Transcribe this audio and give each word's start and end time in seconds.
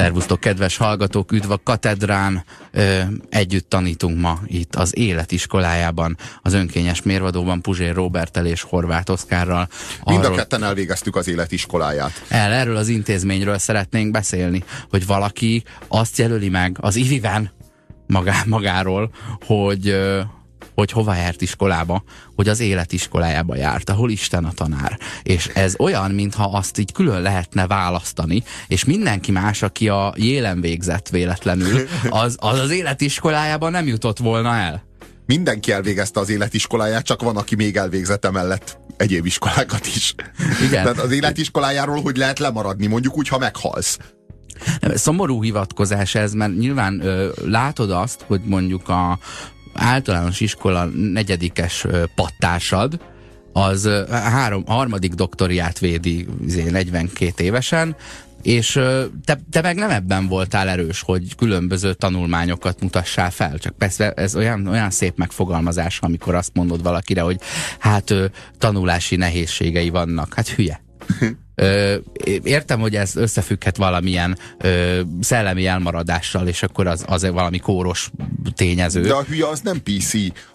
Szervusztok, 0.00 0.40
kedves 0.40 0.76
hallgatók, 0.76 1.32
üdv 1.32 1.50
a 1.50 1.60
katedrán. 1.64 2.44
Ö, 2.70 3.00
együtt 3.28 3.68
tanítunk 3.68 4.20
ma 4.20 4.38
itt 4.46 4.76
az 4.76 4.98
életiskolájában, 4.98 6.16
az 6.42 6.52
önkényes 6.52 7.02
mérvadóban 7.02 7.60
Puzsér 7.60 7.94
Robertel 7.94 8.46
és 8.46 8.62
Horváth 8.62 9.10
Oszkárral. 9.10 9.68
Mind 10.04 10.24
a 10.24 10.30
ketten 10.30 10.62
elvégeztük 10.64 11.16
az 11.16 11.28
életiskoláját. 11.28 12.24
El, 12.28 12.52
erről 12.52 12.76
az 12.76 12.88
intézményről 12.88 13.58
szeretnénk 13.58 14.10
beszélni, 14.10 14.64
hogy 14.90 15.06
valaki 15.06 15.62
azt 15.88 16.18
jelöli 16.18 16.48
meg 16.48 16.76
az 16.80 16.96
iviven 16.96 17.50
magá, 18.06 18.42
magáról, 18.46 19.10
hogy 19.46 19.96
hogy 20.80 20.90
hova 20.92 21.14
járt 21.14 21.42
iskolába, 21.42 22.02
hogy 22.36 22.48
az 22.48 22.60
életiskolájába 22.60 23.56
járt, 23.56 23.90
ahol 23.90 24.10
Isten 24.10 24.44
a 24.44 24.52
tanár. 24.52 24.98
És 25.22 25.50
ez 25.54 25.74
olyan, 25.78 26.10
mintha 26.10 26.44
azt 26.44 26.78
így 26.78 26.92
külön 26.92 27.22
lehetne 27.22 27.66
választani, 27.66 28.42
és 28.66 28.84
mindenki 28.84 29.32
más, 29.32 29.62
aki 29.62 29.88
a 29.88 30.14
jélen 30.16 30.60
végzett 30.60 31.08
véletlenül, 31.08 31.88
az 32.08 32.36
az, 32.38 32.58
az 32.58 32.70
életiskolájába 32.70 33.68
nem 33.68 33.86
jutott 33.86 34.18
volna 34.18 34.54
el. 34.54 34.82
Mindenki 35.26 35.72
elvégezte 35.72 36.20
az 36.20 36.28
életiskoláját, 36.30 37.04
csak 37.04 37.22
van, 37.22 37.36
aki 37.36 37.54
még 37.54 37.76
elvégzett 37.76 38.24
emellett 38.24 38.78
egyéb 38.96 39.26
iskolákat 39.26 39.86
is. 39.86 40.14
Igen. 40.66 40.82
Tehát 40.82 40.98
az 40.98 41.10
életiskolájáról 41.10 42.00
hogy 42.02 42.16
lehet 42.16 42.38
lemaradni, 42.38 42.86
mondjuk 42.86 43.16
úgy, 43.16 43.28
ha 43.28 43.38
meghalsz. 43.38 43.98
Szomorú 44.94 45.42
hivatkozás 45.42 46.14
ez, 46.14 46.32
mert 46.32 46.58
nyilván 46.58 47.00
ö, 47.00 47.28
látod 47.44 47.90
azt, 47.90 48.24
hogy 48.26 48.40
mondjuk 48.44 48.88
a 48.88 49.18
általános 49.80 50.40
iskola 50.40 50.84
negyedikes 50.84 51.86
pattársad, 52.14 53.00
az 53.52 53.88
három, 54.10 54.66
harmadik 54.66 55.14
doktoriát 55.14 55.78
védi 55.78 56.26
42 56.70 57.26
izé, 57.26 57.44
évesen, 57.44 57.96
és 58.42 58.72
te, 59.24 59.40
te 59.50 59.60
meg 59.60 59.76
nem 59.76 59.90
ebben 59.90 60.28
voltál 60.28 60.68
erős, 60.68 61.02
hogy 61.02 61.34
különböző 61.34 61.94
tanulmányokat 61.94 62.80
mutassál 62.80 63.30
fel. 63.30 63.58
Csak 63.58 63.76
persze 63.78 64.12
ez 64.12 64.36
olyan, 64.36 64.66
olyan 64.66 64.90
szép 64.90 65.16
megfogalmazás, 65.16 65.98
amikor 66.00 66.34
azt 66.34 66.54
mondod 66.54 66.82
valakire, 66.82 67.20
hogy 67.20 67.40
hát 67.78 68.14
tanulási 68.58 69.16
nehézségei 69.16 69.88
vannak. 69.88 70.34
Hát 70.34 70.48
hülye. 70.48 70.80
Értem, 72.42 72.80
hogy 72.80 72.96
ez 72.96 73.16
összefügghet 73.16 73.76
valamilyen 73.76 74.38
szellemi 75.20 75.66
elmaradással, 75.66 76.48
és 76.48 76.62
akkor 76.62 76.86
az, 76.86 77.04
az 77.06 77.30
valami 77.30 77.58
kóros 77.58 78.10
tényező. 78.54 79.00
De 79.00 79.12
a 79.12 79.22
hülye 79.22 79.46
az 79.46 79.60
nem 79.60 79.82
PC. 79.82 80.12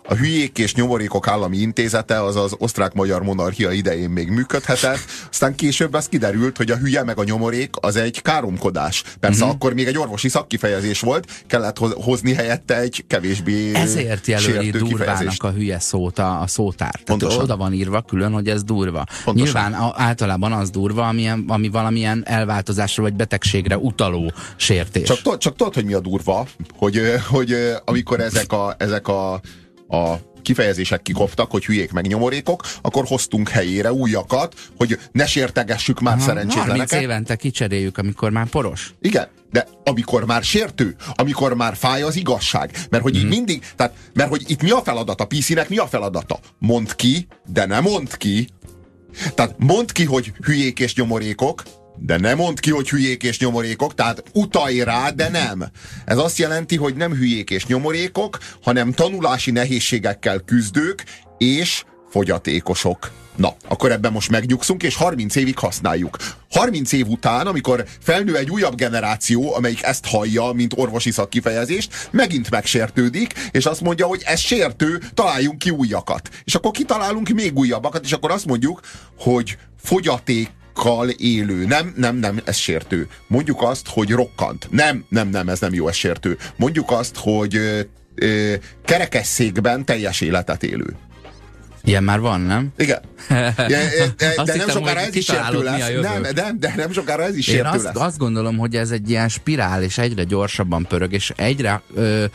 A 0.08 0.14
Hülyék 0.14 0.58
és 0.58 0.74
Nyomorékok 0.74 1.28
Állami 1.28 1.58
Intézete 1.58 2.24
az 2.24 2.36
az 2.36 2.56
osztrák-magyar 2.58 3.24
monarchia 3.24 3.72
idején 3.72 4.10
még 4.10 4.30
működhetett, 4.30 5.00
aztán 5.30 5.56
később 5.56 5.94
az 5.94 6.08
kiderült, 6.08 6.58
hogy 6.58 6.72
a 6.72 6.76
hülye 6.76 7.04
meg 7.04 7.18
a 7.20 7.24
nyomorék 7.24 7.70
az 7.80 7.96
egy 7.96 8.22
káromkodás. 8.22 9.04
Persze 9.20 9.40
uh-huh. 9.40 9.56
akkor 9.56 9.74
még 9.74 9.88
egy 9.88 9.98
orvosi 9.98 10.30
szakkifejezés 10.30 11.00
volt, 11.00 11.44
kellett 11.48 11.78
hozni 11.78 12.34
helyette 12.34 12.80
egy 12.80 13.04
kevésbé 13.08 13.74
Ezért 13.74 14.28
jelöli 14.28 14.70
durvának 14.70 15.44
a 15.44 15.52
hülye 15.52 15.80
szót 15.80 16.20
a, 16.20 16.42
a 16.42 16.48
szótár. 16.48 17.00
Tehát 17.04 17.24
oda 17.24 17.58
van 17.58 17.74
írva 17.74 18.02
külön, 18.02 18.32
hogy 18.32 18.50
ez 18.50 18.64
durva. 18.64 19.04
Pontosan. 19.24 19.72
Nyilván 19.72 19.94
általában 19.96 20.52
az 20.52 20.70
durva, 20.70 20.95
amilyen, 21.04 21.46
ami 21.48 21.70
valamilyen 21.70 22.24
elváltozásra 22.26 23.04
vagy 23.04 23.14
betegségre 23.14 23.78
utaló 23.78 24.32
sértés. 24.56 25.08
Csak, 25.08 25.38
csak 25.38 25.56
tudod, 25.56 25.74
hogy 25.74 25.86
mi 25.86 25.94
a 25.94 26.00
durva? 26.00 26.48
Hogy, 26.78 27.02
hogy 27.28 27.56
amikor 27.86 28.20
ezek 28.20 28.52
a, 28.52 28.76
ezek 28.78 29.08
a 29.08 29.42
a 29.88 30.16
kifejezések 30.42 31.02
kikoptak, 31.02 31.52
hogy 31.52 31.66
hülyék 31.66 31.92
meg 31.92 32.08
nyomorékok, 32.08 32.64
akkor 32.82 33.06
hoztunk 33.06 33.50
helyére 33.50 33.94
újakat, 33.94 34.56
hogy 34.78 35.00
ne 35.12 35.26
sértegessük 35.26 36.00
már 36.00 36.16
Aha, 36.16 36.26
szerencsétleneket. 36.26 36.90
30 36.90 36.92
évente 36.92 37.36
kicseréljük, 37.36 37.98
amikor 37.98 38.32
már 38.32 38.48
poros. 38.48 38.94
Igen, 39.02 39.28
de 39.52 39.68
amikor 39.84 40.26
már 40.26 40.44
sértő, 40.44 40.96
amikor 41.16 41.54
már 41.54 41.76
fáj 41.76 42.02
az 42.02 42.16
igazság. 42.16 42.72
Mert 42.90 43.04
hogy 43.04 43.14
mm. 43.14 43.18
így 43.18 43.24
mhm. 43.24 43.34
mindig, 43.34 43.64
tehát, 43.76 43.94
mert 44.14 44.30
hogy 44.30 44.44
itt 44.48 44.62
mi 44.62 44.70
a 44.70 44.82
feladat 44.82 45.22
a 45.22 45.26
PC-nek, 45.26 45.70
mi 45.70 45.78
a 45.78 45.88
feladata? 45.88 46.40
Mond 46.60 46.96
ki, 46.96 47.28
de 47.46 47.66
nem 47.66 47.84
mond 47.84 48.18
ki. 48.18 48.48
Tehát 49.36 49.56
mond 49.58 49.92
ki, 49.92 50.04
hogy 50.04 50.34
hülyék 50.44 50.80
és 50.80 50.96
nyomorékok, 50.96 51.64
de 51.98 52.18
nem 52.18 52.38
mond 52.38 52.60
ki, 52.60 52.72
hogy 52.72 52.90
hülyék 52.90 53.24
és 53.24 53.40
nyomorékok, 53.40 53.94
tehát 53.94 54.24
utalj 54.34 54.80
rá, 54.80 55.10
de 55.10 55.30
nem. 55.30 55.66
Ez 56.06 56.18
azt 56.18 56.38
jelenti, 56.38 56.76
hogy 56.76 56.96
nem 56.96 57.14
hülyék 57.14 57.50
és 57.50 57.66
nyomorékok, 57.66 58.38
hanem 58.62 58.92
tanulási 58.92 59.52
nehézségekkel 59.52 60.40
küzdők 60.40 61.04
és 61.38 61.84
fogyatékosok. 62.10 63.12
Na, 63.36 63.56
akkor 63.68 63.92
ebben 63.92 64.12
most 64.12 64.30
megnyugszunk, 64.30 64.84
és 64.84 64.96
30 64.96 65.36
évig 65.36 65.58
használjuk. 65.58 66.18
30 66.52 66.92
év 66.92 67.08
után, 67.08 67.48
amikor 67.48 67.86
felnő 68.02 68.38
egy 68.38 68.50
újabb 68.50 68.76
generáció, 68.76 69.56
amelyik 69.56 69.84
ezt 69.84 70.06
hallja, 70.06 70.52
mint 70.52 70.74
orvosi 70.78 71.12
szakkifejezést, 71.12 72.10
megint 72.12 72.50
megsértődik, 72.50 73.34
és 73.52 73.66
azt 73.66 73.82
mondja, 73.82 74.06
hogy 74.06 74.22
ez 74.26 74.40
sértő, 74.40 75.02
találjunk 75.14 75.58
ki 75.58 75.70
újakat. 75.70 76.30
És 76.44 76.56
akkor 76.56 76.72
kitalálunk 76.72 77.30
még 77.30 77.58
újabbakat, 77.58 78.06
és 78.06 78.12
akkor 78.12 78.32
azt 78.32 78.46
mondjuk, 78.46 78.80
hogy 79.18 79.58
fogyaték 79.84 80.50
rokkal 80.76 81.10
élő. 81.10 81.66
Nem, 81.66 81.94
nem, 81.98 82.16
nem, 82.16 82.42
ez 82.46 82.56
sértő. 82.56 83.08
Mondjuk 83.28 83.62
azt, 83.62 83.88
hogy 83.88 84.10
rokkant. 84.10 84.68
Nem, 84.72 85.06
nem, 85.10 85.30
nem, 85.30 85.50
ez 85.50 85.60
nem 85.60 85.74
jó, 85.74 85.88
ez 85.88 85.96
sértő. 85.96 86.38
Mondjuk 86.56 86.92
azt, 86.92 87.16
hogy 87.18 87.56
ö, 87.56 87.80
ö, 88.16 88.54
kerekesszékben 88.86 89.86
teljes 89.86 90.22
életet 90.22 90.64
élő. 90.64 90.96
Ilyen 91.86 92.04
már 92.04 92.20
van, 92.20 92.42
nem? 92.42 92.68
Igen. 92.78 93.00
Ja, 93.58 93.80
de, 94.18 94.44
de, 94.46 94.56
nem 94.56 94.70
sokára 94.70 95.00
ez 95.00 95.16
is 95.16 95.26
sértő 95.26 95.64
lesz. 95.64 95.92
Nem, 96.02 96.22
de, 96.22 96.52
de 96.60 96.74
nem 96.76 96.92
sokára 96.92 97.24
ez 97.24 97.36
is 97.36 97.46
sértő 97.46 97.60
Én 97.60 97.74
azt, 97.74 97.84
lesz. 97.84 97.96
azt 97.96 98.18
gondolom, 98.18 98.58
hogy 98.58 98.76
ez 98.76 98.92
egy 98.92 99.10
ilyen 99.10 99.30
spirál, 99.30 99.84
és 99.84 99.98
egyre 99.98 100.24
gyorsabban 100.24 100.86
pörög, 100.88 101.14
és 101.14 101.34
egyre, 101.36 101.82
ö, 101.94 102.26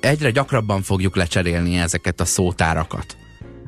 egyre 0.00 0.30
gyakrabban 0.30 0.82
fogjuk 0.82 1.16
lecserélni 1.16 1.78
ezeket 1.78 2.20
a 2.20 2.24
szótárakat. 2.24 3.16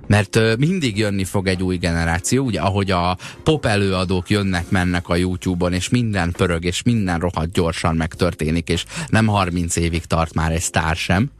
Mert 0.07 0.37
ö, 0.37 0.55
mindig 0.59 0.99
jönni 0.99 1.25
fog 1.25 1.47
egy 1.47 1.63
új 1.63 1.77
generáció, 1.77 2.45
ugye 2.45 2.61
ahogy 2.61 2.91
a 2.91 3.19
pop 3.43 3.67
előadók 3.67 4.31
jönnek, 4.31 4.71
mennek 4.71 5.09
a 5.09 5.17
YouTube-on, 5.17 5.73
és 5.73 5.89
minden 5.89 6.33
pörög, 6.33 6.65
és 6.65 6.83
minden 6.83 7.19
rohadt 7.19 7.53
gyorsan 7.53 7.97
megtörténik, 7.97 8.69
és 8.69 8.85
nem 9.09 9.27
30 9.27 9.77
évig 9.77 10.05
tart 10.05 10.35
már 10.35 10.53
egy 10.53 10.61
sztár 10.61 10.97
sem. 10.97 11.31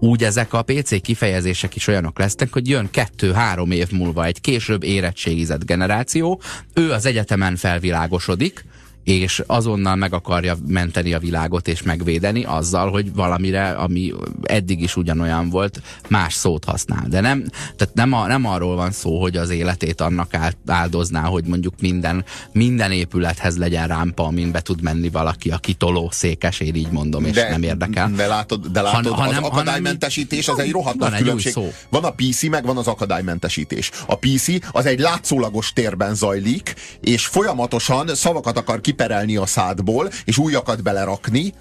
Úgy 0.00 0.24
ezek 0.24 0.52
a 0.52 0.62
PC 0.62 1.00
kifejezések 1.00 1.76
is 1.76 1.86
olyanok 1.86 2.18
lesznek, 2.18 2.52
hogy 2.52 2.68
jön 2.68 2.90
kettő-három 2.90 3.70
év 3.70 3.90
múlva 3.90 4.24
egy 4.24 4.40
később 4.40 4.82
érettségizett 4.82 5.64
generáció, 5.64 6.40
ő 6.74 6.92
az 6.92 7.06
egyetemen 7.06 7.56
felvilágosodik, 7.56 8.64
és 9.04 9.42
azonnal 9.46 9.96
meg 9.96 10.12
akarja 10.12 10.56
menteni 10.66 11.14
a 11.14 11.18
világot 11.18 11.68
és 11.68 11.82
megvédeni 11.82 12.44
azzal, 12.44 12.90
hogy 12.90 13.14
valamire, 13.14 13.68
ami 13.70 14.12
eddig 14.42 14.80
is 14.80 14.96
ugyanolyan 14.96 15.48
volt, 15.48 15.82
más 16.08 16.34
szót 16.34 16.64
használ. 16.64 17.06
De 17.08 17.20
nem, 17.20 17.44
tehát 17.76 17.94
nem, 17.94 18.12
a, 18.12 18.26
nem 18.26 18.46
arról 18.46 18.76
van 18.76 18.90
szó, 18.90 19.20
hogy 19.20 19.36
az 19.36 19.50
életét 19.50 20.00
annak 20.00 20.30
áldozná, 20.66 21.22
hogy 21.22 21.44
mondjuk 21.44 21.74
minden, 21.80 22.24
minden 22.52 22.92
épülethez 22.92 23.58
legyen 23.58 23.86
rámpa, 23.86 24.24
amin 24.24 24.50
be 24.50 24.60
tud 24.60 24.82
menni 24.82 25.08
valaki, 25.08 25.50
a 25.50 25.58
kitoló 25.58 26.08
székes, 26.12 26.60
én 26.60 26.74
így 26.74 26.90
mondom, 26.90 27.24
és 27.24 27.32
de, 27.32 27.50
nem 27.50 27.62
érdekel. 27.62 28.10
De 28.10 28.26
látod, 28.26 28.66
de 28.66 28.80
látod 28.80 29.12
ha, 29.12 29.28
az 29.28 29.36
akadálymentesítés 29.36 30.48
az 30.48 30.58
egy 30.58 30.70
rohadt 30.70 30.98
nagy 30.98 31.16
különbség. 31.16 31.52
Szó. 31.52 31.72
Van 31.88 32.04
a 32.04 32.10
PC, 32.10 32.42
meg 32.42 32.66
van 32.66 32.76
az 32.76 32.86
akadálymentesítés. 32.86 33.90
A 34.06 34.14
PC 34.14 34.46
az 34.72 34.86
egy 34.86 34.98
látszólagos 34.98 35.72
térben 35.72 36.14
zajlik, 36.14 36.74
és 37.00 37.26
folyamatosan 37.26 38.14
szavakat 38.14 38.56
akar 38.56 38.80
ki 38.80 38.92
kiperelni 38.94 39.36
a 39.36 39.46
szádból, 39.46 40.10
és 40.24 40.38
újakat 40.38 40.82
belerakni, 40.82 41.52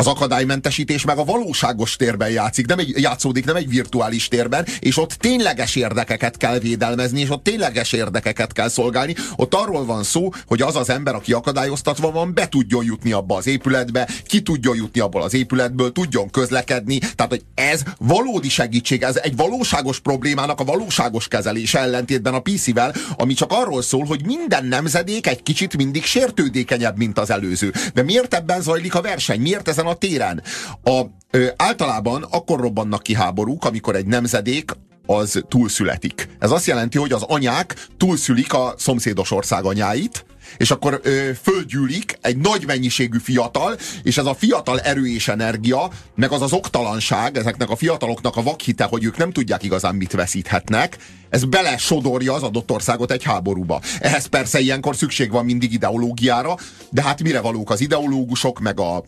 az 0.00 0.06
akadálymentesítés 0.06 1.04
meg 1.04 1.18
a 1.18 1.24
valóságos 1.24 1.96
térben 1.96 2.30
játszik, 2.30 2.66
nem 2.66 2.78
egy, 2.78 2.92
játszódik, 2.96 3.44
nem 3.44 3.56
egy 3.56 3.68
virtuális 3.68 4.28
térben, 4.28 4.66
és 4.78 4.96
ott 4.96 5.12
tényleges 5.12 5.76
érdekeket 5.76 6.36
kell 6.36 6.58
védelmezni, 6.58 7.20
és 7.20 7.30
ott 7.30 7.42
tényleges 7.42 7.92
érdekeket 7.92 8.52
kell 8.52 8.68
szolgálni. 8.68 9.14
Ott 9.36 9.54
arról 9.54 9.84
van 9.84 10.02
szó, 10.02 10.28
hogy 10.46 10.62
az 10.62 10.76
az 10.76 10.90
ember, 10.90 11.14
aki 11.14 11.32
akadályoztatva 11.32 12.10
van, 12.10 12.34
be 12.34 12.48
tudjon 12.48 12.84
jutni 12.84 13.12
abba 13.12 13.36
az 13.36 13.46
épületbe, 13.46 14.08
ki 14.26 14.42
tudjon 14.42 14.76
jutni 14.76 15.00
abból 15.00 15.22
az 15.22 15.34
épületből, 15.34 15.92
tudjon 15.92 16.30
közlekedni. 16.30 16.98
Tehát, 16.98 17.30
hogy 17.30 17.44
ez 17.54 17.82
valódi 17.98 18.48
segítség, 18.48 19.02
ez 19.02 19.16
egy 19.16 19.36
valóságos 19.36 19.98
problémának 19.98 20.60
a 20.60 20.64
valóságos 20.64 21.28
kezelése 21.28 21.78
ellentétben 21.78 22.34
a 22.34 22.40
PC-vel, 22.40 22.94
ami 23.16 23.34
csak 23.34 23.52
arról 23.52 23.82
szól, 23.82 24.04
hogy 24.04 24.24
minden 24.24 24.64
nemzedék 24.64 25.26
egy 25.26 25.42
kicsit 25.42 25.76
mindig 25.76 26.04
sértődékenyebb, 26.04 26.96
mint 26.96 27.18
az 27.18 27.30
előző. 27.30 27.72
De 27.94 28.02
miért 28.02 28.34
ebben 28.34 28.62
zajlik 28.62 28.94
a 28.94 29.00
verseny? 29.00 29.40
Miért 29.40 29.68
ezen 29.68 29.88
a 29.89 29.89
téren. 29.94 30.42
A, 30.84 31.00
ö, 31.30 31.46
általában 31.56 32.22
akkor 32.30 32.60
robbannak 32.60 33.02
ki 33.02 33.14
háborúk, 33.14 33.64
amikor 33.64 33.96
egy 33.96 34.06
nemzedék 34.06 34.70
az 35.06 35.42
túlszületik. 35.48 36.28
Ez 36.38 36.50
azt 36.50 36.66
jelenti, 36.66 36.98
hogy 36.98 37.12
az 37.12 37.22
anyák 37.22 37.86
túlszülik 37.96 38.52
a 38.52 38.74
szomszédos 38.76 39.30
ország 39.30 39.64
anyáit, 39.64 40.24
és 40.56 40.70
akkor 40.70 41.00
ö, 41.02 41.30
földgyűlik 41.42 42.18
egy 42.20 42.36
nagy 42.36 42.66
mennyiségű 42.66 43.18
fiatal, 43.18 43.76
és 44.02 44.18
ez 44.18 44.24
a 44.24 44.34
fiatal 44.34 44.80
erő 44.80 45.06
és 45.06 45.28
energia, 45.28 45.90
meg 46.14 46.32
az 46.32 46.42
az 46.42 46.52
oktalanság, 46.52 47.36
ezeknek 47.36 47.70
a 47.70 47.76
fiataloknak 47.76 48.36
a 48.36 48.42
vakhite, 48.42 48.84
hogy 48.84 49.04
ők 49.04 49.16
nem 49.16 49.32
tudják 49.32 49.62
igazán 49.62 49.94
mit 49.94 50.12
veszíthetnek, 50.12 50.96
ez 51.28 51.44
bele 51.44 51.76
sodorja 51.76 52.32
az 52.34 52.42
adott 52.42 52.70
országot 52.70 53.10
egy 53.10 53.22
háborúba. 53.22 53.80
Ehhez 54.00 54.26
persze 54.26 54.60
ilyenkor 54.60 54.96
szükség 54.96 55.30
van 55.30 55.44
mindig 55.44 55.72
ideológiára, 55.72 56.56
de 56.90 57.02
hát 57.02 57.22
mire 57.22 57.40
valók 57.40 57.70
az 57.70 57.80
ideológusok, 57.80 58.60
meg 58.60 58.80
a 58.80 59.04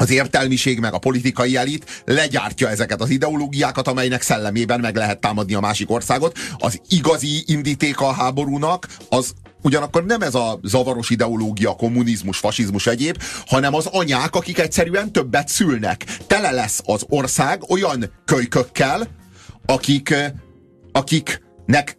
az 0.00 0.10
értelmiség 0.10 0.78
meg 0.78 0.94
a 0.94 0.98
politikai 0.98 1.56
elit 1.56 2.02
legyártja 2.04 2.68
ezeket 2.68 3.00
az 3.00 3.10
ideológiákat, 3.10 3.88
amelynek 3.88 4.22
szellemében 4.22 4.80
meg 4.80 4.96
lehet 4.96 5.20
támadni 5.20 5.54
a 5.54 5.60
másik 5.60 5.90
országot. 5.90 6.38
Az 6.58 6.80
igazi 6.88 7.42
indítéka 7.46 8.06
a 8.06 8.12
háborúnak 8.12 8.88
az 9.08 9.32
ugyanakkor 9.62 10.04
nem 10.04 10.20
ez 10.20 10.34
a 10.34 10.60
zavaros 10.62 11.10
ideológia, 11.10 11.74
kommunizmus, 11.74 12.38
fasizmus 12.38 12.86
egyéb, 12.86 13.22
hanem 13.46 13.74
az 13.74 13.86
anyák, 13.86 14.34
akik 14.34 14.58
egyszerűen 14.58 15.12
többet 15.12 15.48
szülnek. 15.48 16.04
Tele 16.26 16.50
lesz 16.50 16.80
az 16.84 17.04
ország 17.08 17.70
olyan 17.70 18.12
kölykökkel, 18.24 19.08
akik, 19.66 20.14
akiknek 20.92 21.98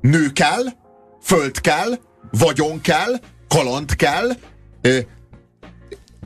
nő 0.00 0.32
kell, 0.32 0.64
föld 1.22 1.60
kell, 1.60 1.98
vagyon 2.30 2.80
kell, 2.80 3.20
kaland 3.48 3.96
kell, 3.96 4.30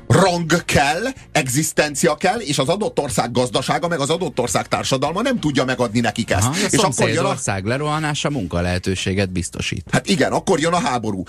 rang 0.09 0.65
kell, 0.65 1.03
egzisztencia 1.33 2.15
kell, 2.15 2.39
és 2.39 2.59
az 2.59 2.69
adott 2.69 2.99
ország 2.99 3.33
gazdasága, 3.33 3.89
meg 3.89 4.01
az 4.01 4.11
adott 4.11 4.41
ország 4.41 4.69
társadalma 4.69 5.23
nem 5.23 5.41
tudja 5.41 5.65
megadni 5.65 6.01
nekik 6.01 6.31
ezt. 6.31 6.47
Aha, 6.47 6.57
és 6.71 6.79
akkor 6.79 7.09
jön 7.09 7.25
a... 7.25 7.29
ország 7.29 7.65
lerohanása 7.65 8.31
munka 8.31 8.61
lehetőséget 8.61 9.31
biztosít. 9.31 9.85
Hát 9.91 10.09
igen, 10.09 10.33
akkor 10.33 10.61
jön 10.61 10.73
a 10.73 10.79
háború. 10.79 11.23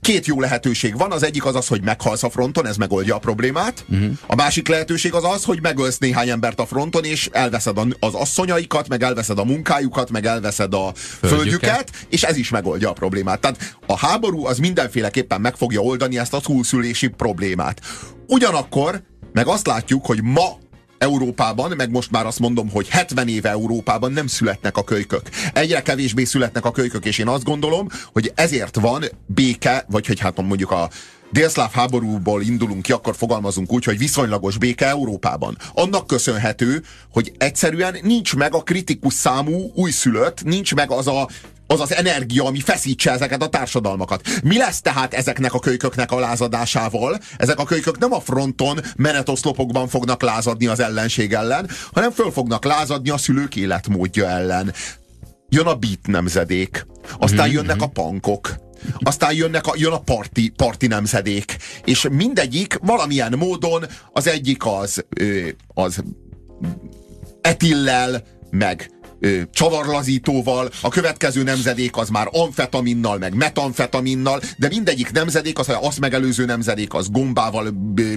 Két 0.00 0.26
jó 0.26 0.40
lehetőség 0.40 0.96
van, 0.96 1.12
az 1.12 1.22
egyik 1.22 1.44
az 1.44 1.54
az, 1.54 1.66
hogy 1.66 1.82
meghalsz 1.82 2.22
a 2.22 2.30
fronton, 2.30 2.66
ez 2.66 2.76
megoldja 2.76 3.14
a 3.14 3.18
problémát. 3.18 3.84
Uh-huh. 3.88 4.12
A 4.26 4.34
másik 4.34 4.68
lehetőség 4.68 5.14
az 5.14 5.24
az, 5.24 5.44
hogy 5.44 5.58
megölsz 5.62 5.98
néhány 5.98 6.28
embert 6.28 6.60
a 6.60 6.66
fronton, 6.66 7.04
és 7.04 7.28
elveszed 7.32 7.78
az 8.00 8.14
asszonyaikat, 8.14 8.88
meg 8.88 9.02
elveszed 9.02 9.38
a 9.38 9.44
munkájukat, 9.44 10.10
meg 10.10 10.26
elveszed 10.26 10.74
a 10.74 10.92
földjüket, 10.94 11.38
földjüket 11.38 11.90
és 12.08 12.22
ez 12.22 12.36
is 12.36 12.50
megoldja 12.50 12.88
a 12.88 12.92
problémát. 12.92 13.40
Tehát 13.40 13.76
a 13.86 13.96
háború 13.96 14.46
az 14.46 14.58
mindenféleképpen 14.58 15.40
meg 15.40 15.56
fogja 15.56 15.80
oldani 15.80 16.18
ezt 16.18 16.34
a 16.34 16.40
túlszülési 16.40 17.08
problémát. 17.08 17.80
Ugyanakkor 18.26 19.02
meg 19.32 19.46
azt 19.46 19.66
látjuk, 19.66 20.06
hogy 20.06 20.22
ma 20.22 20.58
Európában, 20.98 21.72
meg 21.76 21.90
most 21.90 22.10
már 22.10 22.26
azt 22.26 22.38
mondom, 22.38 22.70
hogy 22.70 22.88
70 22.88 23.28
éve 23.28 23.48
Európában 23.48 24.12
nem 24.12 24.26
születnek 24.26 24.76
a 24.76 24.84
kölykök. 24.84 25.22
Egyre 25.52 25.82
kevésbé 25.82 26.24
születnek 26.24 26.64
a 26.64 26.70
kölykök, 26.70 27.04
és 27.04 27.18
én 27.18 27.28
azt 27.28 27.44
gondolom, 27.44 27.88
hogy 28.12 28.32
ezért 28.34 28.76
van 28.76 29.04
béke, 29.26 29.84
vagy 29.88 30.06
hogy 30.06 30.20
hát 30.20 30.42
mondjuk 30.42 30.70
a 30.70 30.90
délszláv 31.30 31.72
háborúból 31.72 32.42
indulunk 32.42 32.82
ki, 32.82 32.92
akkor 32.92 33.16
fogalmazunk 33.16 33.72
úgy, 33.72 33.84
hogy 33.84 33.98
viszonylagos 33.98 34.58
béke 34.58 34.86
Európában. 34.86 35.56
Annak 35.74 36.06
köszönhető, 36.06 36.82
hogy 37.12 37.32
egyszerűen 37.38 37.96
nincs 38.02 38.36
meg 38.36 38.54
a 38.54 38.62
kritikus 38.62 39.14
számú 39.14 39.70
újszülött, 39.74 40.44
nincs 40.44 40.74
meg 40.74 40.90
az 40.90 41.06
a 41.06 41.28
az 41.66 41.80
az 41.80 41.94
energia, 41.94 42.44
ami 42.44 42.60
feszítse 42.60 43.10
ezeket 43.10 43.42
a 43.42 43.48
társadalmakat. 43.48 44.28
Mi 44.42 44.56
lesz 44.56 44.80
tehát 44.80 45.14
ezeknek 45.14 45.54
a 45.54 45.58
kölyköknek 45.58 46.12
a 46.12 46.18
lázadásával? 46.18 47.18
Ezek 47.36 47.58
a 47.58 47.64
kölykök 47.64 47.98
nem 47.98 48.12
a 48.12 48.20
fronton 48.20 48.80
menetoszlopokban 48.96 49.88
fognak 49.88 50.22
lázadni 50.22 50.66
az 50.66 50.80
ellenség 50.80 51.32
ellen, 51.32 51.68
hanem 51.92 52.10
föl 52.10 52.30
fognak 52.32 52.64
lázadni 52.64 53.10
a 53.10 53.16
szülők 53.16 53.56
életmódja 53.56 54.28
ellen. 54.28 54.72
Jön 55.48 55.66
a 55.66 55.74
beat 55.74 56.06
nemzedék, 56.06 56.86
aztán 57.18 57.46
mm-hmm. 57.46 57.56
jönnek 57.56 57.82
a 57.82 57.86
pankok, 57.86 58.54
aztán 58.98 59.34
jönnek 59.34 59.66
a, 59.66 59.72
jön 59.76 59.92
a 59.92 60.00
parti, 60.00 60.52
parti 60.56 60.86
nemzedék, 60.86 61.56
és 61.84 62.06
mindegyik 62.10 62.78
valamilyen 62.82 63.34
módon 63.38 63.84
az 64.12 64.26
egyik 64.26 64.66
az, 64.66 65.04
az 65.74 66.02
etillel, 67.40 68.22
meg 68.50 68.90
ö, 69.24 69.42
csavarlazítóval, 69.52 70.70
a 70.82 70.88
következő 70.88 71.42
nemzedék 71.42 71.96
az 71.96 72.08
már 72.08 72.28
amfetaminnal, 72.30 73.18
meg 73.18 73.34
metamfetaminnal, 73.34 74.40
de 74.56 74.68
mindegyik 74.68 75.12
nemzedék, 75.12 75.58
az 75.58 75.72
azt 75.80 76.00
megelőző 76.00 76.44
nemzedék, 76.44 76.94
az 76.94 77.10
gombával, 77.10 77.70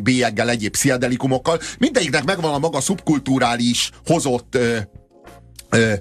bélyeggel, 0.04 0.50
egyéb 0.50 0.72
pszichedelikumokkal, 0.72 1.60
mindegyiknek 1.80 2.24
megvan 2.24 2.54
a 2.54 2.60
maga 2.60 2.82
szubkulturális 2.82 3.92
hozott 4.06 4.56
ö, 4.56 4.78
ö, 5.70 5.94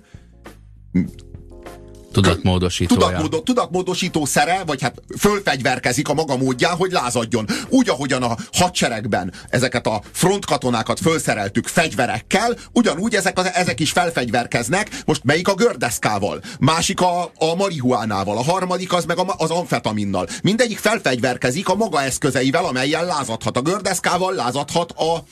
Tudatmódosítója. 2.23 3.01
Tudatmódo, 3.01 3.41
tudatmódosító 3.41 4.25
szere, 4.25 4.63
vagy 4.67 4.83
hát 4.83 5.03
fölfegyverkezik 5.19 6.09
a 6.09 6.15
maga 6.15 6.37
módján, 6.37 6.77
hogy 6.77 6.93
lázadjon. 6.93 7.47
Úgy, 7.69 7.89
ahogyan 7.89 8.23
a 8.23 8.37
hadseregben 8.53 9.33
ezeket 9.49 9.87
a 9.87 10.01
frontkatonákat 10.13 11.01
fölszereltük 11.01 11.67
fegyverekkel, 11.67 12.57
ugyanúgy 12.73 13.15
ezek, 13.15 13.39
ezek 13.55 13.81
is 13.81 13.91
felfegyverkeznek. 13.91 14.91
Most 15.05 15.25
melyik 15.25 15.49
a 15.49 15.55
gördeszkával, 15.55 16.41
másik 16.59 17.01
a, 17.01 17.23
a 17.39 17.55
marihuánával, 17.57 18.37
a 18.37 18.43
harmadik 18.43 18.93
az 18.93 19.05
meg 19.05 19.19
a, 19.19 19.35
az 19.37 19.51
amfetaminnal. 19.51 20.27
Mindegyik 20.43 20.79
felfegyverkezik 20.79 21.69
a 21.69 21.75
maga 21.75 22.03
eszközeivel, 22.03 22.65
amelyen 22.65 23.05
lázadhat. 23.05 23.57
A 23.57 23.63
gördeszkával 23.63 24.35
lázadhat 24.35 24.91
a 24.91 25.25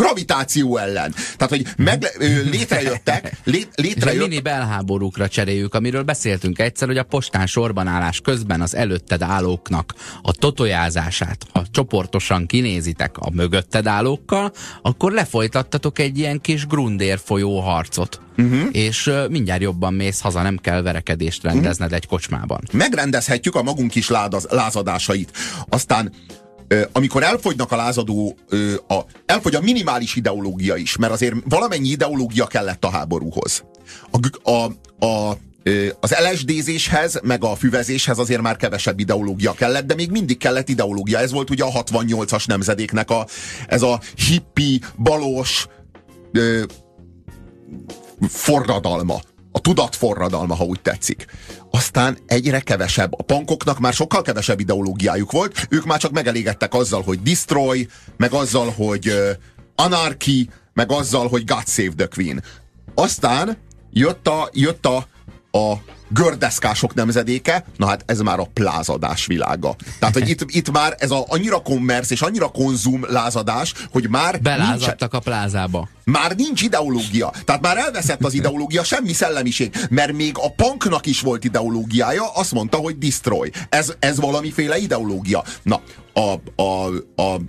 gravitáció 0.00 0.76
ellen. 0.76 1.14
Tehát, 1.36 1.48
hogy 1.48 1.66
meg, 1.76 2.04
létrejöttek, 2.50 3.36
lé, 3.44 3.64
létrejött... 3.74 4.28
Mini 4.28 4.40
belháborúkra 4.40 5.28
cseréljük, 5.28 5.74
amiről 5.74 6.02
beszéltünk 6.02 6.58
egyszer, 6.58 6.88
hogy 6.88 6.98
a 6.98 7.02
postán 7.02 7.46
sorban 7.46 7.86
állás 7.86 8.20
közben 8.20 8.60
az 8.60 8.74
előtted 8.74 9.22
állóknak 9.22 9.94
a 10.22 10.32
totojázását, 10.32 11.46
ha 11.52 11.64
csoportosan 11.70 12.46
kinézitek 12.46 13.18
a 13.18 13.30
mögötted 13.30 13.86
állókkal, 13.86 14.52
akkor 14.82 15.12
lefolytattatok 15.12 15.98
egy 15.98 16.18
ilyen 16.18 16.40
kis 16.40 16.66
grundér 16.66 17.20
folyó 17.24 17.60
harcot. 17.60 18.20
Uh-huh. 18.36 18.68
És 18.72 19.06
uh, 19.06 19.28
mindjárt 19.28 19.60
jobban 19.60 19.94
mész 19.94 20.20
haza, 20.20 20.42
nem 20.42 20.56
kell 20.56 20.82
verekedést 20.82 21.42
rendezned 21.42 21.80
uh-huh. 21.80 21.96
egy 22.02 22.06
kocsmában. 22.06 22.60
Megrendezhetjük 22.72 23.54
a 23.54 23.62
magunk 23.62 23.92
ládaz, 24.08 24.46
lázadásait. 24.50 25.32
Aztán 25.68 26.12
amikor 26.92 27.22
elfogynak 27.22 27.72
a 27.72 27.76
lázadó, 27.76 28.36
a, 28.88 29.00
elfogy 29.26 29.54
a 29.54 29.60
minimális 29.60 30.16
ideológia 30.16 30.76
is, 30.76 30.96
mert 30.96 31.12
azért 31.12 31.34
valamennyi 31.44 31.88
ideológia 31.88 32.46
kellett 32.46 32.84
a 32.84 32.90
háborúhoz. 32.90 33.64
A, 34.10 34.50
a, 34.50 34.64
a 35.06 35.36
az 36.00 36.14
LSD-zéshez, 36.30 37.20
meg 37.22 37.44
a 37.44 37.54
füvezéshez 37.54 38.18
azért 38.18 38.40
már 38.40 38.56
kevesebb 38.56 39.00
ideológia 39.00 39.52
kellett, 39.52 39.86
de 39.86 39.94
még 39.94 40.10
mindig 40.10 40.38
kellett 40.38 40.68
ideológia. 40.68 41.18
Ez 41.18 41.32
volt 41.32 41.50
ugye 41.50 41.64
a 41.64 41.82
68-as 41.82 42.46
nemzedéknek 42.46 43.10
a, 43.10 43.26
ez 43.68 43.82
a 43.82 44.00
hippi, 44.28 44.80
balos 44.96 45.66
ö, 46.32 46.62
forradalma 48.28 49.20
a 49.52 49.60
tudatforradalma, 49.60 50.54
ha 50.54 50.64
úgy 50.64 50.80
tetszik. 50.80 51.26
Aztán 51.70 52.18
egyre 52.26 52.60
kevesebb. 52.60 53.12
A 53.18 53.22
pankoknak 53.22 53.78
már 53.78 53.92
sokkal 53.92 54.22
kevesebb 54.22 54.60
ideológiájuk 54.60 55.32
volt, 55.32 55.66
ők 55.68 55.84
már 55.84 55.98
csak 55.98 56.10
megelégedtek 56.10 56.74
azzal, 56.74 57.02
hogy 57.02 57.22
destroy, 57.22 57.86
meg 58.16 58.32
azzal, 58.32 58.70
hogy 58.70 59.08
uh, 59.08 59.30
anarchy, 59.74 60.48
meg 60.72 60.92
azzal, 60.92 61.28
hogy 61.28 61.44
God 61.44 61.66
save 61.66 61.92
the 61.96 62.06
Queen. 62.06 62.42
Aztán 62.94 63.56
jött 63.92 64.28
a, 64.28 64.48
jött 64.52 64.86
a, 64.86 64.96
a 65.58 65.74
gördeszkások 66.12 66.94
nemzedéke, 66.94 67.64
na 67.76 67.86
hát 67.86 68.02
ez 68.06 68.20
már 68.20 68.38
a 68.38 68.48
plázadás 68.54 69.26
világa. 69.26 69.76
Tehát, 69.98 70.14
hogy 70.14 70.28
itt, 70.28 70.44
itt 70.46 70.70
már 70.70 70.94
ez 70.98 71.10
a, 71.10 71.24
annyira 71.28 71.58
kommersz 71.58 72.10
és 72.10 72.22
annyira 72.22 72.48
konzum 72.48 73.04
lázadás, 73.08 73.74
hogy 73.90 74.08
már 74.08 74.40
Belázadtak 74.40 75.12
nincs, 75.12 75.24
a 75.24 75.30
plázába. 75.30 75.88
Már 76.04 76.34
nincs 76.36 76.62
ideológia. 76.62 77.32
Tehát 77.44 77.60
már 77.60 77.76
elveszett 77.76 78.24
az 78.24 78.34
ideológia, 78.34 78.84
semmi 78.84 79.12
szellemiség. 79.12 79.76
Mert 79.90 80.12
még 80.12 80.38
a 80.38 80.52
punknak 80.52 81.06
is 81.06 81.20
volt 81.20 81.44
ideológiája, 81.44 82.32
azt 82.34 82.52
mondta, 82.52 82.76
hogy 82.76 82.98
destroy. 82.98 83.50
Ez, 83.68 83.92
ez 83.98 84.20
valamiféle 84.20 84.78
ideológia. 84.78 85.44
Na, 85.62 85.80
a, 86.12 86.62
a, 86.62 86.86
a, 87.16 87.40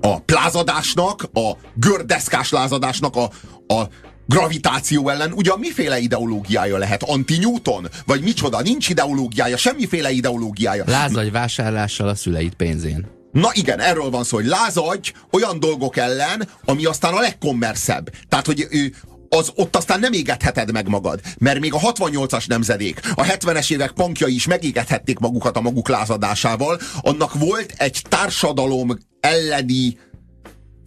a 0.00 0.20
plázadásnak, 0.20 1.28
a 1.34 1.56
gördeszkás 1.74 2.50
lázadásnak 2.50 3.16
a, 3.16 3.30
a 3.74 3.88
gravitáció 4.26 5.08
ellen 5.08 5.32
ugyan 5.32 5.58
miféle 5.58 5.98
ideológiája 5.98 6.78
lehet? 6.78 7.02
Anti-Newton? 7.02 7.88
Vagy 8.06 8.22
micsoda? 8.22 8.60
Nincs 8.60 8.88
ideológiája, 8.88 9.56
semmiféle 9.56 10.10
ideológiája. 10.10 10.84
Lázadj 10.86 11.30
vásárlással 11.30 12.08
a 12.08 12.14
szüleid 12.14 12.54
pénzén. 12.54 13.06
Na 13.32 13.50
igen, 13.52 13.80
erről 13.80 14.10
van 14.10 14.24
szó, 14.24 14.36
hogy 14.36 14.46
lázadj 14.46 15.12
olyan 15.30 15.60
dolgok 15.60 15.96
ellen, 15.96 16.48
ami 16.64 16.84
aztán 16.84 17.14
a 17.14 17.20
legkommerszebb. 17.20 18.10
Tehát, 18.28 18.46
hogy 18.46 18.66
ő, 18.70 18.94
az 19.28 19.52
ott 19.54 19.76
aztán 19.76 20.00
nem 20.00 20.12
égetheted 20.12 20.72
meg 20.72 20.88
magad. 20.88 21.20
Mert 21.38 21.60
még 21.60 21.74
a 21.74 21.78
68-as 21.78 22.46
nemzedék, 22.46 23.00
a 23.14 23.22
70-es 23.22 23.72
évek 23.72 23.90
punkjai 23.90 24.34
is 24.34 24.46
megégethették 24.46 25.18
magukat 25.18 25.56
a 25.56 25.60
maguk 25.60 25.88
lázadásával. 25.88 26.80
Annak 27.00 27.34
volt 27.34 27.74
egy 27.76 28.02
társadalom 28.08 28.98
elleni 29.20 29.98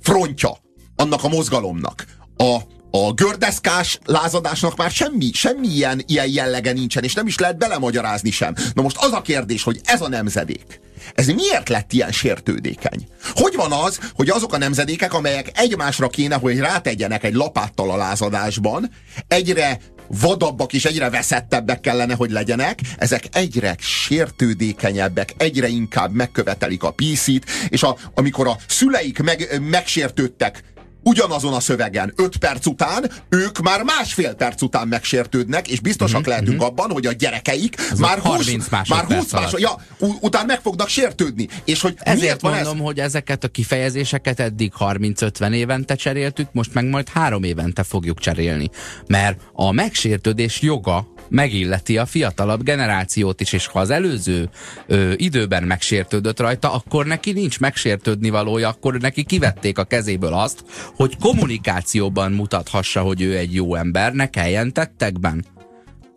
frontja 0.02 0.58
annak 0.96 1.24
a 1.24 1.28
mozgalomnak. 1.28 2.06
A, 2.38 2.58
a 2.92 3.14
gördeszkás 3.14 4.00
lázadásnak 4.06 4.78
már 4.78 4.92
semmi, 4.92 5.30
semmi 5.34 5.68
ilyen, 5.68 6.04
ilyen 6.08 6.30
jellege 6.30 6.72
nincsen, 6.72 7.04
és 7.04 7.14
nem 7.14 7.28
is 7.28 7.38
lehet 7.38 7.58
belemagyarázni 7.58 8.32
sem. 8.32 8.54
Na 8.74 8.82
most 8.82 8.98
az 9.00 9.12
a 9.12 9.22
kérdés, 9.22 9.64
hogy 9.64 9.80
ez 9.84 10.02
a 10.02 10.10
nemzedék, 10.10 10.80
ez 11.16 11.28
miért 11.28 11.70
lett 11.70 11.94
ilyen 11.94 12.12
sértődékeny? 12.12 13.08
Hogy 13.34 13.56
van 13.56 13.72
az, 13.72 14.00
hogy 14.14 14.30
azok 14.30 14.54
a 14.54 14.58
nemzedékek, 14.58 15.14
amelyek 15.14 15.52
egymásra 15.54 16.08
kéne, 16.08 16.36
hogy 16.36 16.58
rátegyenek 16.58 17.24
egy 17.24 17.34
lapáttal 17.34 17.92
a 17.92 17.98
lázadásban, 17.98 18.92
egyre 19.28 19.80
vadabbak 20.08 20.74
és 20.74 20.86
egyre 20.86 21.10
veszettebbek 21.10 21.80
kellene, 21.80 22.14
hogy 22.14 22.32
legyenek, 22.32 22.80
ezek 22.98 23.24
egyre 23.32 23.76
sértődékenyebbek, 23.80 25.34
egyre 25.38 25.68
inkább 25.68 26.14
megkövetelik 26.14 26.84
a 26.84 26.92
PC-t, 26.92 27.46
és 27.70 27.84
a, 27.84 27.98
amikor 28.14 28.48
a 28.48 28.58
szüleik 28.68 29.20
meg, 29.20 29.62
megsértődtek 29.70 30.64
ugyanazon 31.10 31.54
a 31.54 31.60
szövegen 31.60 32.14
5 32.16 32.38
perc 32.38 32.66
után, 32.66 33.12
ők 33.30 33.60
már 33.60 33.84
másfél 33.84 34.34
perc 34.34 34.62
után 34.62 34.88
megsértődnek, 34.88 35.68
és 35.68 35.80
biztosak 35.80 36.20
uh-huh, 36.20 36.34
lehetünk 36.34 36.62
uh-huh. 36.62 36.72
abban, 36.72 36.92
hogy 36.92 37.06
a 37.06 37.12
gyerekeik 37.12 37.76
Ez 37.92 38.00
már 38.00 38.20
20, 38.20 38.36
30 38.36 38.70
már 38.70 39.06
20 39.06 39.32
másod, 39.32 39.60
ja, 39.60 39.76
után 40.00 40.46
meg 40.46 40.60
fognak 40.62 40.88
sértődni. 40.88 41.48
És 41.66 41.82
hogy 41.82 41.96
Ezért 41.98 42.42
van 42.42 42.54
mondom, 42.54 42.78
ez? 42.78 42.84
hogy 42.84 43.00
ezeket 43.00 43.44
a 43.44 43.48
kifejezéseket 43.48 44.40
eddig 44.40 44.72
30-50 44.80 45.54
évente 45.54 45.96
cseréltük, 45.96 46.48
most 46.52 46.74
meg 46.74 46.86
majd 46.86 47.10
három 47.10 47.44
évente 47.44 47.84
fogjuk 47.84 48.20
cserélni. 48.20 48.70
Mert 49.08 49.40
a 49.54 49.72
megsértődés 49.72 50.62
joga 50.62 51.08
megilleti 51.30 51.98
a 51.98 52.06
fiatalabb 52.06 52.64
generációt 52.64 53.42
is, 53.42 53.54
és 53.54 53.68
ha 53.68 53.80
az 53.80 53.90
előző 53.90 54.50
ö, 54.88 55.12
időben 55.16 55.64
megsértődött 55.64 56.40
rajta, 56.40 56.74
akkor 56.74 57.06
neki 57.06 57.32
nincs 57.32 57.60
megsértődni 57.60 58.30
valója, 58.30 58.70
akkor 58.70 58.98
neki 58.98 59.24
kivették 59.24 59.78
a 59.78 59.84
kezéből 59.84 60.34
azt, 60.34 60.64
hogy 61.00 61.18
kommunikációban 61.18 62.32
mutathassa, 62.32 63.02
hogy 63.02 63.22
ő 63.22 63.38
egy 63.38 63.54
jó 63.54 63.76
ember, 63.76 64.14
ne 64.14 64.30
kelljen 64.30 64.74
tettekben. 64.74 65.46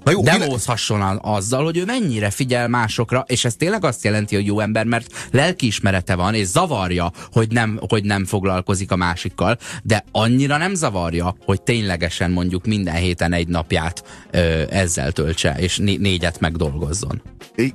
Na 0.04 0.10
jó, 0.10 0.22
Demózhasson 0.22 1.18
azzal, 1.22 1.64
hogy 1.64 1.76
ő 1.76 1.84
mennyire 1.84 2.30
figyel 2.30 2.68
másokra, 2.68 3.24
és 3.26 3.44
ez 3.44 3.54
tényleg 3.54 3.84
azt 3.84 4.04
jelenti, 4.04 4.34
hogy 4.34 4.46
jó 4.46 4.60
ember, 4.60 4.84
mert 4.84 5.28
lelkiismerete 5.30 6.14
van, 6.14 6.34
és 6.34 6.46
zavarja, 6.46 7.12
hogy 7.32 7.48
nem, 7.50 7.80
hogy 7.88 8.04
nem 8.04 8.24
foglalkozik 8.24 8.90
a 8.90 8.96
másikkal, 8.96 9.58
de 9.82 10.04
annyira 10.12 10.56
nem 10.56 10.74
zavarja, 10.74 11.36
hogy 11.44 11.62
ténylegesen 11.62 12.30
mondjuk 12.30 12.66
minden 12.66 12.94
héten 12.94 13.32
egy 13.32 13.48
napját 13.48 14.04
ö, 14.30 14.62
ezzel 14.70 15.12
töltse, 15.12 15.54
és 15.58 15.78
né- 15.78 16.00
négyet 16.00 16.40
megdolgozzon. 16.40 17.22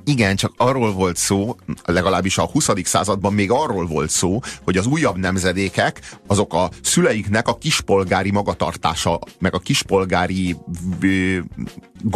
Igen, 0.04 0.36
csak 0.36 0.52
arról 0.56 0.92
volt 0.92 1.16
szó, 1.16 1.56
legalábbis 1.84 2.38
a 2.38 2.46
20. 2.46 2.68
században 2.82 3.32
még 3.32 3.50
arról 3.50 3.86
volt 3.86 4.10
szó, 4.10 4.40
hogy 4.64 4.76
az 4.76 4.86
újabb 4.86 5.16
nemzedékek 5.16 6.16
azok 6.26 6.54
a 6.54 6.70
szüleiknek 6.82 7.48
a 7.48 7.58
kispolgári 7.58 8.30
magatartása, 8.30 9.18
meg 9.38 9.54
a 9.54 9.58
kispolgári 9.58 10.56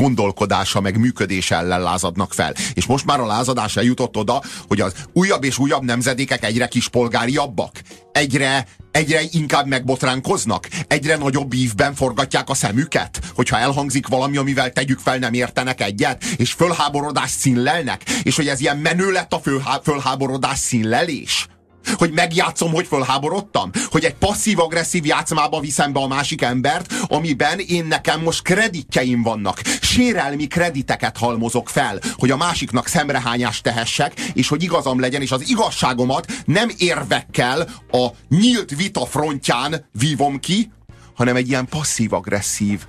gondolkodása, 0.02 0.80
meg 0.80 0.98
működése 0.98 1.56
ellen 1.56 1.82
lázadnak 1.82 2.32
fel. 2.32 2.54
És 2.74 2.86
most 2.86 3.04
már 3.04 3.20
a 3.20 3.26
lázadás 3.26 3.76
eljutott 3.76 4.16
oda, 4.16 4.42
hogy 4.68 4.80
az 4.80 4.94
újabb 5.12 5.44
és 5.44 5.58
újabb 5.58 5.82
nemzedékek 5.82 6.44
egyre 6.44 6.66
kispolgáriabbak, 6.66 7.80
egyre, 8.12 8.66
egyre 8.90 9.20
inkább 9.30 9.66
megbotránkoznak, 9.66 10.68
egyre 10.88 11.16
nagyobb 11.16 11.52
ívben 11.52 11.94
forgatják 11.94 12.48
a 12.48 12.54
szemüket, 12.54 13.20
hogyha 13.34 13.58
elhangzik 13.58 14.06
valami, 14.06 14.36
amivel 14.36 14.72
tegyük 14.72 14.98
fel 14.98 15.18
nem 15.18 15.32
értenek 15.32 15.80
egyet, 15.80 16.24
és 16.24 16.52
fölháborodást 16.52 17.38
színlelnek, 17.38 18.02
és 18.22 18.36
hogy 18.36 18.48
ez 18.48 18.60
ilyen 18.60 18.78
menő 18.78 19.10
lett 19.10 19.32
a 19.32 19.40
fölhá- 19.40 19.84
fölháborodás 19.84 20.58
színlelés 20.58 21.46
hogy 21.94 22.12
megjátszom, 22.12 22.72
hogy 22.72 22.86
fölháborodtam? 22.86 23.70
Hogy 23.90 24.04
egy 24.04 24.14
passzív-agresszív 24.14 25.06
játszmába 25.06 25.60
viszem 25.60 25.92
be 25.92 26.00
a 26.00 26.06
másik 26.06 26.42
embert, 26.42 26.92
amiben 27.06 27.58
én 27.58 27.84
nekem 27.84 28.20
most 28.20 28.42
kreditjeim 28.42 29.22
vannak. 29.22 29.60
Sérelmi 29.80 30.46
krediteket 30.46 31.16
halmozok 31.16 31.68
fel, 31.68 31.98
hogy 32.16 32.30
a 32.30 32.36
másiknak 32.36 32.86
szemrehányást 32.86 33.62
tehessek, 33.62 34.20
és 34.32 34.48
hogy 34.48 34.62
igazam 34.62 35.00
legyen, 35.00 35.22
és 35.22 35.30
az 35.30 35.48
igazságomat 35.48 36.32
nem 36.44 36.70
érvekkel 36.76 37.68
a 37.90 38.06
nyílt 38.28 38.76
vita 38.76 39.06
frontján 39.06 39.88
vívom 39.92 40.40
ki, 40.40 40.70
hanem 41.14 41.36
egy 41.36 41.48
ilyen 41.48 41.66
passzív-agresszív 41.66 42.80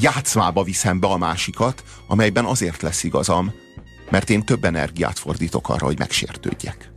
játszmába 0.00 0.62
viszem 0.62 1.00
be 1.00 1.06
a 1.06 1.16
másikat, 1.16 1.84
amelyben 2.06 2.44
azért 2.44 2.82
lesz 2.82 3.04
igazam, 3.04 3.52
mert 4.10 4.30
én 4.30 4.44
több 4.44 4.64
energiát 4.64 5.18
fordítok 5.18 5.68
arra, 5.68 5.86
hogy 5.86 5.98
megsértődjek. 5.98 6.89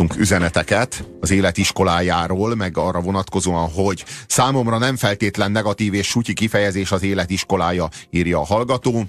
Kaptunk 0.00 0.16
üzeneteket 0.16 1.04
az 1.20 1.30
életiskolájáról, 1.30 2.54
meg 2.54 2.78
arra 2.78 3.00
vonatkozóan, 3.00 3.70
hogy 3.70 4.04
számomra 4.26 4.78
nem 4.78 4.96
feltétlen 4.96 5.50
negatív 5.50 5.94
és 5.94 6.06
sutyi 6.06 6.32
kifejezés 6.32 6.92
az 6.92 7.02
életiskolája, 7.02 7.88
írja 8.10 8.38
a 8.38 8.44
hallgató. 8.44 9.04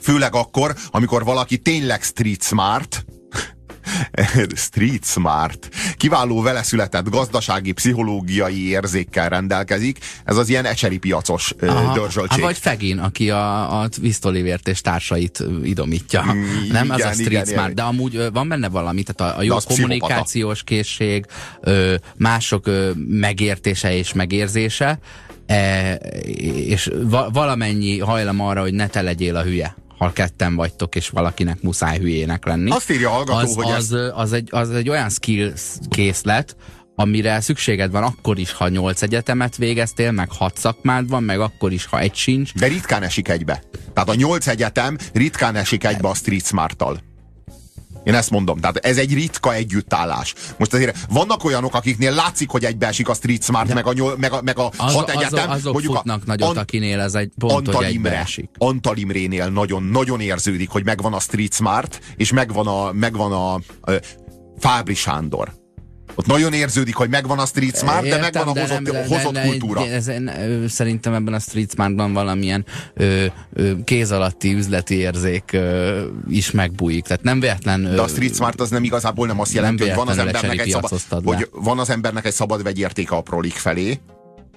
Főleg 0.00 0.34
akkor, 0.34 0.74
amikor 0.90 1.24
valaki 1.24 1.58
tényleg 1.58 2.02
street 2.02 2.42
smart, 2.42 3.04
street 4.54 5.04
smart, 5.04 5.68
kiváló 5.96 6.42
vele 6.42 6.62
született 6.62 7.08
gazdasági, 7.08 7.72
pszichológiai 7.72 8.68
érzékkel 8.68 9.28
rendelkezik. 9.28 9.98
Ez 10.24 10.36
az 10.36 10.48
ilyen 10.48 10.64
ecseri 10.64 10.98
piacos 10.98 11.54
Aha, 11.60 11.94
dörzsöltség. 11.94 12.30
Hát 12.30 12.40
vagy 12.40 12.58
Fegin, 12.58 12.98
aki 12.98 13.30
a, 13.30 13.80
a 13.80 13.88
Twist 13.88 14.24
Olivért 14.24 14.68
és 14.68 14.80
társait 14.80 15.44
idomítja. 15.62 16.22
Mm, 16.22 16.70
Nem 16.70 16.84
igen, 16.84 16.90
az 16.90 17.04
a 17.04 17.12
street 17.12 17.30
igen, 17.30 17.44
smart, 17.44 17.62
igen. 17.62 17.74
de 17.74 17.82
amúgy 17.82 18.32
van 18.32 18.48
benne 18.48 18.68
valami, 18.68 19.02
tehát 19.02 19.34
a, 19.34 19.38
a 19.38 19.42
jó 19.42 19.56
kommunikációs 19.64 20.62
pszichopata. 20.62 20.64
készség, 20.64 21.26
mások 22.16 22.70
megértése 23.08 23.96
és 23.96 24.12
megérzése, 24.12 24.98
e, 25.46 25.94
és 26.54 26.90
va, 27.02 27.30
valamennyi 27.30 27.98
hajlam 27.98 28.40
arra, 28.40 28.60
hogy 28.60 28.74
ne 28.74 28.86
te 28.86 29.02
legyél 29.02 29.36
a 29.36 29.42
hülye 29.42 29.76
ha 29.98 30.12
ketten 30.12 30.54
vagytok, 30.54 30.94
és 30.94 31.08
valakinek 31.08 31.62
muszáj 31.62 31.98
hülyének 31.98 32.44
lenni. 32.44 32.70
Azt 32.70 32.90
írja 32.90 33.08
hallgató, 33.08 33.38
az, 33.38 33.54
hogy 33.54 33.70
az, 33.70 33.92
ez... 33.92 34.10
az, 34.14 34.32
egy, 34.32 34.48
az 34.50 34.70
egy 34.70 34.88
olyan 34.88 35.10
skill 35.10 35.52
készlet, 35.90 36.56
amire 36.94 37.40
szükséged 37.40 37.90
van 37.90 38.02
akkor 38.02 38.38
is, 38.38 38.52
ha 38.52 38.68
nyolc 38.68 39.02
egyetemet 39.02 39.56
végeztél, 39.56 40.10
meg 40.10 40.30
hat 40.32 40.56
szakmád 40.56 41.08
van, 41.08 41.22
meg 41.22 41.40
akkor 41.40 41.72
is, 41.72 41.84
ha 41.84 41.98
egy 41.98 42.14
sincs. 42.14 42.54
De 42.54 42.66
ritkán 42.66 43.02
esik 43.02 43.28
egybe. 43.28 43.62
Tehát 43.94 44.08
a 44.08 44.14
nyolc 44.14 44.46
egyetem 44.46 44.98
ritkán 45.12 45.56
esik 45.56 45.84
egybe 45.84 46.08
a 46.08 46.14
street 46.14 46.46
smart-tal. 46.46 47.07
Én 48.04 48.14
ezt 48.14 48.30
mondom, 48.30 48.58
tehát 48.60 48.76
ez 48.76 48.96
egy 48.96 49.14
ritka 49.14 49.54
együttállás. 49.54 50.34
Most 50.58 50.74
azért 50.74 50.98
vannak 51.08 51.44
olyanok, 51.44 51.74
akiknél 51.74 52.12
látszik, 52.12 52.50
hogy 52.50 52.64
egybeesik 52.64 53.08
a 53.08 53.14
Street 53.14 53.42
Smart, 53.42 53.74
meg 53.74 53.86
a, 53.86 53.92
nyol, 53.92 54.16
meg 54.18 54.32
a, 54.32 54.42
meg 54.42 54.58
a 54.58 54.70
az, 54.76 54.94
hat 54.94 55.10
egyetem. 55.10 55.50
Azok, 55.50 55.76
azok 55.76 55.94
futnak 55.94 56.20
a, 56.22 56.26
nagyot, 56.26 56.48
an, 56.48 56.56
akinél 56.56 57.00
ez 57.00 57.14
egy 57.14 57.30
pont, 57.38 57.52
Antal 57.52 57.74
hogy 57.74 57.92
Imre. 57.92 58.26
Antal 58.58 58.96
Imrénél 58.96 59.48
nagyon, 59.48 59.82
nagyon 59.82 60.20
érződik, 60.20 60.68
hogy 60.68 60.84
megvan 60.84 61.12
a 61.12 61.20
Street 61.20 61.54
Smart, 61.54 62.00
és 62.16 62.32
megvan 62.32 62.66
a, 62.66 62.92
megvan 62.92 63.32
a, 63.32 63.54
a 63.54 63.60
Fábri 64.58 64.94
Sándor. 64.94 65.57
Ott 66.18 66.26
nagyon 66.26 66.52
érződik, 66.52 66.94
hogy 66.94 67.08
megvan 67.08 67.38
a 67.38 67.46
street 67.46 67.76
smart, 67.76 68.04
Értem, 68.04 68.20
de 68.20 68.24
megvan 68.24 68.56
a 68.56 68.60
hozott, 68.60 68.92
nem, 68.92 69.06
hozott 69.08 69.32
de, 69.32 69.42
kultúra. 69.42 69.84
De, 69.84 69.92
ez, 69.92 70.10
szerintem 70.72 71.14
ebben 71.14 71.34
a 71.34 71.38
street 71.38 71.70
smartban 71.70 72.12
valamilyen 72.12 72.64
ö, 72.94 73.26
ö, 73.52 73.72
kéz 73.84 74.10
alatti 74.12 74.54
üzleti 74.54 74.94
érzék 74.94 75.52
ö, 75.52 76.06
is 76.28 76.50
megbújik. 76.50 77.04
Tehát 77.04 77.22
nem 77.22 77.40
véletlen... 77.40 77.84
Ö, 77.84 77.94
de 77.94 78.00
a 78.00 78.08
street 78.08 78.34
smart 78.34 78.60
az 78.60 78.70
nem 78.70 78.84
igazából 78.84 79.26
nem 79.26 79.40
azt 79.40 79.52
jelenti, 79.52 79.84
nem 79.84 79.88
hogy 79.88 80.04
van 80.04 80.08
az 80.08 80.18
embernek 80.18 80.60
egy 80.60 80.70
szabad, 80.70 81.24
hogy 81.24 81.48
van 81.52 81.78
az 81.78 81.90
embernek 81.90 82.24
egy 82.24 82.32
szabad 82.32 82.62
vegyértéke 82.62 83.16
a 83.16 83.20
prolik 83.20 83.54
felé, 83.54 84.00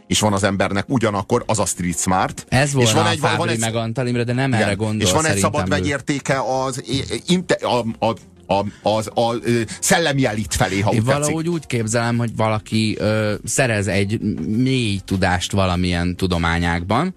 és 0.08 0.20
van 0.20 0.34
az 0.34 0.44
embernek 0.44 0.86
ugyanakkor 0.88 1.44
az 1.46 1.60
a 1.60 1.66
street 1.66 2.00
smart. 2.00 2.46
Ez 2.50 2.74
volt 2.74 2.88
és 2.88 2.94
van 2.94 3.06
a 3.06 3.10
egy, 3.10 3.20
van 3.20 3.50
egy, 3.50 3.60
meg 3.60 3.76
Antalimre, 3.76 4.24
de 4.24 4.34
nem 4.34 4.54
igen, 4.54 4.62
erre 4.62 4.74
gondol 4.74 5.08
És 5.08 5.12
van 5.12 5.26
egy 5.26 5.38
szabad 5.38 5.70
vegyértéke 5.70 6.42
az 6.42 6.84
a, 7.62 7.68
a, 8.00 8.06
a 8.06 8.16
a, 8.60 8.66
az, 8.90 9.08
a, 9.08 9.36
szellemi 9.80 10.26
elit 10.26 10.54
felé, 10.54 10.80
ha 10.80 10.92
Én 10.92 11.04
valahogy 11.04 11.34
tetszik. 11.34 11.52
úgy 11.52 11.66
képzelem, 11.68 12.18
hogy 12.18 12.36
valaki 12.36 12.96
ö, 13.00 13.34
szerez 13.44 13.88
egy 13.88 14.20
mély 14.48 15.00
tudást 15.06 15.52
valamilyen 15.52 16.16
tudományákban, 16.16 17.16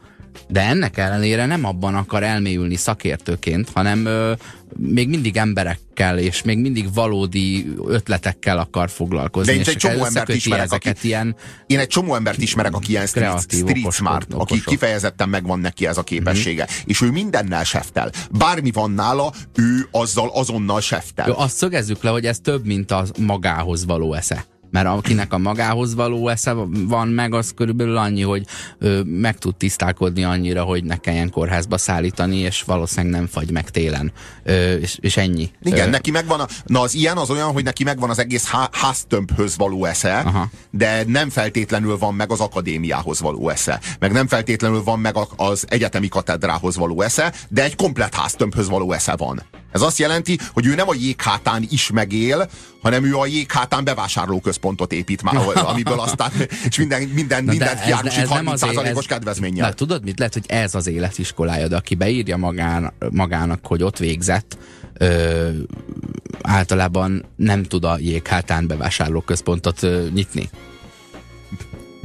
de 0.49 0.61
ennek 0.61 0.99
ellenére 0.99 1.47
nem 1.47 1.65
abban 1.65 1.95
akar 1.95 2.23
elmélyülni 2.23 2.77
szakértőként, 2.77 3.71
hanem 3.75 4.07
ö, 4.07 4.33
még 4.77 5.09
mindig 5.09 5.37
emberekkel, 5.37 6.19
és 6.19 6.43
még 6.43 6.59
mindig 6.59 6.95
valódi 6.95 7.75
ötletekkel 7.87 8.59
akar 8.59 8.91
foglalkozni. 8.91 9.53
De 9.53 9.59
én 9.59 9.65
egy 9.67 9.77
csomó 9.77 10.05
embert 10.05 10.29
ismerek, 10.29 10.73
aki, 10.73 10.93
ilyen 11.01 11.37
én 11.67 11.79
egy 11.79 11.87
csomó 11.87 12.15
embert 12.15 12.39
ismerek, 12.39 12.75
aki 12.75 12.91
ilyen 12.91 13.07
street, 13.07 13.41
street 13.41 13.79
okos, 13.79 13.95
smart, 13.95 14.35
okosok. 14.35 14.51
aki 14.51 14.63
kifejezetten 14.65 15.29
megvan 15.29 15.59
neki 15.59 15.87
ez 15.87 15.99
a 15.99 16.03
képessége. 16.03 16.63
Mm-hmm. 16.63 16.83
És 16.85 17.01
ő 17.01 17.11
mindennel 17.11 17.65
seftel. 17.65 18.11
Bármi 18.31 18.71
van 18.71 18.91
nála, 18.91 19.33
ő 19.55 19.89
azzal 19.91 20.31
azonnal 20.35 20.81
seftel. 20.81 21.27
Jó, 21.29 21.39
azt 21.39 21.57
szögezzük 21.57 22.03
le, 22.03 22.11
hogy 22.11 22.27
ez 22.27 22.39
több, 22.39 22.67
mint 22.67 22.91
a 22.91 23.05
magához 23.19 23.85
való 23.85 24.15
esze 24.15 24.45
mert 24.75 24.87
akinek 24.87 25.33
a 25.33 25.39
magához 25.39 25.95
való 25.95 26.29
esze 26.29 26.53
van 26.87 27.09
meg, 27.09 27.35
az 27.35 27.53
körülbelül 27.57 27.97
annyi, 27.97 28.23
hogy 28.23 28.47
ö, 28.79 29.03
meg 29.03 29.39
tud 29.39 29.57
tisztálkodni 29.57 30.25
annyira, 30.25 30.63
hogy 30.63 30.85
ne 30.85 30.97
kelljen 30.97 31.31
kórházba 31.31 31.79
szállítani, 31.79 32.37
és 32.37 32.63
valószínűleg 32.63 33.13
nem 33.13 33.27
fagy 33.27 33.51
meg 33.51 33.71
télen, 33.71 34.13
ö, 34.43 34.73
és, 34.73 34.99
és 35.01 35.17
ennyi. 35.17 35.51
Igen, 35.63 35.87
ö, 35.87 35.91
neki 35.91 36.11
megvan 36.11 36.41
a, 36.41 36.47
na 36.65 36.81
az 36.81 36.95
ilyen 36.95 37.17
az 37.17 37.31
olyan, 37.31 37.53
hogy 37.53 37.65
neki 37.65 37.85
megvan 37.85 38.11
az 38.11 38.19
egész 38.19 38.47
há, 38.47 38.69
háztömbhöz 38.73 39.57
való 39.57 39.85
esze, 39.85 40.19
Aha. 40.19 40.51
de 40.71 41.05
nem 41.07 41.31
feltétlenül 41.31 41.99
van 41.99 42.15
meg 42.15 42.31
az 42.31 42.41
akadémiához 42.41 43.21
való 43.21 43.49
esze, 43.49 43.81
meg 43.99 44.13
nem 44.13 44.27
feltétlenül 44.27 44.83
van 44.83 44.99
meg 44.99 45.15
az 45.37 45.65
egyetemi 45.69 46.09
katedrához 46.09 46.77
való 46.77 47.01
esze, 47.01 47.33
de 47.49 47.63
egy 47.63 47.77
komplet 47.77 48.15
háztömbhöz 48.15 48.69
való 48.69 48.93
esze 48.93 49.17
van. 49.17 49.43
Ez 49.75 49.83
azt 49.83 49.99
jelenti, 49.99 50.39
hogy 50.53 50.67
ő 50.67 50.75
nem 50.75 50.89
a 50.89 50.95
jéghátán 50.95 51.67
is 51.71 51.91
megél, 51.91 52.49
hanem 52.83 53.05
ő 53.05 53.17
a 53.17 53.27
jéghátán 53.27 53.85
bevásárlóközpontot 53.85 54.93
épít 54.93 55.23
már, 55.23 55.37
amiből 55.71 56.01
aztán, 56.01 56.31
és 56.69 56.79
minden, 56.79 57.03
minden, 57.03 57.45
Na 57.45 57.51
mindent 57.51 57.81
kiárusít 57.81 58.27
30%-os 58.29 59.07
kedvezménnyel. 59.07 59.69
Na, 59.69 59.75
tudod 59.75 60.05
mit? 60.05 60.19
Lehet, 60.19 60.35
hogy 60.35 60.45
ez 60.47 60.75
az 60.75 60.87
életiskolája, 60.87 61.69
de 61.69 61.77
aki 61.77 61.95
beírja 61.95 62.37
magán, 62.37 62.93
magának, 63.11 63.67
hogy 63.67 63.83
ott 63.83 63.99
végzett, 63.99 64.59
ö, 64.93 65.49
általában 66.43 67.25
nem 67.37 67.63
tud 67.63 67.85
a 67.85 67.99
jéghátán 67.99 68.67
bevásárlóközpontot 68.67 69.83
ö, 69.83 70.07
nyitni. 70.13 70.51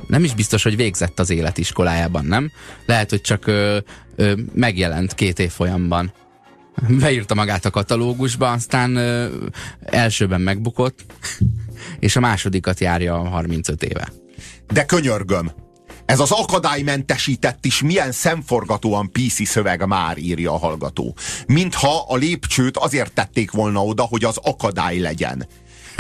Nem 0.08 0.24
is 0.24 0.34
biztos, 0.34 0.64
hogy 0.64 0.76
végzett 0.76 1.20
az 1.20 1.30
életiskolájában, 1.30 2.26
nem? 2.26 2.52
Lehet, 2.86 3.10
hogy 3.10 3.22
csak 3.22 3.48
ö, 3.48 3.78
ö, 4.16 4.34
megjelent 4.54 5.14
két 5.14 5.40
évfolyamban 5.40 6.14
beírta 6.88 7.36
magát 7.36 7.65
a 7.65 7.69
katalógusba, 7.69 8.51
aztán 8.51 8.95
ö, 8.95 9.27
elsőben 9.79 10.41
megbukott, 10.41 11.05
és 12.00 12.15
a 12.15 12.19
másodikat 12.19 12.79
járja 12.79 13.15
35 13.15 13.83
éve. 13.83 14.12
De 14.67 14.86
könyörgöm, 14.86 15.51
ez 16.09 16.19
az 16.19 16.31
akadálymentesített 16.31 17.65
is 17.65 17.81
milyen 17.81 18.12
szemforgatóan 18.12 19.12
PC 19.12 19.48
szöveg 19.48 19.86
már 19.86 20.17
írja 20.17 20.53
a 20.53 20.57
hallgató. 20.57 21.15
Mintha 21.48 22.05
a 22.07 22.15
lépcsőt 22.15 22.77
azért 22.77 23.13
tették 23.13 23.51
volna 23.51 23.83
oda, 23.83 24.03
hogy 24.03 24.24
az 24.24 24.38
akadály 24.38 24.98
legyen. 24.98 25.48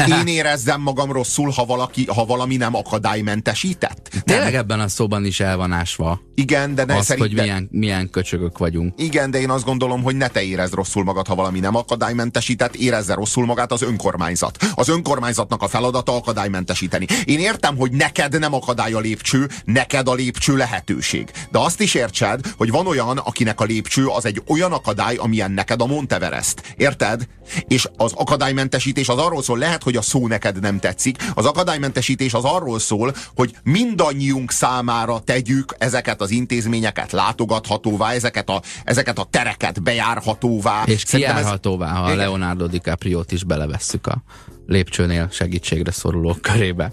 Én 0.07 0.27
érezzem 0.27 0.81
magam 0.81 1.11
rosszul, 1.11 1.49
ha, 1.49 1.65
valaki, 1.65 2.05
ha 2.05 2.25
valami 2.25 2.55
nem 2.55 2.75
akadálymentesített. 2.75 4.09
Tényleg 4.23 4.55
ebben 4.55 4.79
a 4.79 4.87
szóban 4.87 5.25
is 5.25 5.39
el 5.39 5.57
van 5.57 5.71
ásva. 5.71 6.21
Igen, 6.35 6.75
de 6.75 6.85
ne 6.85 6.95
az, 6.95 7.05
szerint, 7.05 7.27
hogy 7.27 7.35
milyen, 7.37 7.67
milyen 7.71 8.09
köcsögök 8.09 8.57
vagyunk. 8.57 8.93
Igen, 8.97 9.31
de 9.31 9.39
én 9.39 9.49
azt 9.49 9.65
gondolom, 9.65 10.03
hogy 10.03 10.15
ne 10.15 10.27
te 10.27 10.41
érezd 10.41 10.73
rosszul 10.73 11.03
magad, 11.03 11.27
ha 11.27 11.35
valami 11.35 11.59
nem 11.59 11.75
akadálymentesített, 11.75 12.75
érezze 12.75 13.13
rosszul 13.13 13.45
magát 13.45 13.71
az 13.71 13.81
önkormányzat. 13.81 14.57
Az 14.73 14.89
önkormányzatnak 14.89 15.61
a 15.61 15.67
feladata 15.67 16.15
akadálymentesíteni. 16.15 17.05
Én 17.25 17.39
értem, 17.39 17.77
hogy 17.77 17.91
neked 17.91 18.39
nem 18.39 18.53
akadály 18.53 18.93
a 18.93 18.99
lépcső, 18.99 19.49
neked 19.65 20.07
a 20.07 20.13
lépcső 20.13 20.55
lehetőség. 20.55 21.31
De 21.51 21.59
azt 21.59 21.81
is 21.81 21.93
értsed, 21.93 22.53
hogy 22.57 22.71
van 22.71 22.87
olyan, 22.87 23.17
akinek 23.17 23.59
a 23.59 23.63
lépcső 23.63 24.07
az 24.07 24.25
egy 24.25 24.41
olyan 24.47 24.71
akadály, 24.71 25.15
amilyen 25.15 25.51
neked 25.51 25.81
a 25.81 25.85
Monteverest. 25.85 26.73
Érted? 26.77 27.27
És 27.67 27.87
az 27.97 28.11
akadálymentesítés 28.15 29.09
az 29.09 29.17
arról 29.17 29.43
szól, 29.43 29.57
lehet, 29.57 29.83
hogy 29.89 29.97
a 29.97 30.01
szó 30.01 30.27
neked 30.27 30.59
nem 30.59 30.79
tetszik. 30.79 31.17
Az 31.33 31.45
akadálymentesítés 31.45 32.33
az 32.33 32.43
arról 32.43 32.79
szól, 32.79 33.13
hogy 33.35 33.55
mindannyiunk 33.63 34.51
számára 34.51 35.19
tegyük 35.19 35.75
ezeket 35.77 36.21
az 36.21 36.29
intézményeket 36.29 37.11
látogathatóvá, 37.11 38.11
ezeket 38.11 38.49
a, 38.49 38.61
ezeket 38.83 39.19
a 39.19 39.27
tereket 39.29 39.83
bejárhatóvá. 39.83 40.83
És 40.85 41.03
kijárhatóvá, 41.03 41.91
ez... 41.91 41.97
ha 41.97 42.03
a 42.03 42.15
Leonardo 42.15 42.67
DiCaprio-t 42.67 43.31
is 43.31 43.43
belevesszük 43.43 44.07
a 44.07 44.23
lépcsőnél 44.67 45.29
segítségre 45.31 45.91
szorulók 45.91 46.41
körébe. 46.41 46.91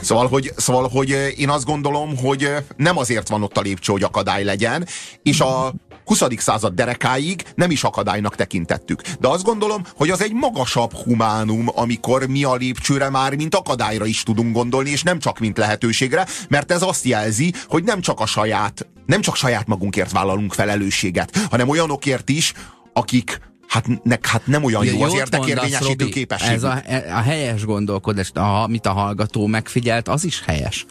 Szóval 0.00 0.28
hogy, 0.28 0.52
szóval, 0.56 0.88
hogy 0.88 1.34
én 1.36 1.48
azt 1.48 1.64
gondolom, 1.64 2.16
hogy 2.16 2.54
nem 2.76 2.98
azért 2.98 3.28
van 3.28 3.42
ott 3.42 3.56
a 3.56 3.60
lépcső, 3.60 3.92
hogy 3.92 4.02
akadály 4.02 4.44
legyen, 4.44 4.86
és 5.22 5.40
a 5.40 5.72
20. 6.18 6.22
század 6.36 6.74
derekáig 6.74 7.42
nem 7.54 7.70
is 7.70 7.84
akadálynak 7.84 8.36
tekintettük. 8.36 9.02
De 9.20 9.28
azt 9.28 9.42
gondolom, 9.42 9.82
hogy 9.96 10.10
az 10.10 10.22
egy 10.22 10.32
magasabb 10.32 10.92
humánum, 10.92 11.68
amikor 11.74 12.26
mi 12.26 12.44
a 12.44 12.54
lépcsőre 12.54 13.10
már 13.10 13.34
mint 13.34 13.54
akadályra 13.54 14.06
is 14.06 14.22
tudunk 14.22 14.54
gondolni, 14.54 14.90
és 14.90 15.02
nem 15.02 15.18
csak 15.18 15.38
mint 15.38 15.58
lehetőségre, 15.58 16.26
mert 16.48 16.72
ez 16.72 16.82
azt 16.82 17.04
jelzi, 17.04 17.52
hogy 17.66 17.84
nem 17.84 18.00
csak 18.00 18.20
a 18.20 18.26
saját, 18.26 18.86
nem 19.06 19.20
csak 19.20 19.36
saját 19.36 19.66
magunkért 19.66 20.12
vállalunk 20.12 20.52
felelősséget, 20.52 21.46
hanem 21.50 21.68
olyanokért 21.68 22.28
is, 22.28 22.52
akik 22.92 23.40
hát, 23.68 23.86
ne, 24.02 24.16
hát 24.22 24.46
nem 24.46 24.64
olyan 24.64 24.84
jó, 24.84 24.92
jó 24.92 25.02
az 25.02 25.14
érdekérvényesítő 25.14 26.08
képesség. 26.08 26.52
Ez 26.52 26.62
a, 26.62 26.82
a 27.10 27.20
helyes 27.20 27.64
gondolkodás, 27.64 28.30
amit 28.34 28.86
a 28.86 28.92
hallgató 28.92 29.46
megfigyelt, 29.46 30.08
az 30.08 30.24
is 30.24 30.42
helyes 30.46 30.86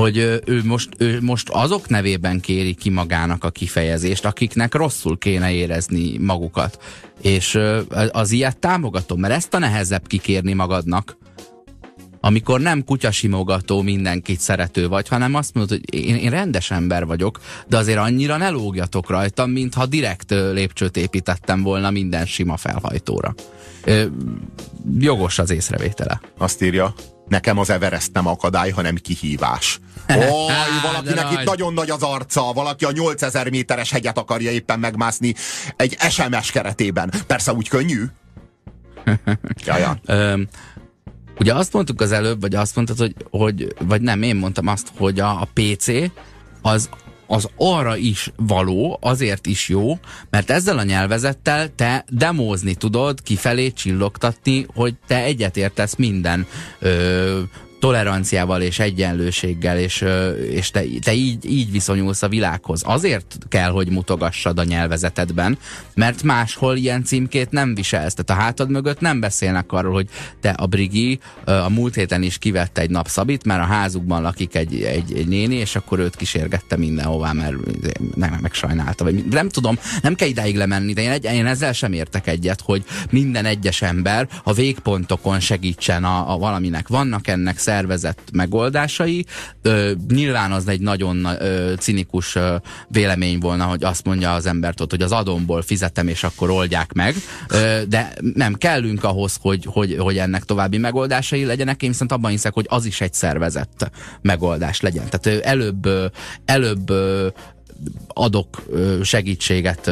hogy 0.00 0.16
ő 0.44 0.60
most, 0.64 0.88
ő 0.98 1.18
most 1.22 1.48
azok 1.48 1.88
nevében 1.88 2.40
kéri 2.40 2.74
ki 2.74 2.90
magának 2.90 3.44
a 3.44 3.50
kifejezést, 3.50 4.24
akiknek 4.24 4.74
rosszul 4.74 5.18
kéne 5.18 5.52
érezni 5.52 6.18
magukat. 6.18 6.78
És 7.22 7.58
az 8.10 8.30
ilyet 8.30 8.58
támogatom, 8.58 9.20
mert 9.20 9.34
ezt 9.34 9.54
a 9.54 9.58
nehezebb 9.58 10.06
kikérni 10.06 10.52
magadnak, 10.52 11.16
amikor 12.20 12.60
nem 12.60 12.84
kutyasimogató 12.84 13.82
mindenkit 13.82 14.40
szerető 14.40 14.88
vagy, 14.88 15.08
hanem 15.08 15.34
azt 15.34 15.54
mondod, 15.54 15.78
hogy 15.78 15.94
én, 15.94 16.16
én 16.16 16.30
rendes 16.30 16.70
ember 16.70 17.06
vagyok, 17.06 17.40
de 17.68 17.76
azért 17.76 17.98
annyira 17.98 18.36
ne 18.36 18.48
lógjatok 18.48 19.10
rajtam, 19.10 19.50
mintha 19.50 19.86
direkt 19.86 20.30
lépcsőt 20.30 20.96
építettem 20.96 21.62
volna 21.62 21.90
minden 21.90 22.26
sima 22.26 22.56
felhajtóra. 22.56 23.34
Ö, 23.84 24.04
jogos 24.98 25.38
az 25.38 25.50
észrevétele. 25.50 26.20
Azt 26.38 26.62
írja, 26.62 26.94
nekem 27.28 27.58
az 27.58 27.70
Everest 27.70 28.12
nem 28.12 28.26
akadály, 28.26 28.70
hanem 28.70 28.94
kihívás. 28.94 29.80
Oj, 30.08 30.52
valakinek 30.82 31.32
itt 31.32 31.44
nagyon 31.44 31.72
nagy 31.72 31.90
az 31.90 32.02
arca, 32.02 32.52
valaki 32.52 32.84
a 32.84 32.90
8000 32.90 33.50
méteres 33.50 33.90
hegyet 33.90 34.18
akarja 34.18 34.50
éppen 34.50 34.78
megmászni 34.78 35.34
egy 35.76 35.96
SMS 36.10 36.50
keretében. 36.50 37.12
Persze 37.26 37.52
úgy 37.52 37.68
könnyű. 37.68 38.04
Jaja. 39.66 40.00
Ugye 41.38 41.54
azt 41.54 41.72
mondtuk 41.72 42.00
az 42.00 42.12
előbb, 42.12 42.40
vagy 42.40 42.54
azt 42.54 42.76
mondtad, 42.76 42.98
hogy, 42.98 43.14
hogy 43.30 43.74
vagy 43.80 44.00
nem, 44.00 44.22
én 44.22 44.36
mondtam 44.36 44.66
azt, 44.66 44.88
hogy 44.96 45.20
a, 45.20 45.40
a 45.40 45.48
PC 45.54 45.86
az 46.62 46.88
az 47.28 47.48
arra 47.56 47.96
is 47.96 48.32
való, 48.36 48.98
azért 49.00 49.46
is 49.46 49.68
jó, 49.68 49.98
mert 50.30 50.50
ezzel 50.50 50.78
a 50.78 50.82
nyelvezettel 50.82 51.74
te 51.74 52.04
demózni 52.08 52.74
tudod, 52.74 53.22
kifelé 53.22 53.70
csillogtatni, 53.70 54.66
hogy 54.74 54.94
te 55.06 55.22
egyetértesz 55.22 55.96
minden 55.96 56.46
ö, 56.78 57.40
toleranciával 57.78 58.62
és 58.62 58.78
egyenlőséggel, 58.78 59.78
és, 59.78 60.04
és 60.50 60.70
te, 60.70 60.82
te 61.00 61.12
így, 61.14 61.50
így 61.50 61.70
viszonyulsz 61.70 62.22
a 62.22 62.28
világhoz. 62.28 62.82
Azért 62.84 63.38
kell, 63.48 63.70
hogy 63.70 63.90
mutogassad 63.90 64.58
a 64.58 64.64
nyelvezetedben, 64.64 65.58
mert 65.94 66.22
máshol 66.22 66.76
ilyen 66.76 67.04
címkét 67.04 67.50
nem 67.50 67.74
viselsz. 67.74 68.14
Tehát 68.14 68.40
a 68.40 68.44
hátad 68.44 68.70
mögött 68.70 69.00
nem 69.00 69.20
beszélnek 69.20 69.72
arról, 69.72 69.92
hogy 69.92 70.08
te 70.40 70.50
a 70.50 70.66
Brigi 70.66 71.18
a 71.44 71.68
múlt 71.68 71.94
héten 71.94 72.22
is 72.22 72.38
kivette 72.38 72.80
egy 72.80 72.90
napszabit, 72.90 73.44
mert 73.44 73.62
a 73.62 73.66
házukban 73.66 74.22
lakik 74.22 74.54
egy, 74.54 74.82
egy, 74.82 75.12
egy 75.12 75.28
néni, 75.28 75.54
és 75.54 75.76
akkor 75.76 75.98
őt 75.98 76.16
kísérgette 76.16 76.76
mindenhová, 76.76 77.32
mert 77.32 77.56
nem, 78.14 78.38
megsajnálta. 78.40 79.04
Vagy 79.04 79.24
nem 79.24 79.48
tudom, 79.48 79.78
nem 80.02 80.14
kell 80.14 80.28
idáig 80.28 80.56
lemenni, 80.56 80.92
de 80.92 81.02
én, 81.02 81.10
egy, 81.10 81.24
én 81.24 81.46
ezzel 81.46 81.72
sem 81.72 81.92
értek 81.92 82.26
egyet, 82.26 82.60
hogy 82.60 82.84
minden 83.10 83.44
egyes 83.44 83.82
ember 83.82 84.28
a 84.42 84.52
végpontokon 84.52 85.40
segítsen 85.40 86.04
a, 86.04 86.32
a 86.32 86.38
valaminek. 86.38 86.88
Vannak 86.88 87.28
ennek 87.28 87.58
szervezett 87.68 88.30
megoldásai. 88.32 89.26
Ö, 89.62 89.92
nyilván 90.08 90.52
az 90.52 90.68
egy 90.68 90.80
nagyon 90.80 91.24
ö, 91.24 91.72
cinikus 91.78 92.34
ö, 92.34 92.56
vélemény 92.88 93.38
volna, 93.38 93.64
hogy 93.64 93.84
azt 93.84 94.04
mondja 94.04 94.32
az 94.34 94.46
embert 94.46 94.80
ott, 94.80 94.90
hogy 94.90 95.02
az 95.02 95.12
adomból 95.12 95.62
fizetem, 95.62 96.08
és 96.08 96.24
akkor 96.24 96.50
oldják 96.50 96.92
meg. 96.92 97.14
Ö, 97.48 97.80
de 97.88 98.12
nem 98.34 98.54
kellünk 98.54 99.04
ahhoz, 99.04 99.36
hogy, 99.40 99.64
hogy, 99.64 99.96
hogy 99.98 100.18
ennek 100.18 100.44
további 100.44 100.78
megoldásai 100.78 101.44
legyenek. 101.44 101.82
Én 101.82 101.90
viszont 101.90 102.12
abban 102.12 102.30
hiszek, 102.30 102.54
hogy 102.54 102.66
az 102.68 102.84
is 102.84 103.00
egy 103.00 103.14
szervezett 103.14 103.90
megoldás 104.20 104.80
legyen. 104.80 105.04
Tehát 105.10 105.44
előbb, 105.44 105.88
előbb 106.44 106.92
adok 108.08 108.62
segítséget 109.02 109.90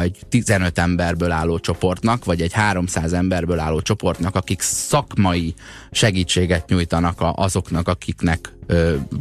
egy 0.00 0.18
15 0.28 0.78
emberből 0.78 1.30
álló 1.30 1.58
csoportnak, 1.58 2.24
vagy 2.24 2.40
egy 2.40 2.52
300 2.52 3.12
emberből 3.12 3.58
álló 3.58 3.80
csoportnak, 3.80 4.34
akik 4.34 4.60
szakmai 4.60 5.54
segítséget 5.90 6.68
nyújtanak 6.68 7.18
azoknak, 7.18 7.88
akiknek 7.88 8.52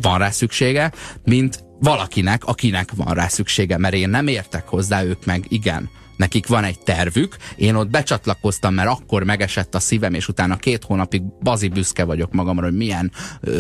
van 0.02 0.18
rá 0.18 0.30
szüksége, 0.30 0.92
mint 1.24 1.64
valakinek, 1.80 2.46
akinek 2.46 2.90
van 2.96 3.14
rá 3.14 3.28
szüksége, 3.28 3.78
mert 3.78 3.94
én 3.94 4.10
nem 4.10 4.28
értek 4.28 4.68
hozzá, 4.68 5.04
ők 5.04 5.26
meg 5.26 5.46
igen 5.48 5.90
nekik 6.18 6.48
van 6.48 6.64
egy 6.64 6.80
tervük, 6.80 7.38
én 7.56 7.76
ott 7.76 7.90
becsatlakoztam, 7.90 8.74
mert 8.74 8.90
akkor 8.90 9.24
megesett 9.24 9.76
a 9.76 9.80
szívem, 9.80 10.14
és 10.14 10.28
utána 10.28 10.56
két 10.56 10.84
hónapig 10.84 11.22
bazi 11.42 11.68
büszke 11.68 12.04
vagyok 12.04 12.32
magamra, 12.32 12.66
hogy 12.66 12.76
milyen 12.76 13.12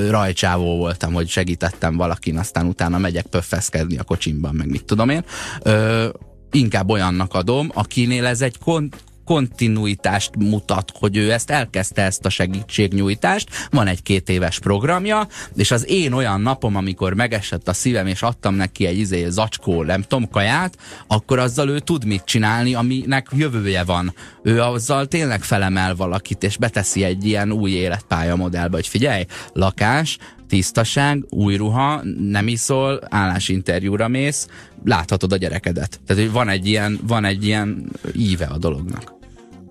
rajcsávó 0.09 0.77
voltam, 0.77 1.13
hogy 1.13 1.29
segítettem 1.29 1.97
valakin, 1.97 2.37
aztán 2.37 2.65
utána 2.65 2.97
megyek 2.97 3.25
pöffeszkedni 3.25 3.97
a 3.97 4.03
kocsimban, 4.03 4.55
meg 4.55 4.69
mit 4.69 4.85
tudom 4.85 5.09
én. 5.09 5.25
Ö, 5.61 6.09
inkább 6.51 6.89
olyannak 6.89 7.33
adom, 7.33 7.69
akinél 7.73 8.25
ez 8.25 8.41
egy 8.41 8.57
kon 8.57 8.89
kontinuitást 9.25 10.35
mutat, 10.35 10.91
hogy 10.99 11.17
ő 11.17 11.31
ezt 11.31 11.49
elkezdte 11.49 12.01
ezt 12.01 12.25
a 12.25 12.29
segítségnyújtást, 12.29 13.49
van 13.69 13.87
egy 13.87 14.03
két 14.03 14.29
éves 14.29 14.59
programja, 14.59 15.27
és 15.55 15.71
az 15.71 15.89
én 15.89 16.13
olyan 16.13 16.41
napom, 16.41 16.75
amikor 16.75 17.13
megesett 17.13 17.67
a 17.67 17.73
szívem, 17.73 18.07
és 18.07 18.21
adtam 18.21 18.55
neki 18.55 18.85
egy 18.85 18.97
izé, 18.97 19.29
zacskó, 19.29 19.83
nem 19.83 20.01
tudom, 20.01 20.29
kaját, 20.29 20.77
akkor 21.07 21.39
azzal 21.39 21.69
ő 21.69 21.79
tud 21.79 22.05
mit 22.05 22.23
csinálni, 22.23 22.73
aminek 22.73 23.27
jövője 23.31 23.83
van. 23.83 24.13
Ő 24.43 24.61
azzal 24.61 25.07
tényleg 25.07 25.43
felemel 25.43 25.95
valakit, 25.95 26.43
és 26.43 26.57
beteszi 26.57 27.03
egy 27.03 27.25
ilyen 27.25 27.51
új 27.51 27.71
életpálya 27.71 28.35
modellbe, 28.35 28.75
hogy 28.75 28.87
figyelj, 28.87 29.25
lakás, 29.53 30.17
tisztaság, 30.53 31.25
új 31.29 31.55
ruha, 31.55 32.01
nem 32.19 32.47
iszol, 32.47 32.99
állásinterjúra 33.09 34.07
mész, 34.07 34.47
láthatod 34.83 35.33
a 35.33 35.37
gyerekedet. 35.37 35.99
Tehát 36.05 36.23
hogy 36.23 36.31
van 36.31 36.49
egy 36.49 36.67
ilyen, 36.67 36.99
van 37.07 37.25
egy 37.25 37.45
ilyen 37.45 37.91
íve 38.15 38.45
a 38.45 38.57
dolognak. 38.57 39.13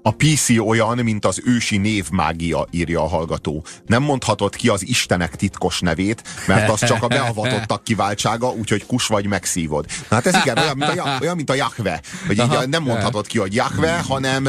A 0.03 0.11
PC 0.11 0.49
olyan, 0.59 0.99
mint 0.99 1.25
az 1.25 1.43
ősi 1.45 1.77
névmágia, 1.77 2.67
írja 2.71 3.03
a 3.03 3.09
hallgató. 3.09 3.65
Nem 3.87 4.03
mondhatod 4.03 4.57
ki 4.57 4.69
az 4.69 4.87
Istenek 4.87 5.37
titkos 5.37 5.81
nevét, 5.81 6.23
mert 6.47 6.71
az 6.71 6.87
csak 6.87 7.03
a 7.03 7.09
beavatottak 7.09 7.85
kiváltsága, 7.85 8.51
úgyhogy 8.51 8.87
kus 8.87 9.07
vagy 9.07 9.27
megszívod. 9.27 9.87
Na 10.09 10.17
hát 10.17 10.27
ez 10.27 10.37
igen, 10.43 10.59
olyan, 10.59 10.77
mint 10.77 10.99
a, 10.99 11.19
olyan, 11.21 11.37
mint 11.37 11.51
a 11.51 11.55
Jahve. 11.55 12.01
Hogy 12.27 12.39
így 12.39 12.69
nem 12.69 12.83
mondhatod 12.83 13.27
ki, 13.27 13.39
hogy 13.39 13.55
Jahve, 13.55 13.99
hanem 14.09 14.49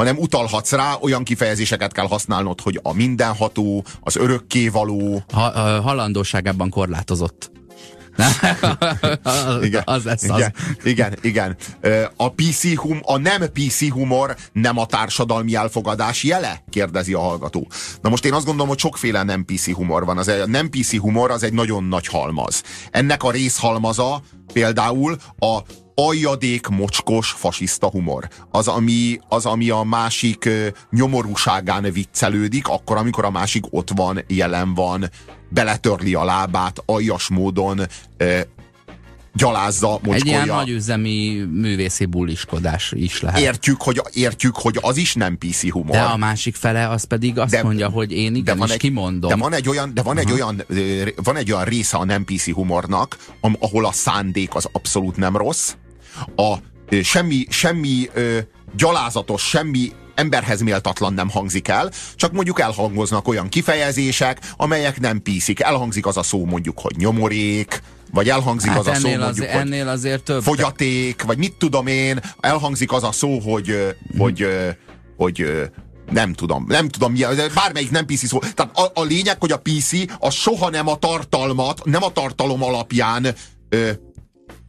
hanem 0.00 0.18
utalhatsz 0.18 0.72
rá, 0.72 0.96
olyan 1.00 1.24
kifejezéseket 1.24 1.92
kell 1.92 2.06
használnod, 2.06 2.60
hogy 2.60 2.80
a 2.82 2.92
mindenható, 2.92 3.84
az 4.00 4.16
örökkévaló. 4.16 5.22
Ha, 5.32 5.50
halandóságában 5.80 6.70
korlátozott. 6.70 7.50
igen, 9.62 9.82
az 9.84 10.04
lesz 10.04 10.22
igen, 10.22 10.54
az. 10.56 10.76
Igen, 10.84 11.16
igen. 11.20 11.56
A, 12.16 12.32
PC 12.32 12.74
hum, 12.76 13.00
a 13.02 13.16
nem 13.16 13.42
PC 13.52 13.88
humor 13.88 14.36
nem 14.52 14.78
a 14.78 14.86
társadalmi 14.86 15.54
elfogadás 15.54 16.22
jele? 16.22 16.62
Kérdezi 16.70 17.12
a 17.12 17.20
hallgató. 17.20 17.68
Na 18.02 18.08
most 18.08 18.24
én 18.24 18.32
azt 18.32 18.44
gondolom, 18.44 18.68
hogy 18.68 18.78
sokféle 18.78 19.22
nem 19.22 19.44
PC 19.44 19.72
humor 19.72 20.04
van. 20.04 20.18
Az 20.18 20.28
a 20.28 20.46
nem 20.46 20.68
PC 20.68 20.96
humor 20.96 21.30
az 21.30 21.42
egy 21.42 21.52
nagyon 21.52 21.84
nagy 21.84 22.06
halmaz. 22.06 22.62
Ennek 22.90 23.22
a 23.22 23.30
részhalmaza 23.30 24.22
például 24.52 25.16
a 25.38 25.58
aljadék 25.94 26.66
mocskos 26.66 27.30
fasiszta 27.30 27.90
humor. 27.90 28.28
Az, 28.50 28.68
ami, 28.68 29.20
az, 29.28 29.46
ami 29.46 29.70
a 29.70 29.82
másik 29.82 30.48
nyomorúságán 30.90 31.92
viccelődik, 31.92 32.68
akkor, 32.68 32.96
amikor 32.96 33.24
a 33.24 33.30
másik 33.30 33.64
ott 33.70 33.90
van, 33.94 34.24
jelen 34.26 34.74
van, 34.74 35.10
beletörli 35.48 36.14
a 36.14 36.24
lábát, 36.24 36.82
aljas 36.86 37.28
módon 37.28 37.80
gyalázza, 39.32 39.88
mocskolja. 39.88 40.14
Egy 40.14 40.26
ilyen 40.26 40.46
nagyüzemi 40.46 41.46
művészi 41.52 42.04
bulliskodás 42.04 42.92
is 42.96 43.20
lehet. 43.20 43.40
Értjük 43.40 43.82
hogy, 43.82 44.02
értjük, 44.12 44.56
hogy 44.56 44.78
az 44.80 44.96
is 44.96 45.14
nem 45.14 45.38
PC 45.38 45.70
humor. 45.70 45.90
De 45.90 46.00
a 46.00 46.16
másik 46.16 46.54
fele 46.54 46.88
az 46.88 47.04
pedig 47.04 47.38
azt 47.38 47.50
de, 47.50 47.62
mondja, 47.62 47.88
hogy 47.88 48.12
én 48.12 48.18
igenis 48.18 48.42
de 48.42 48.54
van 48.54 48.70
egy, 48.70 48.78
kimondom. 48.78 49.30
De 49.30 49.36
van 49.36 49.52
egy 49.52 49.68
olyan, 49.68 49.94
de 49.94 50.02
van 50.02 50.18
egy 50.18 50.32
olyan, 50.32 50.64
van 51.22 51.36
egy 51.36 51.52
olyan 51.52 51.64
része 51.64 51.96
a 51.96 52.04
nem 52.04 52.24
PC 52.24 52.50
humornak, 52.52 53.16
ahol 53.58 53.86
a 53.86 53.92
szándék 53.92 54.54
az 54.54 54.68
abszolút 54.72 55.16
nem 55.16 55.36
rossz, 55.36 55.72
a 56.36 56.54
semmi, 57.02 57.44
semmi 57.48 58.10
gyalázatos, 58.76 59.42
semmi 59.42 59.92
emberhez 60.14 60.60
méltatlan 60.60 61.14
nem 61.14 61.30
hangzik 61.30 61.68
el, 61.68 61.90
csak 62.14 62.32
mondjuk 62.32 62.60
elhangoznak 62.60 63.28
olyan 63.28 63.48
kifejezések, 63.48 64.40
amelyek 64.56 65.00
nem 65.00 65.22
píszik. 65.22 65.60
Elhangzik 65.60 66.06
az 66.06 66.16
a 66.16 66.22
szó 66.22 66.44
mondjuk, 66.44 66.78
hogy 66.78 66.96
nyomorék, 66.96 67.82
vagy 68.12 68.28
elhangzik 68.28 68.70
hát 68.70 68.78
az 68.78 68.86
a 68.86 68.94
szó 68.94 69.08
mondjuk, 69.08 69.28
az, 69.28 69.38
hogy 69.38 69.46
ennél 69.46 69.88
azért 69.88 70.22
több. 70.22 70.42
fogyaték, 70.42 71.22
vagy 71.22 71.38
mit 71.38 71.54
tudom 71.58 71.86
én, 71.86 72.20
elhangzik 72.40 72.92
az 72.92 73.04
a 73.04 73.12
szó, 73.12 73.38
hogy, 73.38 73.96
hogy, 74.18 74.46
hogy, 75.16 75.68
nem 76.10 76.32
tudom, 76.32 76.64
nem 76.68 76.88
tudom, 76.88 77.14
bármelyik 77.54 77.90
nem 77.90 78.06
PC 78.06 78.26
szó. 78.26 78.38
Tehát 78.38 78.78
a, 78.78 78.90
a 78.94 79.02
lényeg, 79.02 79.36
hogy 79.40 79.52
a 79.52 79.60
PC 79.62 79.92
az 80.18 80.34
soha 80.34 80.70
nem 80.70 80.88
a 80.88 80.96
tartalmat, 80.96 81.84
nem 81.84 82.02
a 82.02 82.12
tartalom 82.12 82.62
alapján 82.62 83.26
ö, 83.68 83.90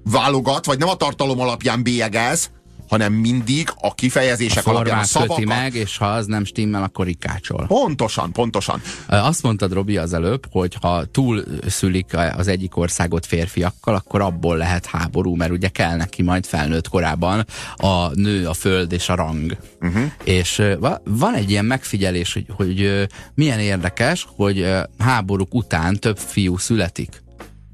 válogat, 0.03 0.65
vagy 0.65 0.77
nem 0.77 0.87
a 0.87 0.95
tartalom 0.95 1.39
alapján 1.39 1.83
bélyegez, 1.83 2.51
hanem 2.91 3.13
mindig 3.13 3.69
a 3.75 3.93
kifejezések 3.93 4.67
a 4.67 4.69
alapján 4.69 4.99
a 4.99 5.03
szavakat. 5.03 5.45
meg, 5.45 5.73
és 5.73 5.97
ha 5.97 6.05
az 6.05 6.25
nem 6.25 6.45
stimmel, 6.45 6.83
akkor 6.83 7.07
ikácsol. 7.07 7.65
Pontosan, 7.67 8.31
pontosan. 8.31 8.81
Azt 9.07 9.43
mondtad, 9.43 9.73
Robi, 9.73 9.97
az 9.97 10.13
előbb, 10.13 10.47
hogy 10.49 10.77
ha 10.81 11.05
túl 11.05 11.43
szülik 11.67 12.17
az 12.37 12.47
egyik 12.47 12.77
országot 12.77 13.25
férfiakkal, 13.25 13.95
akkor 13.95 14.21
abból 14.21 14.57
lehet 14.57 14.85
háború, 14.85 15.35
mert 15.35 15.51
ugye 15.51 15.67
kell 15.67 15.95
neki 15.95 16.21
majd 16.21 16.45
felnőtt 16.45 16.87
korában 16.89 17.45
a 17.75 18.07
nő, 18.13 18.47
a 18.47 18.53
föld 18.53 18.91
és 18.91 19.09
a 19.09 19.15
rang. 19.15 19.57
Uh-huh. 19.81 20.11
És 20.23 20.61
van 21.03 21.33
egy 21.33 21.49
ilyen 21.49 21.65
megfigyelés, 21.65 22.33
hogy, 22.33 22.45
hogy 22.55 23.07
milyen 23.33 23.59
érdekes, 23.59 24.27
hogy 24.35 24.67
háborúk 24.97 25.53
után 25.53 25.95
több 25.95 26.17
fiú 26.17 26.57
születik. 26.57 27.21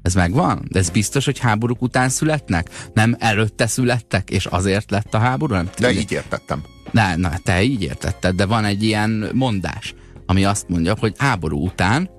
Ez 0.02 0.14
megvan? 0.14 0.62
De 0.68 0.78
ez 0.78 0.90
biztos, 0.90 1.24
hogy 1.24 1.38
háborúk 1.38 1.82
után 1.82 2.08
születnek? 2.08 2.68
Nem 2.94 3.16
előtte 3.18 3.66
születtek, 3.66 4.30
és 4.30 4.46
azért 4.46 4.90
lett 4.90 5.14
a 5.14 5.18
háború? 5.18 5.54
Nem 5.54 5.68
de 5.78 5.92
így 5.92 6.12
értettem. 6.12 6.62
Ne, 6.90 7.16
na, 7.16 7.30
te 7.42 7.62
így 7.62 7.82
értetted, 7.82 8.34
de 8.34 8.46
van 8.46 8.64
egy 8.64 8.82
ilyen 8.82 9.30
mondás, 9.32 9.94
ami 10.26 10.44
azt 10.44 10.68
mondja, 10.68 10.96
hogy 11.00 11.14
háború 11.18 11.64
után 11.64 12.10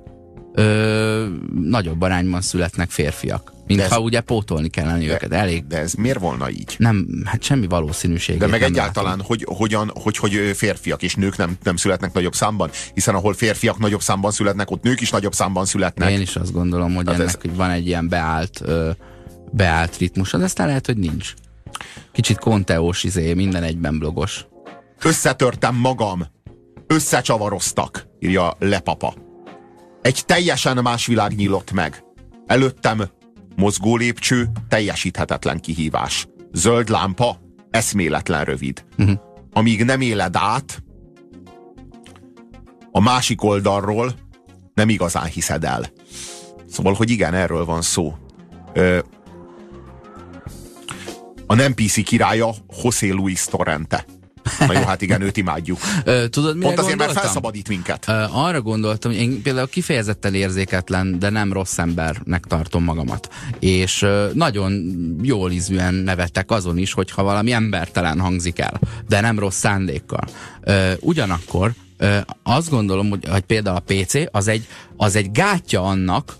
ö, 0.53 1.27
nagyobb 1.61 2.01
arányban 2.01 2.41
születnek 2.41 2.89
férfiak. 2.89 3.53
Mint 3.69 3.81
ez, 3.81 3.97
ugye 3.97 4.21
pótolni 4.21 4.69
kellene 4.69 5.05
de, 5.05 5.13
őket. 5.13 5.33
Elég. 5.33 5.67
De 5.67 5.77
ez 5.77 5.93
miért 5.93 6.19
volna 6.19 6.49
így? 6.49 6.75
Nem, 6.77 7.07
hát 7.25 7.43
semmi 7.43 7.67
valószínűség. 7.67 8.37
De 8.37 8.47
meg 8.47 8.61
egyáltalán, 8.61 9.21
hogy, 9.21 9.45
hogyan, 9.47 9.91
hogy, 9.93 10.17
hogy 10.17 10.51
férfiak 10.55 11.01
és 11.01 11.15
nők 11.15 11.37
nem, 11.37 11.57
nem 11.63 11.75
születnek 11.75 12.13
nagyobb 12.13 12.35
számban? 12.35 12.69
Hiszen 12.93 13.15
ahol 13.15 13.33
férfiak 13.33 13.77
nagyobb 13.77 14.01
számban 14.01 14.31
születnek, 14.31 14.71
ott 14.71 14.83
nők 14.83 15.01
is 15.01 15.09
nagyobb 15.09 15.33
számban 15.33 15.65
születnek. 15.65 16.11
Én 16.11 16.21
is 16.21 16.35
azt 16.35 16.51
gondolom, 16.51 16.95
hogy 16.95 17.07
hát 17.07 17.15
ennek 17.15 17.27
ez... 17.27 17.37
hogy 17.41 17.55
van 17.55 17.69
egy 17.69 17.87
ilyen 17.87 18.09
beállt, 18.09 18.61
ö, 18.63 18.89
beállt 19.51 19.97
ritmus, 19.97 20.31
de 20.31 20.43
aztán 20.43 20.67
lehet, 20.67 20.85
hogy 20.85 20.97
nincs. 20.97 21.33
Kicsit 22.11 22.37
konteós 22.37 23.03
izé, 23.03 23.33
minden 23.33 23.63
egyben 23.63 23.99
blogos. 23.99 24.45
Összetörtem 25.01 25.75
magam. 25.75 26.27
Összecsavaroztak, 26.87 28.07
írja 28.19 28.55
Lepapa. 28.59 29.13
Egy 30.01 30.23
teljesen 30.25 30.77
más 30.77 31.05
világ 31.05 31.35
nyílott 31.35 31.71
meg. 31.71 32.03
Előttem 32.45 33.09
Mozgó 33.59 33.95
lépcső, 33.95 34.49
teljesíthetetlen 34.67 35.59
kihívás. 35.59 36.27
Zöld 36.51 36.89
lámpa, 36.89 37.39
eszméletlen 37.69 38.43
rövid. 38.43 38.85
Uh-huh. 38.97 39.19
Amíg 39.53 39.83
nem 39.83 40.01
éled 40.01 40.35
át, 40.35 40.83
a 42.91 43.01
másik 43.01 43.43
oldalról 43.43 44.13
nem 44.73 44.89
igazán 44.89 45.25
hiszed 45.25 45.63
el. 45.63 45.91
Szóval, 46.67 46.93
hogy 46.93 47.09
igen, 47.09 47.33
erről 47.33 47.65
van 47.65 47.81
szó. 47.81 48.15
Ö, 48.73 48.99
a 51.47 51.55
nem 51.55 51.73
PC 51.73 52.03
királya 52.03 52.53
José 52.83 53.09
Luis 53.09 53.43
Torrente. 53.43 54.05
Na 54.59 54.73
jó, 54.73 54.81
hát 54.81 55.01
igen, 55.01 55.21
őt 55.21 55.37
imádjuk. 55.37 55.79
Tudod, 56.29 56.55
mire 56.55 56.65
Pont 56.65 56.79
azért, 56.79 56.97
gondoltam? 56.97 56.97
mert 56.97 57.19
felszabadít 57.19 57.67
minket. 57.67 58.09
Arra 58.31 58.61
gondoltam, 58.61 59.11
hogy 59.11 59.19
én 59.21 59.41
például 59.41 59.67
kifejezetten 59.67 60.33
érzéketlen, 60.33 61.19
de 61.19 61.29
nem 61.29 61.53
rossz 61.53 61.77
embernek 61.77 62.45
tartom 62.47 62.83
magamat. 62.83 63.29
És 63.59 64.05
nagyon 64.33 64.95
jól 65.21 65.51
ízűen 65.51 65.93
nevettek 65.93 66.51
azon 66.51 66.77
is, 66.77 66.93
hogyha 66.93 67.23
valami 67.23 67.51
embertelen 67.51 68.19
hangzik 68.19 68.59
el, 68.59 68.79
de 69.07 69.21
nem 69.21 69.39
rossz 69.39 69.57
szándékkal. 69.57 70.27
Ugyanakkor 70.99 71.73
azt 72.43 72.69
gondolom, 72.69 73.09
hogy, 73.09 73.27
hogy 73.29 73.41
például 73.41 73.75
a 73.75 73.93
PC 73.93 74.13
az 74.31 74.47
egy, 74.47 74.67
az 74.97 75.15
egy 75.15 75.31
gátja 75.31 75.81
annak, 75.83 76.35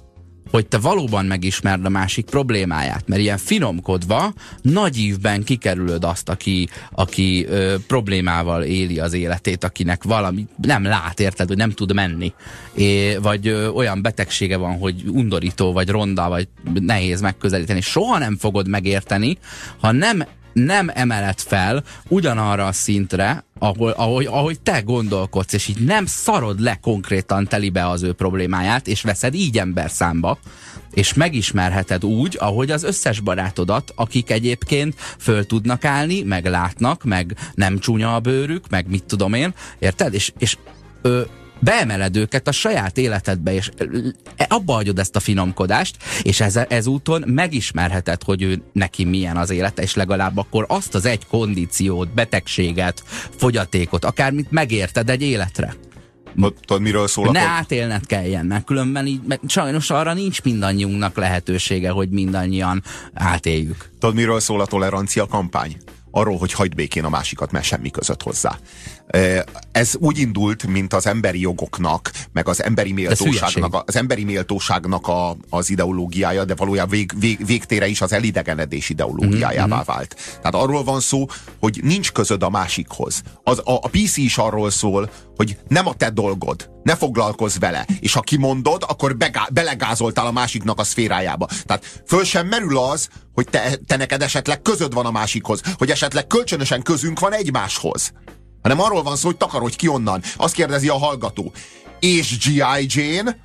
hogy 0.49 0.67
te 0.67 0.77
valóban 0.77 1.25
megismerd 1.25 1.85
a 1.85 1.89
másik 1.89 2.25
problémáját, 2.25 3.03
mert 3.07 3.21
ilyen 3.21 3.38
finomkodva, 3.38 4.33
nagy 4.62 4.97
ívben 4.97 5.43
kikerülöd 5.43 6.03
azt, 6.03 6.29
aki, 6.29 6.69
aki 6.91 7.45
ö, 7.45 7.75
problémával 7.88 8.63
éli 8.63 8.99
az 8.99 9.13
életét, 9.13 9.63
akinek 9.63 10.03
valami 10.03 10.47
nem 10.62 10.83
lát, 10.83 11.19
érted, 11.19 11.47
hogy 11.47 11.57
nem 11.57 11.71
tud 11.71 11.93
menni, 11.93 12.33
é, 12.75 13.15
vagy 13.15 13.47
ö, 13.47 13.67
olyan 13.67 14.01
betegsége 14.01 14.57
van, 14.57 14.77
hogy 14.77 15.03
undorító, 15.07 15.73
vagy 15.73 15.89
ronda, 15.89 16.29
vagy 16.29 16.47
nehéz 16.73 17.21
megközelíteni. 17.21 17.81
Soha 17.81 18.17
nem 18.17 18.38
fogod 18.38 18.67
megérteni, 18.67 19.38
ha 19.79 19.91
nem 19.91 20.23
nem 20.53 20.91
emeled 20.93 21.39
fel 21.39 21.83
ugyanarra 22.07 22.65
a 22.65 22.71
szintre, 22.71 23.43
ahol, 23.59 23.91
ahogy, 23.91 24.25
ahogy 24.25 24.59
te 24.59 24.81
gondolkodsz, 24.81 25.53
és 25.53 25.67
így 25.67 25.79
nem 25.79 26.05
szarod 26.05 26.59
le 26.59 26.75
konkrétan 26.81 27.47
telibe 27.47 27.88
az 27.88 28.03
ő 28.03 28.13
problémáját, 28.13 28.88
és 28.88 29.01
veszed 29.01 29.33
így 29.33 29.57
ember 29.57 29.89
számba, 29.89 30.39
és 30.91 31.13
megismerheted 31.13 32.05
úgy, 32.05 32.38
ahogy 32.39 32.71
az 32.71 32.83
összes 32.83 33.19
barátodat, 33.19 33.91
akik 33.95 34.31
egyébként 34.31 34.95
föl 35.17 35.45
tudnak 35.45 35.85
állni, 35.85 36.21
meg 36.21 36.45
látnak, 36.45 37.03
meg 37.03 37.35
nem 37.53 37.79
csúnya 37.79 38.15
a 38.15 38.19
bőrük, 38.19 38.69
meg 38.69 38.89
mit 38.89 39.03
tudom 39.03 39.33
én, 39.33 39.53
érted? 39.79 40.13
És, 40.13 40.31
és 40.38 40.57
ö, 41.01 41.21
beemeled 41.60 42.15
őket 42.15 42.48
a 42.48 42.52
saját 42.52 42.98
életedbe, 42.98 43.54
és 43.54 43.69
abba 44.48 44.74
hagyod 44.74 45.00
ezt 45.00 45.15
a 45.15 45.19
finomkodást, 45.19 45.98
és 46.22 46.39
ez, 46.39 46.60
ezúton 46.67 47.24
megismerheted, 47.26 48.24
hogy 48.24 48.41
ő 48.41 48.62
neki 48.74 49.04
milyen 49.04 49.38
az 49.38 49.50
élete, 49.50 49.82
és 49.82 49.95
legalább 49.95 50.38
akkor 50.38 50.65
azt 50.67 50.95
az 50.95 51.06
egy 51.06 51.28
kondíciót, 51.28 52.13
betegséget, 52.13 53.04
fogyatékot, 53.38 54.06
akármit 54.06 54.52
megérted 54.52 55.10
egy 55.10 55.22
életre. 55.22 55.76
Tudod, 56.65 56.82
miről 56.82 57.08
szól? 57.08 57.32
Ne 57.32 57.39
átélned 57.39 58.06
kelljen, 58.06 58.45
mert 58.45 58.65
különben 58.65 59.08
így, 59.08 59.22
mert 59.28 59.50
sajnos 59.50 59.89
arra 59.89 60.13
nincs 60.13 60.41
mindannyiunknak 60.43 61.17
lehetősége, 61.17 61.89
hogy 61.89 62.10
mindannyian 62.10 62.84
átéljük. 63.13 63.89
Tudod, 64.00 64.15
miről 64.15 64.39
szól 64.39 64.62
a 64.62 64.65
tolerancia 64.65 65.26
kampány? 65.26 65.78
arról, 66.12 66.38
hogy 66.38 66.54
hagyd 66.54 66.76
békén 66.76 67.04
a 67.04 67.10
másikat, 67.10 67.52
mert 67.52 67.65
semmi 67.65 67.89
között 67.89 68.22
hozzá. 68.22 68.58
Ez 69.72 69.95
úgy 70.00 70.17
indult, 70.17 70.67
mint 70.67 70.93
az 70.93 71.08
emberi 71.08 71.39
jogoknak, 71.39 72.12
meg 72.32 72.48
az 72.48 72.63
emberi 72.63 72.91
méltóságnak, 72.91 73.84
az 73.86 73.95
emberi 73.95 74.24
méltóságnak 74.24 75.08
a, 75.08 75.38
az 75.50 75.69
ideológiája, 75.69 76.45
de 76.45 76.56
valójában 76.56 76.89
vég, 76.89 77.12
vég, 77.19 77.45
végtére 77.45 77.88
is 77.88 78.02
az 78.02 78.13
elidegenedés 78.13 78.89
ideológiájává 78.89 79.76
mm-hmm. 79.76 79.86
vált. 79.86 80.15
Tehát 80.41 80.56
arról 80.56 80.84
van 80.84 81.00
szó, 81.00 81.26
hogy 81.60 81.80
nincs 81.84 82.12
közöd 82.12 82.43
a 82.43 82.50
másikhoz. 82.50 83.22
Az, 83.43 83.62
a, 83.63 83.74
a 83.74 83.89
PC 83.91 84.17
is 84.17 84.38
arról 84.38 84.69
szól, 84.69 85.10
hogy 85.36 85.58
nem 85.67 85.88
a 85.88 85.93
te 85.93 86.10
dolgod, 86.10 86.69
ne 86.84 86.95
foglalkozz 86.95 87.58
vele, 87.58 87.86
és 88.00 88.13
ha 88.13 88.22
kimondod, 88.22 88.84
akkor 88.88 89.17
begá- 89.17 89.54
belegázoltál 89.54 90.26
a 90.26 90.32
másiknak 90.32 90.80
a 90.80 90.84
szférájába. 90.84 91.48
Tehát 91.65 92.02
föl 92.08 92.24
sem 92.24 92.48
merül 92.48 92.78
az, 92.78 93.10
hogy 93.34 93.48
te, 93.50 93.76
te 93.88 93.95
neked 93.95 94.22
esetleg 94.22 94.62
közöd 94.62 94.93
van 94.93 95.06
a 95.06 95.12
másikhoz, 95.12 95.62
hogy 95.78 95.89
esetleg 95.89 96.28
kölcsönösen 96.28 96.82
közünk 96.82 97.19
van 97.19 97.34
egymáshoz. 97.34 98.12
Hanem 98.62 98.82
arról 98.82 99.04
van 99.04 99.15
szó, 99.15 99.28
hogy 99.28 99.38
takarodj 99.38 99.76
ki 99.76 99.88
onnan. 99.88 100.22
Azt 100.38 100.54
kérdezi 100.54 100.89
a 100.89 100.98
hallgató. 100.98 101.52
És 102.00 102.38
G.I. 102.38 102.86
Jane 102.88 103.38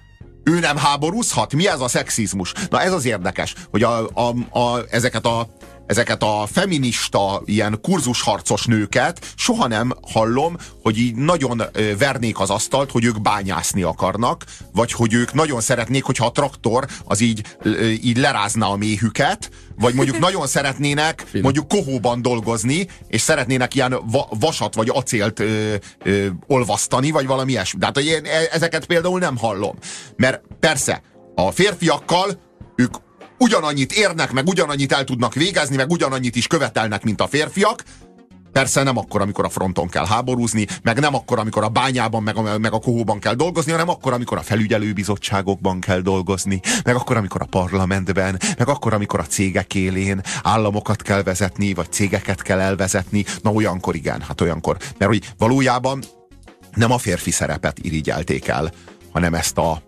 ő 0.45 0.59
nem 0.59 0.77
háborúzhat? 0.77 1.55
Mi 1.55 1.69
ez 1.69 1.81
a 1.81 1.89
szexizmus? 1.89 2.53
Na 2.71 2.81
ez 2.81 2.93
az 2.93 3.05
érdekes, 3.05 3.55
hogy 3.71 3.83
a, 3.83 4.09
a, 4.15 4.59
a, 4.59 4.85
ezeket 4.91 5.27
a 5.27 5.49
ezeket 5.87 6.23
a 6.23 6.49
feminista, 6.53 7.43
ilyen 7.45 7.79
kurzusharcos 7.83 8.65
nőket 8.65 9.33
soha 9.37 9.67
nem 9.67 9.93
hallom, 10.13 10.57
hogy 10.83 10.99
így 10.99 11.15
nagyon 11.15 11.63
vernék 11.99 12.41
az 12.41 12.51
asztalt, 12.51 12.91
hogy 12.91 13.05
ők 13.05 13.21
bányászni 13.21 13.83
akarnak, 13.83 14.45
vagy 14.73 14.93
hogy 14.93 15.15
ők 15.15 15.33
nagyon 15.33 15.61
szeretnék, 15.61 16.05
hogyha 16.05 16.27
a 16.27 16.33
traktor 16.33 16.87
az 17.05 17.21
így, 17.21 17.57
így 18.03 18.17
lerázna 18.17 18.71
a 18.71 18.77
méhüket, 18.77 19.51
vagy 19.77 19.95
mondjuk 19.95 20.19
nagyon 20.27 20.47
szeretnének 20.47 21.27
mondjuk 21.43 21.69
kohóban 21.69 22.23
dolgozni, 22.23 22.87
és 23.09 23.21
szeretnének 23.21 23.75
ilyen 23.75 23.97
va 24.11 24.29
vasat 24.31 24.75
vagy 24.75 24.89
acélt 24.93 25.41
ö, 25.41 25.75
ö, 26.03 26.27
olvasztani, 26.47 27.11
vagy 27.11 27.27
valami 27.27 27.51
ilyesmi. 27.51 27.79
De 27.79 27.87
hát 27.87 27.95
hogy 27.95 28.07
én 28.07 28.25
e, 28.25 28.49
ezeket 28.53 28.87
például 28.87 29.19
nem 29.19 29.37
hallom. 29.37 29.77
Mert 30.17 30.41
persze, 30.61 31.03
a 31.35 31.51
férfiakkal 31.51 32.41
ők 32.77 32.95
ugyanannyit 33.45 33.93
érnek, 33.93 34.33
meg 34.33 34.47
ugyanannyit 34.47 34.93
el 34.93 35.05
tudnak 35.05 35.35
végezni, 35.35 35.77
meg 35.77 35.91
ugyanannyit 35.91 36.37
is 36.37 36.47
követelnek, 36.47 37.03
mint 37.03 37.21
a 37.21 37.27
férfiak, 37.27 37.83
Persze 38.53 38.83
nem 38.83 38.97
akkor, 38.97 39.21
amikor 39.21 39.45
a 39.45 39.49
fronton 39.49 39.89
kell 39.89 40.07
háborúzni, 40.07 40.67
meg 40.83 41.01
nem 41.01 41.15
akkor, 41.15 41.39
amikor 41.39 41.65
a 41.65 41.69
bányában, 41.69 42.23
meg 42.23 42.37
a, 42.37 42.59
meg 42.59 42.73
a 42.73 42.79
kohóban 42.79 43.19
kell 43.19 43.35
dolgozni, 43.35 43.71
hanem 43.71 43.89
akkor, 43.89 44.13
amikor 44.13 44.39
a 44.39 44.43
felügyelőbizottságokban 44.43 45.81
kell 45.81 46.01
dolgozni, 46.01 46.61
meg 46.85 46.95
akkor, 46.95 47.17
amikor 47.17 47.43
a 47.43 47.47
parlamentben, 47.51 48.41
meg 48.59 48.69
akkor, 48.69 48.95
amikor 48.95 49.21
a 49.21 49.27
cégek 49.27 49.75
élén 49.75 50.21
államokat 50.43 51.03
kell 51.03 51.23
vezetni, 51.23 51.75
vagy 51.75 51.93
cégeket 51.93 52.43
kell 52.43 52.61
elvezetni. 52.61 53.25
Na 53.43 53.51
olyankor 53.51 53.95
igen, 53.95 54.21
hát 54.21 54.41
olyankor. 54.41 54.77
Mert 54.99 55.11
hogy 55.11 55.33
valójában 55.39 56.03
nem 56.75 56.93
a 56.93 56.99
férfi 56.99 57.31
szerepet 57.31 57.79
irigyelték 57.79 58.49
el, 58.49 58.73
hanem 59.13 59.35
ezt 59.35 59.59
a, 59.59 59.83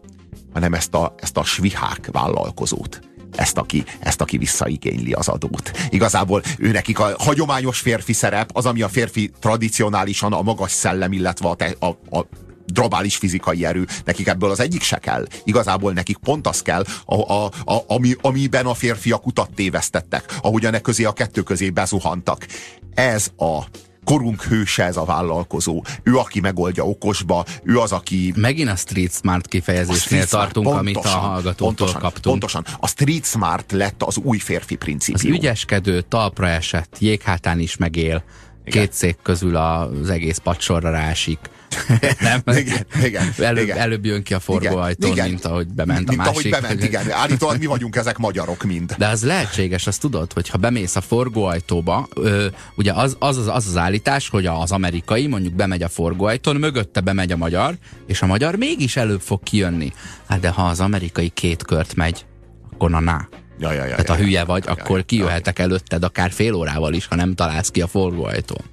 hanem 0.52 0.74
ezt 0.74 0.94
a, 0.94 1.14
ezt 1.16 1.36
a 1.36 1.44
svihák 1.44 2.08
vállalkozót 2.12 3.00
ezt 3.36 3.58
aki, 3.58 3.84
ezt, 3.98 4.20
aki 4.20 4.38
visszaigényli 4.38 5.12
az 5.12 5.28
adót. 5.28 5.70
Igazából 5.88 6.42
ő 6.58 6.70
nekik 6.70 6.98
a 6.98 7.14
hagyományos 7.18 7.78
férfi 7.78 8.12
szerep, 8.12 8.50
az, 8.52 8.66
ami 8.66 8.82
a 8.82 8.88
férfi 8.88 9.30
tradicionálisan 9.40 10.32
a 10.32 10.42
magas 10.42 10.70
szellem, 10.70 11.12
illetve 11.12 11.48
a, 11.48 11.54
te, 11.54 11.74
a, 11.78 12.18
a 12.18 12.26
drabális 12.66 13.16
fizikai 13.16 13.64
erő, 13.64 13.86
nekik 14.04 14.26
ebből 14.26 14.50
az 14.50 14.60
egyik 14.60 14.82
se 14.82 14.98
kell. 14.98 15.26
Igazából 15.44 15.92
nekik 15.92 16.16
pont 16.16 16.46
az 16.46 16.62
kell, 16.62 16.84
a, 17.04 17.32
a, 17.32 17.44
a, 17.64 17.84
ami, 17.86 18.14
amiben 18.20 18.66
a 18.66 18.74
férfiak 18.74 19.26
utat 19.26 19.50
tévesztettek, 19.54 20.38
ahogyan 20.42 20.74
e 20.74 20.80
közé 20.80 21.04
a 21.04 21.12
kettő 21.12 21.42
közé 21.42 21.70
bezuhantak. 21.70 22.46
Ez 22.94 23.28
a 23.36 23.62
korunk 24.06 24.42
hőse 24.42 24.84
ez 24.84 24.96
a 24.96 25.04
vállalkozó. 25.04 25.84
Ő, 26.02 26.16
aki 26.16 26.40
megoldja 26.40 26.84
okosba, 26.86 27.44
ő 27.62 27.78
az, 27.78 27.92
aki... 27.92 28.32
Megint 28.36 28.68
a 28.68 28.76
street 28.76 29.12
smart 29.12 29.46
kifejezésnél 29.46 30.26
tartunk, 30.26 30.66
pontosan, 30.66 30.78
amit 30.78 30.96
a 30.96 31.08
hallgatótól 31.08 31.66
pontosan, 31.66 32.00
kaptunk. 32.00 32.24
Pontosan. 32.24 32.64
A 32.80 32.86
street 32.86 33.24
smart 33.24 33.72
lett 33.72 34.02
az 34.02 34.16
új 34.16 34.38
férfi 34.38 34.74
principium. 34.74 35.32
Az 35.32 35.38
ügyeskedő, 35.38 36.00
talpra 36.00 36.48
esett, 36.48 36.96
jéghátán 36.98 37.58
is 37.58 37.76
megél. 37.76 38.24
Igen. 38.64 38.82
Két 38.82 38.92
szék 38.92 39.16
közül 39.22 39.56
az 39.56 40.10
egész 40.10 40.38
padsorra 40.38 40.90
rásik 40.90 41.38
nem? 42.20 42.42
Igen, 42.56 42.86
igen, 43.02 43.32
előbb, 43.38 43.62
igen. 43.62 43.78
előbb 43.78 44.04
jön 44.04 44.22
ki 44.22 44.34
a 44.34 44.40
forgóajtón, 44.40 45.10
igen. 45.10 45.28
mint 45.28 45.44
ahogy 45.44 45.66
bement 45.66 45.98
mint 45.98 46.10
a 46.10 46.22
másik. 46.22 46.54
Ahogy 46.54 46.62
bement, 46.62 46.84
igen. 46.84 47.10
Állítólag 47.10 47.58
mi 47.58 47.66
vagyunk 47.66 47.96
ezek 47.96 48.18
magyarok 48.18 48.64
mind. 48.64 48.94
De 48.98 49.06
az 49.06 49.24
lehetséges, 49.24 49.86
azt 49.86 50.00
tudod, 50.00 50.32
hogy 50.32 50.48
ha 50.48 50.58
bemész 50.58 50.96
a 50.96 51.00
forgóajtóba, 51.00 52.08
ö, 52.14 52.46
ugye 52.76 52.92
az 52.92 53.16
az, 53.18 53.36
az 53.36 53.48
az 53.48 53.66
az 53.66 53.76
állítás, 53.76 54.28
hogy 54.28 54.46
az 54.46 54.72
amerikai 54.72 55.26
mondjuk 55.26 55.54
bemegy 55.54 55.82
a 55.82 55.88
forgóajtón, 55.88 56.56
mögötte 56.56 57.00
bemegy 57.00 57.32
a 57.32 57.36
magyar, 57.36 57.74
és 58.06 58.22
a 58.22 58.26
magyar 58.26 58.56
mégis 58.56 58.96
előbb 58.96 59.20
fog 59.20 59.42
kijönni. 59.42 59.92
Hát 60.28 60.40
de 60.40 60.48
ha 60.48 60.62
az 60.62 60.80
amerikai 60.80 61.28
két 61.28 61.64
kört 61.64 61.94
megy, 61.94 62.24
akkor 62.72 62.90
na, 62.90 63.00
na. 63.00 63.28
Ja, 63.58 63.72
ja, 63.72 63.84
ja, 63.84 63.90
Tehát 63.90 64.08
ja, 64.08 64.14
ha 64.14 64.20
hülye 64.20 64.44
vagy, 64.44 64.64
ja, 64.64 64.72
akkor 64.72 64.98
ja, 64.98 65.04
kijöhetek 65.04 65.58
előtted 65.58 66.04
akár 66.04 66.30
fél 66.30 66.54
órával 66.54 66.94
is, 66.94 67.06
ha 67.06 67.14
nem 67.14 67.34
találsz 67.34 67.70
ki 67.70 67.80
a 67.80 67.86
forgóajtón. 67.86 68.64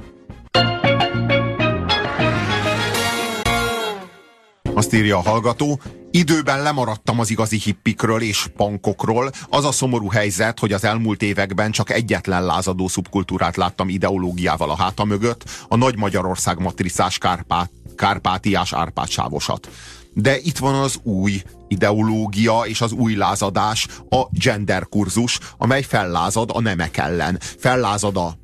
Azt 4.75 4.93
írja 4.93 5.17
a 5.17 5.21
hallgató, 5.21 5.79
időben 6.11 6.61
lemaradtam 6.61 7.19
az 7.19 7.29
igazi 7.29 7.57
hippikről 7.57 8.21
és 8.21 8.47
pankokról. 8.55 9.31
Az 9.49 9.65
a 9.65 9.71
szomorú 9.71 10.09
helyzet, 10.09 10.59
hogy 10.59 10.73
az 10.73 10.83
elmúlt 10.83 11.21
években 11.21 11.71
csak 11.71 11.89
egyetlen 11.89 12.45
lázadó 12.45 12.87
szubkultúrát 12.87 13.55
láttam 13.55 13.89
ideológiával 13.89 14.69
a 14.69 14.75
háta 14.75 15.03
mögött, 15.03 15.43
a 15.67 15.75
Nagy 15.75 15.97
Magyarország 15.97 16.59
matricás 16.59 17.17
kárpát, 17.17 17.71
kárpátiás 17.95 18.73
árpátsávosat. 18.73 19.69
De 20.13 20.37
itt 20.37 20.57
van 20.57 20.75
az 20.75 20.99
új 21.03 21.41
ideológia 21.67 22.61
és 22.65 22.81
az 22.81 22.91
új 22.91 23.15
lázadás, 23.15 23.87
a 24.09 24.21
gender 24.29 24.87
kurzus, 24.89 25.39
amely 25.57 25.81
fellázad 25.81 26.49
a 26.53 26.61
nemek 26.61 26.97
ellen. 26.97 27.39
Fellázad 27.57 28.17
a 28.17 28.37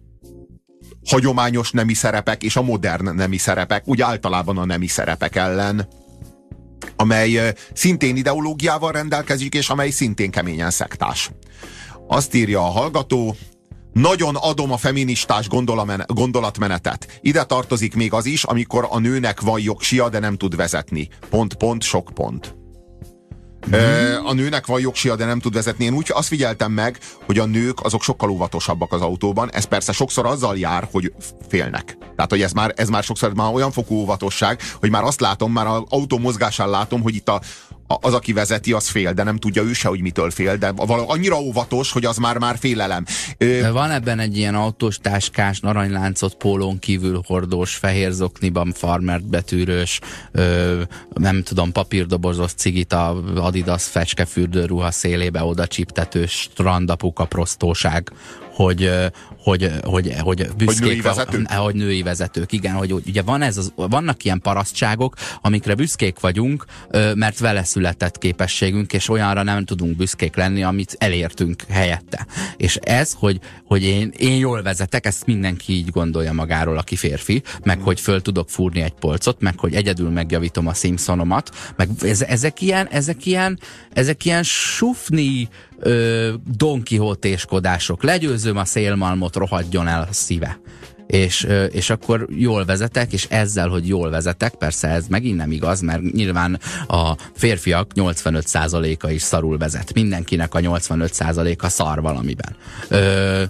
hagyományos 1.09 1.71
nemi 1.71 1.93
szerepek 1.93 2.43
és 2.43 2.55
a 2.55 2.61
modern 2.61 3.15
nemi 3.15 3.37
szerepek, 3.37 3.87
úgy 3.87 4.01
általában 4.01 4.57
a 4.57 4.65
nemi 4.65 4.87
szerepek 4.87 5.35
ellen 5.35 5.87
amely 6.95 7.53
szintén 7.73 8.15
ideológiával 8.15 8.91
rendelkezik, 8.91 9.53
és 9.53 9.69
amely 9.69 9.89
szintén 9.89 10.31
keményen 10.31 10.71
szektás. 10.71 11.31
Azt 12.07 12.33
írja 12.33 12.59
a 12.59 12.69
hallgató, 12.69 13.35
nagyon 13.93 14.35
adom 14.35 14.71
a 14.71 14.77
feministás 14.77 15.47
gondolatmenetet. 16.07 17.19
Ide 17.21 17.43
tartozik 17.43 17.95
még 17.95 18.13
az 18.13 18.25
is, 18.25 18.43
amikor 18.43 18.87
a 18.89 18.99
nőnek 18.99 19.41
van 19.41 19.59
jogsia, 19.59 20.09
de 20.09 20.19
nem 20.19 20.37
tud 20.37 20.55
vezetni. 20.55 21.07
Pont, 21.29 21.53
pont, 21.53 21.83
sok 21.83 22.11
pont. 22.13 22.58
A 24.23 24.33
nőnek 24.33 24.65
van 24.65 24.79
jogsia, 24.79 25.15
de 25.15 25.25
nem 25.25 25.39
tud 25.39 25.53
vezetni. 25.53 25.85
Én 25.85 25.93
úgy 25.93 26.11
azt 26.13 26.27
figyeltem 26.27 26.71
meg, 26.71 26.99
hogy 27.25 27.39
a 27.39 27.45
nők 27.45 27.81
azok 27.81 28.03
sokkal 28.03 28.29
óvatosabbak 28.29 28.93
az 28.93 29.01
autóban. 29.01 29.51
Ez 29.51 29.63
persze 29.63 29.91
sokszor 29.91 30.25
azzal 30.25 30.57
jár, 30.57 30.87
hogy 30.91 31.13
félnek. 31.47 31.97
Tehát, 32.15 32.31
hogy 32.31 32.41
ez 32.41 32.51
már, 32.51 32.73
ez 32.75 32.89
már 32.89 33.03
sokszor 33.03 33.33
már 33.33 33.53
olyan 33.53 33.71
fokú 33.71 33.95
óvatosság, 33.95 34.61
hogy 34.79 34.89
már 34.89 35.03
azt 35.03 35.19
látom, 35.19 35.51
már 35.51 35.67
az 35.67 35.81
autó 35.89 36.17
mozgásán 36.17 36.69
látom, 36.69 37.01
hogy 37.01 37.15
itt 37.15 37.29
a, 37.29 37.41
az, 38.01 38.13
aki 38.13 38.33
vezeti, 38.33 38.73
az 38.73 38.87
fél, 38.87 39.13
de 39.13 39.23
nem 39.23 39.37
tudja 39.37 39.63
ő 39.63 39.73
se, 39.73 39.87
hogy 39.87 40.01
mitől 40.01 40.31
fél, 40.31 40.57
de 40.57 40.71
valami 40.71 41.07
annyira 41.07 41.39
óvatos, 41.39 41.91
hogy 41.91 42.05
az 42.05 42.17
már 42.17 42.37
már 42.37 42.57
félelem. 42.57 43.05
Ö... 43.37 43.71
Van 43.71 43.91
ebben 43.91 44.19
egy 44.19 44.37
ilyen 44.37 44.55
autós 44.55 44.97
táskás, 44.97 45.59
aranyláncot 45.61 46.35
pólón 46.35 46.79
kívül 46.79 47.21
hordós, 47.25 47.75
fehér 47.75 48.11
zokniban 48.11 48.71
farmert 48.75 49.27
betűrős, 49.27 49.99
ö, 50.31 50.81
nem 51.13 51.43
tudom, 51.43 51.71
papírdobozos 51.71 52.53
cigit 52.53 52.93
a 52.93 53.23
Adidas 53.35 53.83
fecskefürdő 53.83 54.65
ruha 54.65 54.91
szélébe 54.91 55.43
oda 55.43 55.67
csiptetős 55.67 56.31
strandapuka 56.31 57.25
prostóság, 57.25 58.11
hogy, 58.63 58.91
hogy, 59.37 59.71
hogy, 59.83 60.13
hogy 60.19 60.49
büszkék, 60.57 60.79
hogy 60.79 60.87
női, 60.87 61.01
vezetők? 61.01 61.51
hogy 61.51 61.75
női 61.75 62.01
vezetők, 62.01 62.51
igen, 62.51 62.73
hogy 62.73 62.91
ugye 62.91 63.21
van 63.21 63.41
ez 63.41 63.57
az, 63.57 63.73
vannak 63.75 64.23
ilyen 64.23 64.41
parasztságok, 64.41 65.15
amikre 65.41 65.75
büszkék 65.75 66.19
vagyunk, 66.19 66.65
mert 67.15 67.39
vele 67.39 67.63
született 67.63 68.17
képességünk, 68.17 68.93
és 68.93 69.09
olyanra 69.09 69.43
nem 69.43 69.65
tudunk 69.65 69.97
büszkék 69.97 70.35
lenni, 70.35 70.63
amit 70.63 70.95
elértünk 70.97 71.63
helyette. 71.69 72.25
És 72.57 72.75
ez, 72.75 73.13
hogy, 73.17 73.39
hogy 73.65 73.83
én, 73.83 74.13
én 74.17 74.37
jól 74.37 74.61
vezetek, 74.61 75.05
ezt 75.05 75.25
mindenki 75.25 75.73
így 75.73 75.89
gondolja 75.89 76.33
magáról, 76.33 76.77
aki 76.77 76.95
férfi, 76.95 77.41
meg 77.63 77.81
hogy 77.81 77.99
föl 77.99 78.21
tudok 78.21 78.49
fúrni 78.49 78.81
egy 78.81 78.93
polcot, 78.99 79.41
meg 79.41 79.59
hogy 79.59 79.73
egyedül 79.73 80.09
megjavítom 80.09 80.67
a 80.67 80.73
Simpsonomat, 80.73 81.73
meg 81.75 81.89
ez, 82.01 82.21
ezek 82.21 82.61
ilyen, 82.61 82.87
ezek 82.87 83.25
ilyen, 83.25 83.59
ezek 83.93 84.25
ilyen 84.25 84.43
sufni 84.43 85.49
ö, 85.79 86.33
Don 86.57 86.83
Quixote-skodások. 86.83 88.03
Legyőzöm 88.03 88.57
a 88.57 88.65
szélmalmot, 88.65 89.35
rohadjon 89.35 89.87
el 89.87 90.07
a 90.09 90.13
szíve 90.13 90.59
és, 91.09 91.47
és 91.71 91.89
akkor 91.89 92.27
jól 92.29 92.65
vezetek, 92.65 93.13
és 93.13 93.27
ezzel, 93.29 93.67
hogy 93.67 93.87
jól 93.87 94.09
vezetek, 94.09 94.55
persze 94.55 94.87
ez 94.87 95.07
megint 95.07 95.37
nem 95.37 95.51
igaz, 95.51 95.81
mert 95.81 96.01
nyilván 96.11 96.59
a 96.87 97.15
férfiak 97.35 97.91
85%-a 97.95 99.09
is 99.09 99.21
szarul 99.21 99.57
vezet. 99.57 99.93
Mindenkinek 99.93 100.53
a 100.53 100.59
85%-a 100.59 101.69
szar 101.69 102.01
valamiben. 102.01 102.55
Ö, 102.87 103.43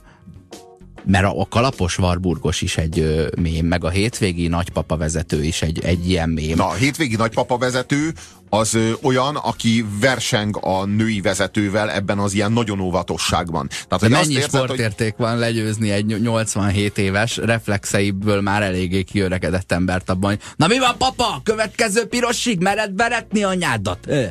mert 1.05 1.25
a, 1.25 1.39
a 1.39 1.47
kalapos 1.49 1.97
Warburgos 1.97 2.61
is 2.61 2.77
egy 2.77 2.99
ö, 2.99 3.27
mém, 3.41 3.65
meg 3.65 3.83
a 3.83 3.89
hétvégi 3.89 4.47
nagypapa 4.47 4.97
vezető 4.97 5.43
is 5.43 5.61
egy, 5.61 5.83
egy 5.83 6.09
ilyen 6.09 6.29
mém. 6.29 6.55
Na, 6.55 6.67
a 6.67 6.73
hétvégi 6.73 7.15
nagypapa 7.15 7.57
vezető 7.57 8.13
az 8.49 8.73
ö, 8.73 8.91
olyan, 9.01 9.35
aki 9.35 9.85
verseng 9.99 10.57
a 10.61 10.85
női 10.85 11.21
vezetővel 11.21 11.91
ebben 11.91 12.19
az 12.19 12.33
ilyen 12.33 12.51
nagyon 12.51 12.79
óvatosságban. 12.79 13.67
Tehát, 13.67 14.03
De 14.03 14.09
mennyi 14.09 14.33
érzed, 14.33 14.49
sportérték 14.49 15.13
hogy... 15.15 15.25
van 15.25 15.37
legyőzni 15.37 15.91
egy 15.91 16.05
87 16.21 16.97
éves 16.97 17.37
reflexeiből 17.37 18.41
már 18.41 18.61
eléggé 18.61 19.03
kiöregedett 19.03 19.71
embert 19.71 20.09
abban, 20.09 20.29
hogy 20.29 20.39
na 20.55 20.67
mi 20.67 20.79
van 20.79 20.97
papa, 20.97 21.41
következő 21.43 22.05
pirosig 22.05 22.59
mered 22.59 22.95
veretni 22.95 23.43
anyádat? 23.43 23.99
Ö. 24.07 24.25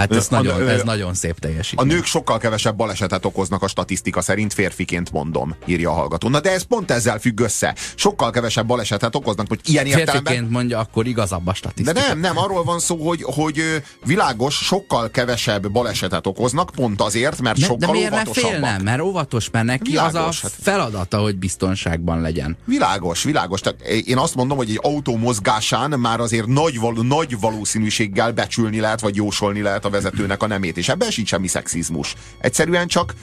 Hát 0.00 0.14
ez, 0.14 0.26
a, 0.30 0.34
nagyon, 0.34 0.68
ez 0.68 0.82
nagyon 0.82 1.14
szép 1.14 1.38
teljesítmény. 1.38 1.90
A 1.90 1.92
nők 1.94 2.04
sokkal 2.04 2.38
kevesebb 2.38 2.76
balesetet 2.76 3.24
okoznak 3.24 3.62
a 3.62 3.68
statisztika 3.68 4.20
szerint, 4.20 4.52
férfiként 4.52 5.12
mondom, 5.12 5.56
írja 5.66 5.90
a 5.90 5.92
hallgató. 5.92 6.28
Na 6.28 6.40
de 6.40 6.52
ez 6.52 6.62
pont 6.62 6.90
ezzel 6.90 7.18
függ 7.18 7.40
össze. 7.40 7.74
Sokkal 7.94 8.30
kevesebb 8.30 8.66
balesetet 8.66 9.14
okoznak, 9.14 9.48
hogy 9.48 9.60
ilyen 9.64 9.86
értelemben... 9.86 10.22
Férfiként 10.22 10.50
mondja, 10.50 10.78
akkor 10.78 11.06
igazabb 11.06 11.46
a 11.46 11.54
statisztika. 11.54 12.00
De 12.00 12.06
nem, 12.06 12.20
nem, 12.20 12.38
arról 12.38 12.64
van 12.64 12.78
szó, 12.78 13.08
hogy, 13.08 13.22
hogy 13.22 13.82
világos, 14.04 14.54
sokkal 14.54 15.10
kevesebb 15.10 15.70
balesetet 15.70 16.26
okoznak, 16.26 16.70
pont 16.70 17.00
azért, 17.00 17.40
mert 17.40 17.58
de, 17.58 17.64
sokkal 17.64 17.78
de 17.78 17.90
miért 17.90 18.12
óvatosabbak. 18.12 18.50
Ne 18.50 18.58
félnem, 18.58 18.82
mert 18.82 19.00
óvatos, 19.00 19.50
mert 19.50 19.64
neki 19.64 19.90
világos, 19.90 20.14
az 20.14 20.38
a 20.38 20.38
hát... 20.42 20.52
feladata, 20.62 21.18
hogy 21.18 21.36
biztonságban 21.36 22.20
legyen. 22.20 22.56
Világos, 22.64 23.22
világos. 23.22 23.60
Tehát 23.60 23.80
én 23.82 24.18
azt 24.18 24.34
mondom, 24.34 24.56
hogy 24.56 24.70
egy 24.70 24.80
autó 24.82 25.16
mozgásán 25.16 25.90
már 25.90 26.20
azért 26.20 26.46
nagy, 26.46 26.80
nagy 27.02 27.40
valószínűséggel 27.40 28.32
becsülni 28.32 28.80
lehet, 28.80 29.00
vagy 29.00 29.16
jósolni 29.16 29.60
lehet 29.60 29.84
a 29.84 29.89
vezetőnek 29.90 30.42
a 30.42 30.46
nemét, 30.46 30.76
és 30.76 30.88
ebben 30.88 31.10
sincs 31.10 31.28
semmi 31.28 31.46
szexizmus. 31.46 32.14
Egyszerűen 32.40 32.86
csak 32.86 33.14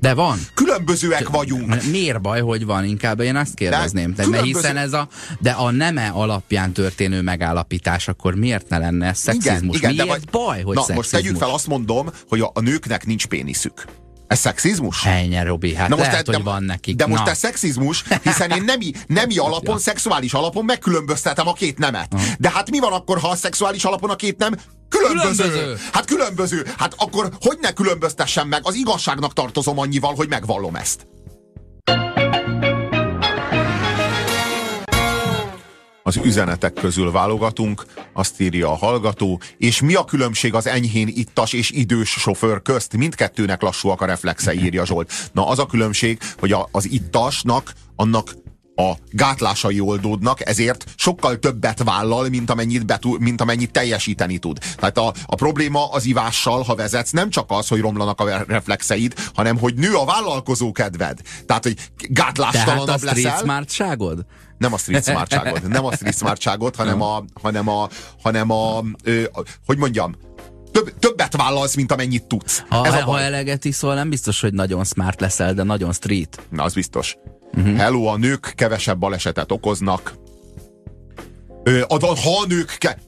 de 0.00 0.14
van. 0.14 0.38
Különbözőek 0.54 1.28
vagyunk. 1.28 1.90
Miért 1.90 2.20
baj, 2.20 2.40
hogy 2.40 2.64
van? 2.64 2.84
Inkább 2.84 3.20
én 3.20 3.36
azt 3.36 3.54
kérdezném. 3.54 4.14
De, 4.14 4.26
de 4.26 4.42
hiszen 4.42 4.76
ez 4.76 4.92
a, 4.92 5.08
de 5.40 5.50
a 5.50 5.70
neme 5.70 6.08
alapján 6.08 6.72
történő 6.72 7.22
megállapítás, 7.22 8.08
akkor 8.08 8.34
miért 8.34 8.68
ne 8.68 8.78
lenne 8.78 9.06
ez 9.06 9.18
szexizmus? 9.18 9.76
Igen, 9.76 9.92
igen, 9.92 10.06
miért 10.06 10.24
de 10.30 10.30
vagy, 10.30 10.44
baj, 10.44 10.62
hogy 10.62 10.74
Na, 10.74 10.80
szexizmus? 10.80 10.96
most 10.96 11.10
tegyük 11.10 11.36
fel, 11.36 11.50
azt 11.50 11.66
mondom, 11.66 12.10
hogy 12.28 12.40
a, 12.40 12.50
a 12.54 12.60
nőknek 12.60 13.06
nincs 13.06 13.26
péniszük. 13.26 13.84
Ez 14.26 14.38
szexizmus? 14.38 15.04
Ennyi, 15.04 15.42
Robi, 15.42 15.74
hát 15.74 15.88
Na 15.88 15.96
most 15.96 16.10
lehet, 16.10 16.24
te, 16.24 16.34
hogy 16.34 16.44
van 16.44 16.62
nekik. 16.62 16.96
De 16.96 17.06
most 17.06 17.24
Na. 17.24 17.30
ez 17.30 17.38
szexizmus, 17.38 18.04
hiszen 18.22 18.50
én 18.50 18.62
nemi, 18.64 18.92
nemi 19.06 19.38
alapon, 19.38 19.78
szexuális 19.78 20.32
alapon 20.32 20.64
megkülönböztetem 20.64 21.48
a 21.48 21.52
két 21.52 21.78
nemet. 21.78 22.14
De 22.38 22.50
hát 22.50 22.70
mi 22.70 22.78
van 22.78 22.92
akkor, 22.92 23.18
ha 23.18 23.28
a 23.28 23.36
szexuális 23.36 23.84
alapon 23.84 24.10
a 24.10 24.16
két 24.16 24.36
nem 24.36 24.54
különböző? 24.88 25.42
különböző? 25.42 25.76
Hát 25.92 26.04
különböző. 26.04 26.66
Hát 26.78 26.94
akkor 26.96 27.30
hogy 27.40 27.58
ne 27.60 27.72
különböztessem 27.72 28.48
meg? 28.48 28.60
Az 28.64 28.74
igazságnak 28.74 29.32
tartozom 29.32 29.78
annyival, 29.78 30.14
hogy 30.14 30.28
megvallom 30.28 30.76
ezt. 30.76 31.06
Az 36.06 36.16
üzenetek 36.24 36.72
közül 36.72 37.10
válogatunk, 37.10 37.84
azt 38.12 38.40
írja 38.40 38.70
a 38.70 38.76
hallgató, 38.76 39.40
és 39.58 39.80
mi 39.80 39.94
a 39.94 40.04
különbség 40.04 40.54
az 40.54 40.66
enyhén 40.66 41.08
ittas 41.08 41.52
és 41.52 41.70
idős 41.70 42.10
sofőr 42.10 42.62
közt? 42.62 42.96
Mindkettőnek 42.96 43.62
lassúak 43.62 44.00
a 44.00 44.04
reflexei, 44.04 44.64
írja 44.64 44.86
Zsolt. 44.86 45.12
Na 45.32 45.48
az 45.48 45.58
a 45.58 45.66
különbség, 45.66 46.18
hogy 46.38 46.52
a, 46.52 46.68
az 46.72 46.90
ittasnak 46.90 47.72
annak 47.96 48.34
a 48.76 48.92
gátlásai 49.10 49.80
oldódnak, 49.80 50.48
ezért 50.48 50.84
sokkal 50.96 51.38
többet 51.38 51.82
vállal, 51.82 52.28
mint 52.28 52.50
amennyit, 52.50 52.86
betul, 52.86 53.18
mint 53.18 53.40
amennyit 53.40 53.70
teljesíteni 53.70 54.38
tud. 54.38 54.58
Tehát 54.76 54.98
a, 54.98 55.14
a 55.26 55.34
probléma 55.34 55.90
az 55.90 56.04
ivással, 56.04 56.62
ha 56.62 56.74
vezetsz, 56.74 57.10
nem 57.10 57.30
csak 57.30 57.50
az, 57.50 57.68
hogy 57.68 57.80
romlanak 57.80 58.20
a 58.20 58.44
reflexeid, 58.46 59.14
hanem 59.34 59.58
hogy 59.58 59.74
nő 59.74 59.94
a 59.94 60.04
vállalkozó 60.04 60.72
kedved. 60.72 61.20
Tehát, 61.46 61.62
hogy 61.62 61.76
gátlástalanabb 62.08 62.86
Tehát 62.86 63.02
a 63.02 63.04
leszel. 63.04 63.20
street 63.20 63.38
smartságot? 63.38 64.26
Nem 64.64 64.72
a 64.72 64.78
street 64.78 65.04
smartságot, 65.04 65.68
nem 65.68 65.84
a 65.84 65.92
street 65.92 66.16
smartságot, 66.16 66.76
hanem 66.76 67.02
a, 67.02 67.24
hanem 67.42 67.68
a, 67.68 67.88
hanem 68.22 68.50
a, 68.50 68.82
ö, 69.02 69.22
hogy 69.66 69.78
mondjam, 69.78 70.14
több, 70.72 70.98
többet 70.98 71.36
vállalsz, 71.36 71.74
mint 71.74 71.92
amennyit 71.92 72.24
tudsz. 72.24 72.62
Ha, 72.68 72.86
Ez 72.86 72.94
a 72.94 73.04
ha 73.04 73.20
eleget 73.20 73.64
iszol, 73.64 73.94
nem 73.94 74.08
biztos, 74.08 74.40
hogy 74.40 74.52
nagyon 74.52 74.84
smart 74.84 75.20
leszel, 75.20 75.54
de 75.54 75.62
nagyon 75.62 75.92
street. 75.92 76.40
Na, 76.50 76.62
az 76.62 76.74
biztos. 76.74 77.16
Uh-huh. 77.56 77.76
Hello, 77.76 78.04
a 78.04 78.16
nők 78.16 78.52
kevesebb 78.56 78.98
balesetet 78.98 79.52
okoznak. 79.52 80.14
Ö, 81.62 81.82
a, 81.88 82.06
ha 82.06 82.40
a 82.42 82.46
nők 82.46 82.76
ke 82.78 82.98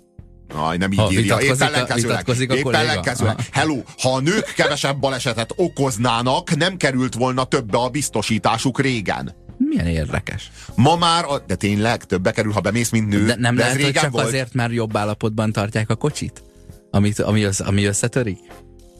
Aj, 0.54 0.76
nem 0.76 0.92
így 0.92 0.98
ha, 0.98 1.10
írja. 1.10 1.38
Épp 1.38 1.60
ellenkezőleg. 1.60 2.28
Épp 2.38 2.68
ellenkezőleg. 2.68 3.36
Hello, 3.52 3.82
ha 3.98 4.12
a 4.12 4.20
nők 4.20 4.52
kevesebb 4.56 4.98
balesetet 4.98 5.52
okoznának, 5.56 6.56
nem 6.56 6.76
került 6.76 7.14
volna 7.14 7.44
többe 7.44 7.78
a 7.78 7.88
biztosításuk 7.88 8.80
régen. 8.80 9.34
Milyen 9.58 9.86
érdekes. 9.86 10.50
Ma 10.74 10.96
már, 10.96 11.24
a, 11.24 11.38
de 11.46 11.54
tényleg 11.54 12.04
többe 12.04 12.30
kerül, 12.30 12.52
ha 12.52 12.60
bemész, 12.60 12.90
mint 12.90 13.08
nő. 13.08 13.26
De 13.26 13.36
nem 13.38 13.54
de 13.54 13.62
lehet, 13.62 13.82
hogy 13.82 13.92
csak 13.92 14.10
volt. 14.10 14.26
azért, 14.26 14.54
mert 14.54 14.72
jobb 14.72 14.96
állapotban 14.96 15.52
tartják 15.52 15.90
a 15.90 15.94
kocsit? 15.94 16.42
Amit, 16.90 17.18
ami, 17.18 17.44
az, 17.44 17.60
ami 17.60 17.84
összetörik? 17.84 18.38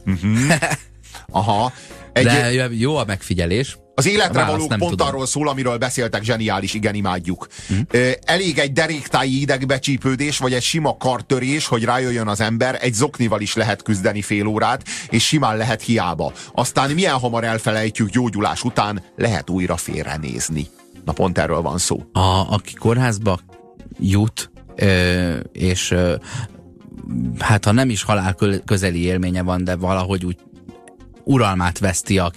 Uh-huh. 0.07 0.55
Aha. 1.29 1.73
Egy, 2.13 2.25
de 2.25 2.69
jó 2.71 2.97
a 2.97 3.05
megfigyelés. 3.05 3.77
Az 3.99 4.07
életre 4.07 4.45
való 4.45 4.67
pont 4.67 4.91
tudom. 4.91 5.07
arról 5.07 5.27
szól, 5.27 5.49
amiről 5.49 5.77
beszéltek, 5.77 6.23
zseniális, 6.23 6.75
igen, 6.75 6.95
imádjuk. 6.95 7.47
Hm? 7.69 7.99
Elég 8.25 8.59
egy 8.59 8.73
deréktáji 8.73 9.41
idegbecsípődés, 9.41 10.39
vagy 10.39 10.53
egy 10.53 10.63
sima 10.63 10.97
kartörés, 10.97 11.67
hogy 11.67 11.85
rájöjjön 11.85 12.29
az 12.29 12.41
ember, 12.41 12.79
egy 12.81 12.95
zoknival 12.95 13.41
is 13.41 13.55
lehet 13.55 13.83
küzdeni 13.83 14.23
fél 14.23 14.47
órát, 14.47 14.83
és 15.11 15.27
simán 15.27 15.57
lehet 15.57 15.83
hiába. 15.83 16.33
Aztán 16.53 16.91
milyen 16.91 17.19
hamar 17.19 17.45
elfelejtjük 17.45 18.11
gyógyulás 18.11 18.65
után, 18.65 19.03
lehet 19.17 19.51
újra 19.51 19.77
félrenézni. 19.77 20.67
Na 21.05 21.13
pont 21.13 21.39
erről 21.39 21.61
van 21.61 21.79
szó. 21.79 22.03
A, 22.13 22.53
aki 22.55 22.75
kórházba 22.75 23.39
jut, 23.99 24.51
ö, 24.75 25.39
és 25.53 25.91
ö, 25.91 26.15
hát 27.39 27.65
ha 27.65 27.73
nem 27.73 27.91
is 27.91 28.03
halál 28.03 28.37
közeli 28.65 29.03
élménye 29.03 29.43
van, 29.43 29.65
de 29.65 29.77
valahogy 29.77 30.25
úgy 30.25 30.37
uralmát 31.25 31.79
veszti 31.79 32.19
a 32.19 32.31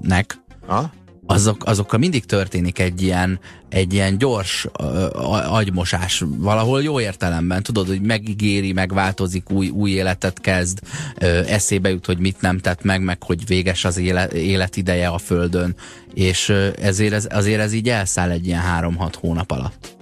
képességeinek, 0.00 0.38
ha? 0.66 0.90
azok, 1.26 1.64
azokkal 1.64 1.98
mindig 1.98 2.24
történik 2.24 2.78
egy 2.78 3.02
ilyen, 3.02 3.40
egy 3.68 3.92
ilyen 3.92 4.18
gyors 4.18 4.66
uh, 4.78 5.54
agymosás, 5.54 6.24
valahol 6.26 6.82
jó 6.82 7.00
értelemben, 7.00 7.62
tudod, 7.62 7.86
hogy 7.86 8.00
megígéri, 8.00 8.72
megváltozik, 8.72 9.50
új, 9.50 9.68
új 9.68 9.90
életet 9.90 10.40
kezd, 10.40 10.80
uh, 11.22 11.52
eszébe 11.52 11.90
jut, 11.90 12.06
hogy 12.06 12.18
mit 12.18 12.40
nem 12.40 12.58
tett 12.58 12.82
meg, 12.82 13.02
meg 13.02 13.22
hogy 13.22 13.46
véges 13.46 13.84
az 13.84 13.96
éle, 13.96 14.28
életideje 14.28 15.08
a 15.08 15.18
Földön, 15.18 15.74
és 16.14 16.48
uh, 16.48 16.68
ezért 16.80 17.12
ez, 17.12 17.26
azért 17.30 17.60
ez 17.60 17.72
így 17.72 17.88
elszáll 17.88 18.30
egy 18.30 18.46
ilyen 18.46 18.60
három-hat 18.60 19.14
hónap 19.14 19.50
alatt. 19.50 19.99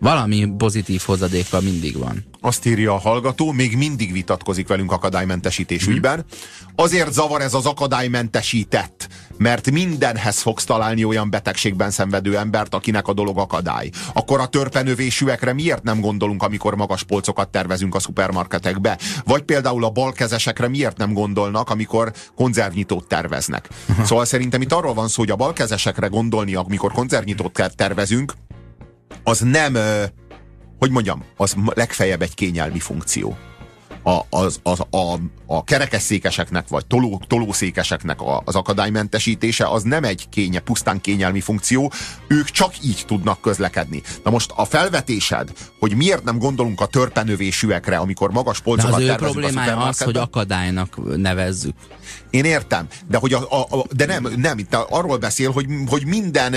Valami 0.00 0.52
pozitív 0.56 1.02
hozadéka 1.06 1.60
mindig 1.60 1.96
van. 1.96 2.24
Azt 2.40 2.66
írja 2.66 2.92
a 2.92 2.98
hallgató, 2.98 3.52
még 3.52 3.76
mindig 3.76 4.12
vitatkozik 4.12 4.68
velünk 4.68 4.92
akadálymentesítés 4.92 5.84
hmm. 5.84 5.94
ügyben. 5.94 6.24
Azért 6.74 7.12
zavar 7.12 7.40
ez 7.40 7.54
az 7.54 7.66
akadálymentesített, 7.66 9.08
mert 9.36 9.70
mindenhez 9.70 10.40
fogsz 10.40 10.64
találni 10.64 11.04
olyan 11.04 11.30
betegségben 11.30 11.90
szenvedő 11.90 12.36
embert, 12.36 12.74
akinek 12.74 13.08
a 13.08 13.12
dolog 13.12 13.38
akadály. 13.38 13.90
Akkor 14.12 14.40
a 14.40 14.46
törpenövésűekre 14.46 15.52
miért 15.52 15.82
nem 15.82 16.00
gondolunk, 16.00 16.42
amikor 16.42 16.74
magas 16.74 17.02
polcokat 17.02 17.48
tervezünk 17.48 17.94
a 17.94 17.98
szupermarketekbe? 17.98 18.98
Vagy 19.24 19.42
például 19.42 19.84
a 19.84 19.90
balkezesekre 19.90 20.68
miért 20.68 20.96
nem 20.96 21.12
gondolnak, 21.12 21.70
amikor 21.70 22.12
konzervnyitót 22.34 23.08
terveznek? 23.08 23.68
Szóval 24.08 24.24
szerintem 24.24 24.62
itt 24.62 24.72
arról 24.72 24.94
van 24.94 25.08
szó, 25.08 25.20
hogy 25.20 25.30
a 25.30 25.36
balkezesekre 25.36 26.06
gondolni, 26.06 26.54
amikor 26.54 26.92
konzervnyitót 26.92 27.72
tervezünk, 27.76 28.32
az 29.22 29.40
nem, 29.40 29.76
hogy 30.78 30.90
mondjam, 30.90 31.24
az 31.36 31.54
legfeljebb 31.74 32.22
egy 32.22 32.34
kényelmi 32.34 32.78
funkció. 32.78 33.36
a, 34.02 34.20
az, 34.30 34.60
az, 34.62 34.80
a, 34.90 35.18
a 35.46 35.64
kerekesszékeseknek, 35.64 36.68
vagy 36.68 36.86
toló, 36.86 37.22
tolószékeseknek 37.26 38.20
a, 38.20 38.42
az 38.44 38.54
akadálymentesítése 38.54 39.66
az 39.66 39.82
nem 39.82 40.04
egy 40.04 40.28
kénye, 40.28 40.60
pusztán 40.60 41.00
kényelmi 41.00 41.40
funkció, 41.40 41.92
ők 42.28 42.44
csak 42.50 42.84
így 42.84 43.04
tudnak 43.06 43.40
közlekedni. 43.40 44.02
Na 44.24 44.30
most 44.30 44.52
a 44.56 44.64
felvetésed, 44.64 45.52
hogy 45.78 45.94
miért 45.94 46.24
nem 46.24 46.38
gondolunk 46.38 46.80
a 46.80 46.86
törpenövésűekre, 46.86 47.96
amikor 47.96 48.30
magas 48.30 48.60
polcokat 48.60 48.98
De 48.98 49.04
az 49.04 49.10
ő 49.10 49.14
problémája 49.14 49.76
az, 49.76 50.02
hogy 50.02 50.16
akadálynak 50.16 51.16
nevezzük. 51.16 51.74
Én 52.30 52.44
értem, 52.44 52.86
de, 53.08 53.18
hogy 53.18 53.32
a, 53.32 53.46
a, 53.50 53.78
a, 53.78 53.84
de 53.90 54.06
nem, 54.06 54.28
nem, 54.36 54.58
itt 54.58 54.74
arról 54.74 55.16
beszél, 55.16 55.50
hogy, 55.50 55.66
hogy 55.86 56.06
minden 56.06 56.54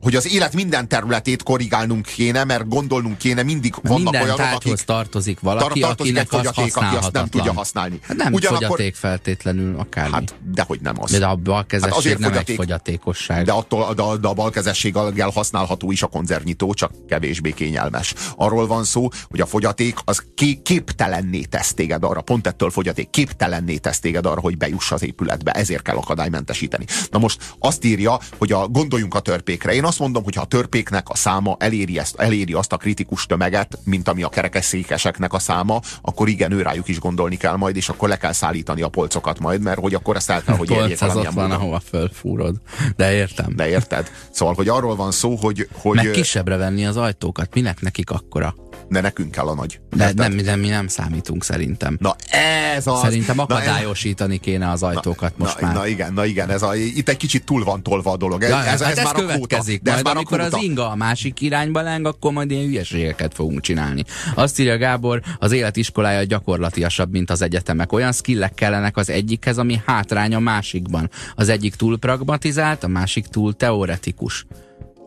hogy 0.00 0.14
az 0.14 0.32
élet 0.32 0.54
minden 0.54 0.88
területét 0.88 1.42
korrigálnunk 1.42 2.06
kéne, 2.06 2.44
mert 2.44 2.68
gondolnunk 2.68 3.18
kéne, 3.18 3.42
mindig 3.42 3.74
vannak 3.82 4.02
minden 4.02 4.22
olyanok, 4.22 4.54
akik 4.54 4.74
tartozik 4.74 5.40
valaki, 5.40 5.80
tartozik 5.80 6.16
akinek 6.16 6.22
egy 6.22 6.28
fogyaték, 6.28 6.76
aki 6.76 6.96
azt 6.96 7.12
nem 7.12 7.26
tudja 7.26 7.52
használni. 7.52 7.98
Hát 8.02 8.16
nem 8.16 8.32
Ugyanakkor, 8.32 8.66
fogyaték 8.66 8.94
feltétlenül 8.94 9.78
akármi. 9.78 10.12
Hát, 10.12 10.34
dehogy 10.52 10.80
nem 10.80 10.94
az. 11.00 11.10
De 11.10 11.26
a 11.26 11.34
balkezesség 11.34 11.90
hát 11.90 11.98
azért 11.98 12.18
nem 12.18 12.28
fogyaték, 12.28 12.48
egy 12.48 12.64
fogyatékosság. 12.64 13.44
De, 13.44 13.52
attól, 13.52 13.94
de, 13.94 14.02
de 14.20 14.28
a 14.28 14.32
balkezességgel 14.32 15.30
használható 15.34 15.90
is 15.90 16.02
a 16.02 16.06
konzervnyitó, 16.06 16.74
csak 16.74 16.92
kevésbé 17.08 17.50
kényelmes. 17.50 18.14
Arról 18.36 18.66
van 18.66 18.84
szó, 18.84 19.08
hogy 19.28 19.40
a 19.40 19.46
fogyaték 19.46 19.98
az 20.04 20.22
ké, 20.34 20.54
képtelenné 20.62 21.40
tesz 21.40 21.74
téged 21.74 22.04
arra, 22.04 22.20
pont 22.20 22.46
ettől 22.46 22.70
fogyaték, 22.70 23.10
képtelenné 23.10 23.76
tesz 23.76 24.00
téged 24.00 24.26
arra, 24.26 24.40
hogy 24.40 24.56
bejuss 24.56 24.92
az 24.92 25.02
épületbe. 25.02 25.52
Ezért 25.52 25.82
kell 25.82 25.96
akadálymentesíteni. 25.96 26.84
Na 27.10 27.18
most 27.18 27.54
azt 27.58 27.84
írja, 27.84 28.18
hogy 28.38 28.52
a, 28.52 28.68
gondoljunk 28.68 29.14
a 29.14 29.20
törpékre. 29.20 29.74
Én 29.74 29.84
azt 29.88 29.98
mondom, 29.98 30.24
hogy 30.24 30.34
ha 30.34 30.42
a 30.42 30.46
törpéknek 30.46 31.08
a 31.08 31.16
száma 31.16 31.56
eléri, 31.58 31.98
ezt, 31.98 32.16
eléri 32.20 32.52
azt 32.52 32.72
a 32.72 32.76
kritikus 32.76 33.26
tömeget, 33.26 33.78
mint 33.84 34.08
ami 34.08 34.22
a 34.22 34.28
kerekesszékeseknek 34.28 35.32
a 35.32 35.38
száma, 35.38 35.80
akkor 36.02 36.28
igen, 36.28 36.52
őrájuk 36.52 36.88
is 36.88 36.98
gondolni 36.98 37.36
kell 37.36 37.56
majd, 37.56 37.76
és 37.76 37.88
akkor 37.88 38.08
le 38.08 38.16
kell 38.16 38.32
szállítani 38.32 38.82
a 38.82 38.88
polcokat 38.88 39.38
majd, 39.38 39.60
mert 39.60 39.78
hogy 39.78 39.94
akkor 39.94 40.16
ezt 40.16 40.30
el 40.30 40.42
kell, 40.42 40.56
hogy 40.56 40.70
érjék 40.70 41.02
ott 41.02 41.30
van, 41.30 41.50
ahova 41.50 41.80
fölfúrod. 41.80 42.56
De 42.96 43.12
értem. 43.12 43.56
De 43.56 43.68
érted? 43.68 44.10
Szóval, 44.30 44.54
hogy 44.54 44.68
arról 44.68 44.96
van 44.96 45.10
szó, 45.10 45.34
hogy... 45.34 45.68
hogy 45.72 45.96
Meg 45.96 46.10
kisebbre 46.10 46.56
venni 46.56 46.86
az 46.86 46.96
ajtókat. 46.96 47.54
Minek 47.54 47.80
nekik 47.80 48.10
akkora? 48.10 48.54
de 48.88 49.00
nekünk 49.00 49.30
kell 49.30 49.46
a 49.46 49.54
nagy. 49.54 49.80
De 49.96 50.12
nem, 50.14 50.36
de 50.36 50.56
mi 50.56 50.68
nem 50.68 50.88
számítunk 50.88 51.44
szerintem. 51.44 51.96
Na 52.00 52.16
ez 52.74 52.86
az. 52.86 53.00
Szerintem 53.00 53.38
akadályosítani 53.38 54.38
kéne 54.38 54.70
az 54.70 54.82
ajtókat 54.82 55.38
na, 55.38 55.44
most 55.44 55.60
na, 55.60 55.66
már. 55.66 55.76
Na 55.76 55.86
igen, 55.86 56.12
na 56.12 56.24
igen, 56.24 56.50
ez 56.50 56.62
a, 56.62 56.74
itt 56.74 57.08
egy 57.08 57.16
kicsit 57.16 57.44
túl 57.44 57.64
van 57.64 57.82
tolva 57.82 58.10
a 58.10 58.16
dolog. 58.16 58.42
Ja, 58.42 58.48
ez, 58.48 58.52
hát 58.54 58.80
ez, 58.80 58.98
ez, 58.98 59.04
már 59.04 59.14
következik. 59.82 60.04
De 60.04 60.12
majd, 60.12 60.16
amikor 60.16 60.40
az 60.40 60.62
inga 60.62 60.90
a 60.90 60.94
másik 60.94 61.40
irányba 61.40 61.80
leng, 61.80 62.06
akkor 62.06 62.32
majd 62.32 62.50
ilyen 62.50 62.64
hülyeségeket 62.64 63.34
fogunk 63.34 63.60
csinálni. 63.60 64.04
Azt 64.34 64.58
írja 64.58 64.76
Gábor, 64.76 65.22
az 65.38 65.52
élet 65.52 65.76
iskolája 65.76 66.24
gyakorlatiasabb, 66.24 67.10
mint 67.10 67.30
az 67.30 67.42
egyetemek. 67.42 67.92
Olyan 67.92 68.12
skillek 68.12 68.54
kellenek 68.54 68.96
az 68.96 69.10
egyikhez, 69.10 69.58
ami 69.58 69.80
hátrány 69.86 70.34
a 70.34 70.38
másikban. 70.38 71.10
Az 71.34 71.48
egyik 71.48 71.74
túl 71.74 71.98
pragmatizált, 71.98 72.84
a 72.84 72.88
másik 72.88 73.26
túl 73.26 73.56
teoretikus. 73.56 74.46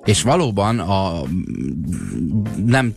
És 0.06 0.22
valóban 0.22 0.80
a 0.80 1.22
nem, 2.66 2.96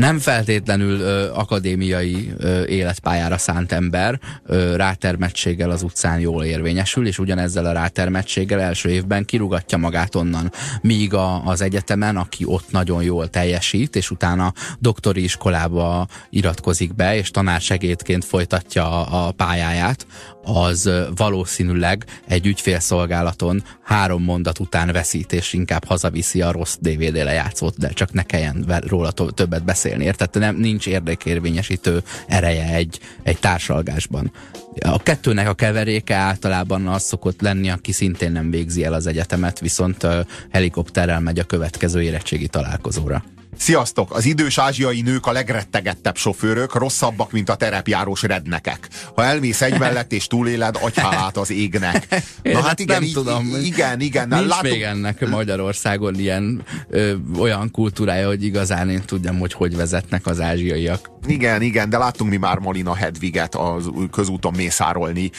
nem 0.00 0.18
feltétlenül 0.18 1.00
ö, 1.00 1.30
akadémiai 1.32 2.32
ö, 2.38 2.64
életpályára 2.64 3.38
szánt 3.38 3.72
ember 3.72 4.20
ö, 4.46 4.76
rátermettséggel 4.76 5.70
az 5.70 5.82
utcán 5.82 6.20
jól 6.20 6.44
érvényesül, 6.44 7.06
és 7.06 7.18
ugyanezzel 7.18 7.64
a 7.64 7.72
rátermettséggel 7.72 8.60
első 8.60 8.88
évben 8.88 9.24
kirugatja 9.24 9.78
magát 9.78 10.14
onnan. 10.14 10.52
Míg 10.82 11.14
a, 11.14 11.44
az 11.44 11.60
egyetemen, 11.60 12.16
aki 12.16 12.44
ott 12.46 12.70
nagyon 12.70 13.02
jól 13.02 13.28
teljesít, 13.28 13.96
és 13.96 14.10
utána 14.10 14.52
doktori 14.78 15.22
iskolába 15.22 16.06
iratkozik 16.30 16.94
be, 16.94 17.16
és 17.16 17.30
tanársegédként 17.30 18.24
folytatja 18.24 19.06
a, 19.06 19.26
a 19.26 19.32
pályáját, 19.32 20.06
az 20.42 20.90
valószínűleg 21.16 22.04
egy 22.28 22.46
ügyfélszolgálaton 22.46 23.62
három 23.82 24.22
mondat 24.22 24.58
után 24.58 24.92
veszít, 24.92 25.32
és 25.32 25.52
inkább 25.52 25.84
hazaviszi 25.84 26.42
a 26.42 26.52
rossz 26.52 26.76
DVD 26.80 27.14
lejátszót, 27.14 27.78
de 27.78 27.88
csak 27.88 28.12
ne 28.12 28.22
kelljen 28.22 28.64
róla 28.86 29.10
többet 29.10 29.64
beszélni. 29.64 29.89
Érted? 29.98 30.38
Nem, 30.38 30.56
nincs 30.56 30.86
érdekérvényesítő 30.86 32.02
ereje 32.26 32.74
egy, 32.74 33.00
egy 33.22 33.38
társalgásban. 33.38 34.32
A 34.80 35.02
kettőnek 35.02 35.48
a 35.48 35.54
keveréke 35.54 36.14
általában 36.14 36.86
az 36.86 37.02
szokott 37.02 37.40
lenni, 37.40 37.70
aki 37.70 37.92
szintén 37.92 38.32
nem 38.32 38.50
végzi 38.50 38.84
el 38.84 38.92
az 38.92 39.06
egyetemet, 39.06 39.60
viszont 39.60 40.06
helikopterrel 40.50 41.20
megy 41.20 41.38
a 41.38 41.44
következő 41.44 42.02
érettségi 42.02 42.48
találkozóra. 42.48 43.24
Sziasztok! 43.56 44.14
Az 44.14 44.24
idős 44.24 44.58
ázsiai 44.58 45.00
nők 45.00 45.26
a 45.26 45.32
legrettegettebb 45.32 46.16
sofőrök, 46.16 46.74
rosszabbak, 46.74 47.32
mint 47.32 47.48
a 47.48 47.54
terepjárós 47.54 48.22
rednekek. 48.22 48.88
Ha 49.14 49.24
elmész 49.24 49.62
egy 49.62 49.78
mellett 49.78 50.12
és 50.12 50.26
túléled, 50.26 50.78
agyhálát 50.80 51.36
az 51.36 51.50
égnek. 51.50 52.06
Na 52.42 52.62
hát, 52.62 52.80
igen, 52.80 52.94
nem 52.94 53.04
így, 53.04 53.12
tudom. 53.12 53.56
Igen, 53.62 54.00
igen. 54.00 54.28
Nincs 54.28 54.46
látom... 54.46 54.70
még 54.70 54.82
ennek 54.82 55.28
Magyarországon 55.28 56.14
ilyen 56.14 56.62
ö, 56.88 57.14
olyan 57.38 57.70
kultúrája, 57.70 58.26
hogy 58.26 58.44
igazán 58.44 58.90
én 58.90 59.02
tudjam, 59.06 59.38
hogy 59.38 59.52
hogy 59.52 59.76
vezetnek 59.76 60.26
az 60.26 60.40
ázsiaiak. 60.40 61.10
Igen, 61.26 61.62
igen, 61.62 61.90
de 61.90 61.98
láttunk 61.98 62.30
mi 62.30 62.36
már 62.36 62.58
Molina 62.58 62.94
Hedviget 62.94 63.54
az 63.54 63.90
közúton 64.10 64.52
mészárolni. 64.56 65.30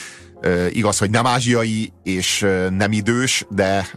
Igaz, 0.70 0.98
hogy 0.98 1.10
nem 1.10 1.26
ázsiai 1.26 1.92
és 2.02 2.46
nem 2.70 2.92
idős, 2.92 3.46
de, 3.50 3.88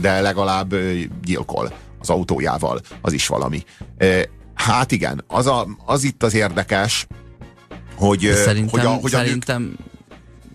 de 0.00 0.20
legalább 0.20 0.74
gyilkol 1.24 1.72
az 2.08 2.16
autójával, 2.16 2.80
az 3.00 3.12
is 3.12 3.26
valami. 3.26 3.62
Hát 4.54 4.92
igen, 4.92 5.24
az, 5.26 5.46
a, 5.46 5.66
az 5.86 6.04
itt 6.04 6.22
az 6.22 6.34
érdekes, 6.34 7.06
hogy, 7.94 8.32
szerintem, 8.34 8.80
hogy 8.80 8.86
a, 8.86 8.90
hogy 8.90 9.14
a 9.14 9.18
szerintem 9.18 9.76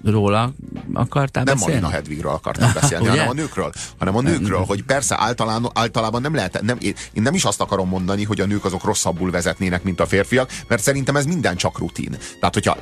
nők... 0.02 0.14
róla 0.14 0.54
akartál 0.94 1.44
nem 1.44 1.54
beszélni? 1.54 1.74
Nem 1.74 1.82
Marina 1.82 1.90
Hedvigről 1.90 2.32
akartam 2.32 2.72
beszélni, 2.82 3.08
hanem 3.08 3.28
a 3.28 3.34
nőkről. 3.34 3.72
Hanem 3.98 4.16
a 4.16 4.22
nőkről, 4.22 4.64
hogy 4.64 4.84
persze 4.84 5.16
általán, 5.20 5.70
általában 5.74 6.22
nem 6.22 6.36
lehet, 6.36 6.62
nem, 6.62 6.78
én 6.80 6.94
nem 7.14 7.34
is 7.34 7.44
azt 7.44 7.62
akarom 7.62 7.88
mondani, 7.88 8.24
hogy 8.24 8.42
a 8.42 8.46
nők 8.46 8.66
azok 8.66 8.84
rosszabbul 8.84 9.32
vezetnének, 9.32 9.84
mint 9.84 10.00
a 10.00 10.06
férfiak, 10.06 10.52
mert 10.68 10.82
szerintem 10.82 11.16
ez 11.16 11.26
minden 11.26 11.56
csak 11.56 11.78
rutin. 11.80 12.18
Tehát, 12.40 12.54
hogyha 12.54 12.78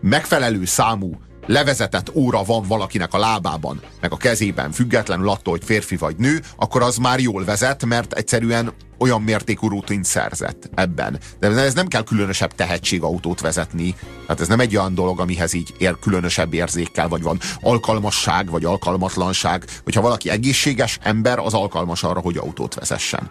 megfelelő 0.00 0.64
számú 0.64 1.20
levezetett 1.50 2.14
óra 2.14 2.42
van 2.42 2.64
valakinek 2.68 3.14
a 3.14 3.18
lábában, 3.18 3.80
meg 4.00 4.12
a 4.12 4.16
kezében, 4.16 4.72
függetlenül 4.72 5.28
attól, 5.28 5.52
hogy 5.52 5.64
férfi 5.64 5.96
vagy 5.96 6.16
nő, 6.16 6.40
akkor 6.56 6.82
az 6.82 6.96
már 6.96 7.20
jól 7.20 7.44
vezet, 7.44 7.84
mert 7.84 8.12
egyszerűen 8.12 8.72
olyan 9.00 9.22
mértékű 9.22 9.68
rutint 9.68 10.04
szerzett 10.04 10.70
ebben. 10.74 11.18
De 11.38 11.48
ez 11.48 11.74
nem 11.74 11.86
kell 11.86 12.04
különösebb 12.04 12.54
tehetség 12.54 13.02
autót 13.02 13.40
vezetni. 13.40 13.94
Tehát 14.22 14.40
ez 14.40 14.48
nem 14.48 14.60
egy 14.60 14.76
olyan 14.76 14.94
dolog, 14.94 15.20
amihez 15.20 15.52
így 15.52 15.74
ér 15.78 15.96
különösebb 16.00 16.54
érzékkel, 16.54 17.08
vagy 17.08 17.22
van 17.22 17.38
alkalmasság, 17.60 18.50
vagy 18.50 18.64
alkalmatlanság. 18.64 19.64
Hogyha 19.84 20.00
valaki 20.00 20.30
egészséges 20.30 20.98
ember, 21.02 21.38
az 21.38 21.54
alkalmas 21.54 22.02
arra, 22.02 22.20
hogy 22.20 22.36
autót 22.36 22.74
vezessen. 22.74 23.30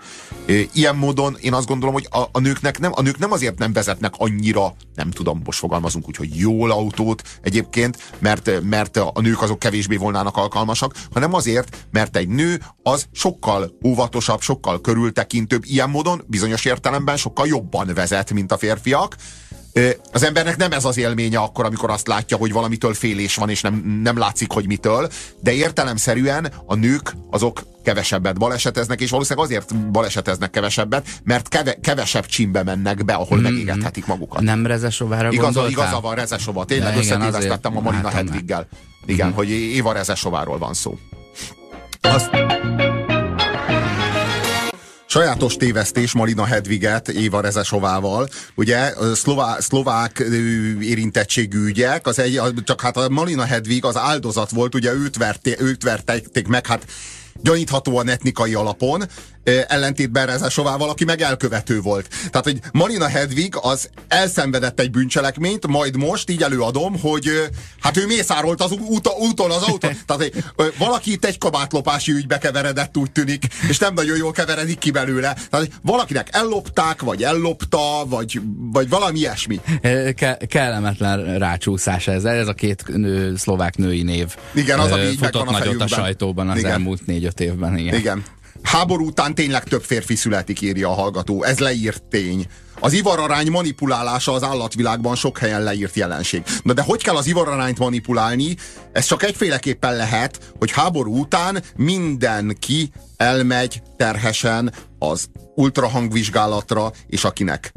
Ilyen 0.73 0.95
módon 0.95 1.37
én 1.41 1.53
azt 1.53 1.67
gondolom, 1.67 1.93
hogy 1.93 2.07
a, 2.09 2.23
a, 2.31 2.39
nőknek 2.39 2.79
nem, 2.79 2.91
a 2.95 3.01
nők 3.01 3.17
nem 3.17 3.31
azért 3.31 3.57
nem 3.57 3.73
vezetnek 3.73 4.13
annyira, 4.17 4.75
nem 4.95 5.11
tudom, 5.11 5.41
most 5.45 5.59
fogalmazunk 5.59 6.07
úgy, 6.07 6.15
hogy 6.15 6.37
jól 6.37 6.71
autót 6.71 7.21
egyébként, 7.41 7.97
mert, 8.19 8.61
mert 8.61 8.97
a 8.97 9.21
nők 9.21 9.41
azok 9.41 9.59
kevésbé 9.59 9.95
volnának 9.95 10.37
alkalmasak, 10.37 10.93
hanem 11.13 11.33
azért, 11.33 11.87
mert 11.91 12.17
egy 12.17 12.27
nő 12.27 12.61
az 12.83 13.05
sokkal 13.11 13.71
óvatosabb, 13.85 14.41
sokkal 14.41 14.81
körültekintő, 14.81 15.58
ilyen 15.65 15.89
módon 15.89 16.23
bizonyos 16.27 16.65
értelemben 16.65 17.17
sokkal 17.17 17.47
jobban 17.47 17.91
vezet, 17.95 18.31
mint 18.33 18.51
a 18.51 18.57
férfiak. 18.57 19.15
Az 20.11 20.23
embernek 20.23 20.57
nem 20.57 20.71
ez 20.71 20.85
az 20.85 20.97
élménye 20.97 21.39
akkor, 21.39 21.65
amikor 21.65 21.89
azt 21.89 22.07
látja, 22.07 22.37
hogy 22.37 22.51
valamitől 22.51 22.93
félés 22.93 23.35
van, 23.35 23.49
és 23.49 23.61
nem, 23.61 24.01
nem 24.03 24.17
látszik, 24.17 24.51
hogy 24.51 24.67
mitől, 24.67 25.09
de 25.39 25.53
értelemszerűen 25.53 26.51
a 26.65 26.75
nők 26.75 27.15
azok 27.29 27.61
kevesebbet 27.83 28.37
baleseteznek, 28.37 29.01
és 29.01 29.09
valószínűleg 29.09 29.49
azért 29.49 29.91
baleseteznek 29.91 30.49
kevesebbet, 30.49 31.07
mert 31.23 31.47
keve, 31.47 31.73
kevesebb 31.73 32.25
csimbe 32.25 32.63
mennek 32.63 33.05
be, 33.05 33.13
ahol 33.13 33.37
mm, 33.37 33.41
megégethetik 33.41 34.05
magukat. 34.05 34.41
Nem 34.41 34.65
Rezesovára 34.65 35.31
igaza, 35.31 35.69
igaza 35.69 35.99
van, 35.99 36.15
Rezesova. 36.15 36.65
Tényleg 36.65 36.97
összetévesztettem 36.97 37.77
a 37.77 37.81
Marina 37.81 38.09
Hedviggel. 38.09 38.67
Igen, 39.05 39.27
mm. 39.27 39.33
hogy 39.33 39.49
Éva 39.49 39.91
Rezesováról 39.91 40.57
van 40.57 40.73
szó. 40.73 40.97
Azt... 42.01 42.29
Sajátos 45.11 45.55
tévesztés 45.55 46.13
Marina 46.13 46.45
Hedviget 46.45 47.07
Éva 47.07 47.41
Rezesovával. 47.41 48.27
Ugye 48.55 48.93
szlová, 49.13 49.59
szlovák 49.59 50.23
érintettségű 50.81 51.65
ügyek, 51.65 52.07
az 52.07 52.19
egy, 52.19 52.41
csak 52.63 52.81
hát 52.81 52.97
a 52.97 53.09
Marina 53.09 53.45
Hedvig 53.45 53.85
az 53.85 53.97
áldozat 53.97 54.49
volt, 54.49 54.75
ugye 54.75 54.93
őt, 54.93 55.17
verté, 55.17 55.55
őt 55.59 55.83
verték 55.83 56.47
meg, 56.47 56.67
hát 56.67 56.85
gyaníthatóan 57.41 58.09
etnikai 58.09 58.53
alapon. 58.53 59.03
Ellentétben 59.67 60.25
Rezesovával, 60.25 60.89
aki 60.89 61.03
meg 61.03 61.21
elkövető 61.21 61.81
volt. 61.81 62.07
Tehát, 62.29 62.43
hogy 62.43 62.59
Marina 62.71 63.07
Hedvig 63.07 63.53
az 63.61 63.89
elszenvedett 64.07 64.79
egy 64.79 64.91
bűncselekményt, 64.91 65.67
majd 65.67 65.97
most 65.97 66.29
így 66.29 66.41
előadom, 66.41 66.99
hogy 66.99 67.49
hát 67.79 67.97
ő 67.97 68.05
mészárolt 68.05 68.61
az 68.61 68.71
út, 68.71 69.09
úton 69.19 69.51
az 69.51 69.61
autón. 69.61 69.97
Tehát 70.07 70.21
hogy 70.55 70.73
valaki 70.77 71.11
itt 71.11 71.25
egy 71.25 71.37
kabátlopási 71.37 72.11
ügybe 72.11 72.37
keveredett, 72.37 72.97
úgy 72.97 73.11
tűnik, 73.11 73.45
és 73.69 73.77
nem 73.77 73.93
nagyon 73.93 74.17
jól 74.17 74.31
keveredik 74.31 74.77
ki 74.77 74.91
belőle. 74.91 75.33
Tehát 75.33 75.65
hogy 75.65 75.71
valakinek 75.81 76.27
ellopták, 76.31 77.01
vagy 77.01 77.23
ellopta, 77.23 78.05
vagy, 78.05 78.41
vagy 78.71 78.89
valami 78.89 79.19
ilyesmi. 79.19 79.59
Ke- 80.15 80.47
kellemetlen 80.47 81.37
rácsúszás 81.37 82.07
ez. 82.07 82.23
Ez 82.23 82.47
a 82.47 82.53
két 82.53 82.83
nő, 82.87 83.35
szlovák 83.35 83.77
női 83.77 84.01
név. 84.01 84.35
Igen, 84.53 84.79
az, 84.79 84.91
ami 84.91 85.03
így 85.03 85.17
futott 85.17 85.51
megvan 85.51 85.79
a 85.79 85.83
a 85.83 85.87
sajtóban 85.87 86.49
az 86.49 86.57
Igen. 86.57 86.71
elmúlt 86.71 87.05
négy-öt 87.05 87.39
évben. 87.39 87.77
Igen. 87.77 87.95
Igen. 87.95 88.23
Háború 88.63 89.05
után 89.05 89.35
tényleg 89.35 89.63
több 89.63 89.83
férfi 89.83 90.15
születik, 90.15 90.61
írja 90.61 90.89
a 90.89 90.93
hallgató. 90.93 91.43
Ez 91.43 91.59
leírt 91.59 92.03
tény. 92.03 92.45
Az 92.79 92.93
ivararány 92.93 93.51
manipulálása 93.51 94.33
az 94.33 94.43
állatvilágban 94.43 95.15
sok 95.15 95.37
helyen 95.37 95.63
leírt 95.63 95.95
jelenség. 95.95 96.43
Na 96.63 96.73
de 96.73 96.81
hogy 96.81 97.03
kell 97.03 97.15
az 97.15 97.27
ivararányt 97.27 97.79
manipulálni? 97.79 98.55
Ez 98.91 99.05
csak 99.05 99.23
egyféleképpen 99.23 99.95
lehet, 99.95 100.53
hogy 100.59 100.71
háború 100.71 101.19
után 101.19 101.63
mindenki 101.75 102.91
elmegy 103.17 103.81
terhesen 103.97 104.73
az 104.99 105.27
ultrahangvizsgálatra, 105.55 106.91
és 107.07 107.23
akinek 107.23 107.73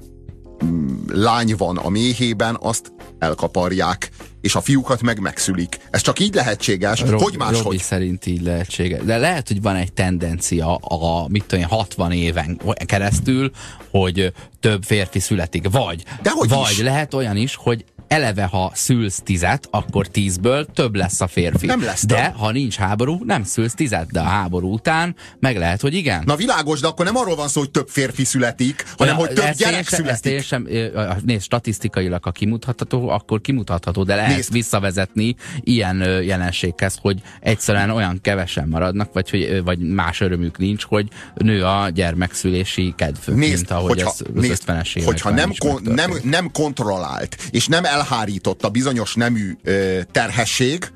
mm, 0.64 0.97
lány 1.07 1.55
van 1.57 1.76
a 1.76 1.89
méhében, 1.89 2.57
azt 2.61 2.93
elkaparják, 3.18 4.11
és 4.43 4.55
a 4.55 4.61
fiúkat 4.61 5.03
meg 5.03 5.18
megszülik. 5.18 5.78
Ez 5.90 6.01
csak 6.01 6.18
így 6.18 6.34
lehetséges, 6.34 7.01
Rob, 7.01 7.22
hogy 7.22 7.36
máshogy. 7.36 7.62
Robi 7.62 7.78
szerint 7.78 8.26
így 8.26 8.43
lehetséges. 8.43 9.03
De 9.05 9.16
lehet, 9.16 9.49
hogy 9.49 9.62
van 9.62 9.76
egy 9.76 9.93
tendencia 9.93 10.74
a, 10.74 11.28
mit 11.28 11.45
tudom 11.45 11.64
én, 11.64 11.70
60 11.70 12.12
éven 12.12 12.61
keresztül, 12.86 13.51
hogy 13.90 14.32
több 14.61 14.82
férfi 14.82 15.18
születik. 15.18 15.70
Vagy, 15.70 16.05
Dehogy 16.22 16.49
vagy 16.49 16.70
is. 16.70 16.80
lehet 16.80 17.14
olyan 17.14 17.36
is, 17.36 17.55
hogy 17.55 17.84
eleve, 18.12 18.44
ha 18.44 18.70
szülsz 18.74 19.20
tizet, 19.24 19.68
akkor 19.70 20.06
tízből 20.06 20.66
több 20.66 20.94
lesz 20.94 21.20
a 21.20 21.26
férfi. 21.26 21.66
Nem 21.66 21.82
lesz 21.82 22.06
De 22.06 22.24
több. 22.24 22.34
ha 22.36 22.50
nincs 22.50 22.76
háború, 22.76 23.20
nem 23.24 23.44
szülsz 23.44 23.74
tizet, 23.74 24.10
de 24.10 24.20
a 24.20 24.24
háború 24.24 24.72
után 24.72 25.14
meg 25.40 25.56
lehet, 25.56 25.80
hogy 25.80 25.94
igen. 25.94 26.22
Na 26.26 26.36
világos, 26.36 26.80
de 26.80 26.86
akkor 26.86 27.04
nem 27.04 27.16
arról 27.16 27.36
van 27.36 27.48
szó, 27.48 27.60
hogy 27.60 27.70
több 27.70 27.88
férfi 27.88 28.24
születik, 28.24 28.84
hanem 28.96 29.16
hogy 29.16 29.28
több 29.32 29.44
ezt 29.44 29.58
gyerek 29.58 29.76
én 29.76 29.82
sem, 29.82 30.06
ezt 30.06 30.26
én 30.26 30.40
születik. 30.42 30.92
sem, 30.92 31.20
nézd, 31.24 31.42
statisztikailag, 31.42 32.24
ha 32.24 32.30
kimutatható, 32.30 33.08
akkor 33.08 33.40
kimutatható, 33.40 34.02
de 34.02 34.14
lehet 34.14 34.34
Nézd. 34.34 34.52
visszavezetni 34.52 35.34
ilyen 35.60 35.96
jelenséghez, 36.22 36.98
hogy 37.00 37.20
egyszerűen 37.40 37.90
olyan 37.90 38.18
kevesen 38.22 38.68
maradnak, 38.68 39.12
vagy, 39.12 39.30
hogy, 39.30 39.62
vagy 39.64 39.78
más 39.78 40.20
örömük 40.20 40.58
nincs, 40.58 40.84
hogy 40.84 41.08
nő 41.34 41.64
a 41.64 41.88
gyermekszülési 41.88 42.94
kedv, 42.96 43.28
Nézd, 43.30 43.54
mint 43.54 43.70
ahogy 43.70 43.88
hogyha, 43.88 44.10
ez 44.10 44.20
az 44.20 44.42
nézd, 44.42 44.62
50-es 44.66 44.96
években 44.96 45.04
hogyha 45.04 45.30
nem, 45.30 45.52
kon, 45.58 45.82
nem, 45.84 46.12
nem 46.22 46.50
kontrollált, 46.50 47.36
és 47.50 47.66
nem 47.66 47.84
elhárított 48.03 48.64
a 48.64 48.68
bizonyos 48.68 49.14
nemű 49.14 49.57
terhesség, 50.12 50.92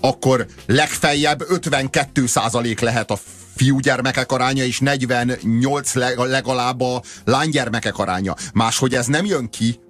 akkor 0.00 0.46
legfeljebb 0.66 1.42
52% 1.48 2.80
lehet 2.80 3.10
a 3.10 3.18
fiúgyermekek 3.56 4.32
aránya, 4.32 4.64
és 4.64 4.78
48 4.78 5.94
leg- 5.94 6.18
legalább 6.18 6.80
a 6.80 7.02
lánygyermekek 7.24 7.98
aránya. 7.98 8.34
Máshogy 8.52 8.94
ez 8.94 9.06
nem 9.06 9.24
jön 9.24 9.48
ki. 9.48 9.80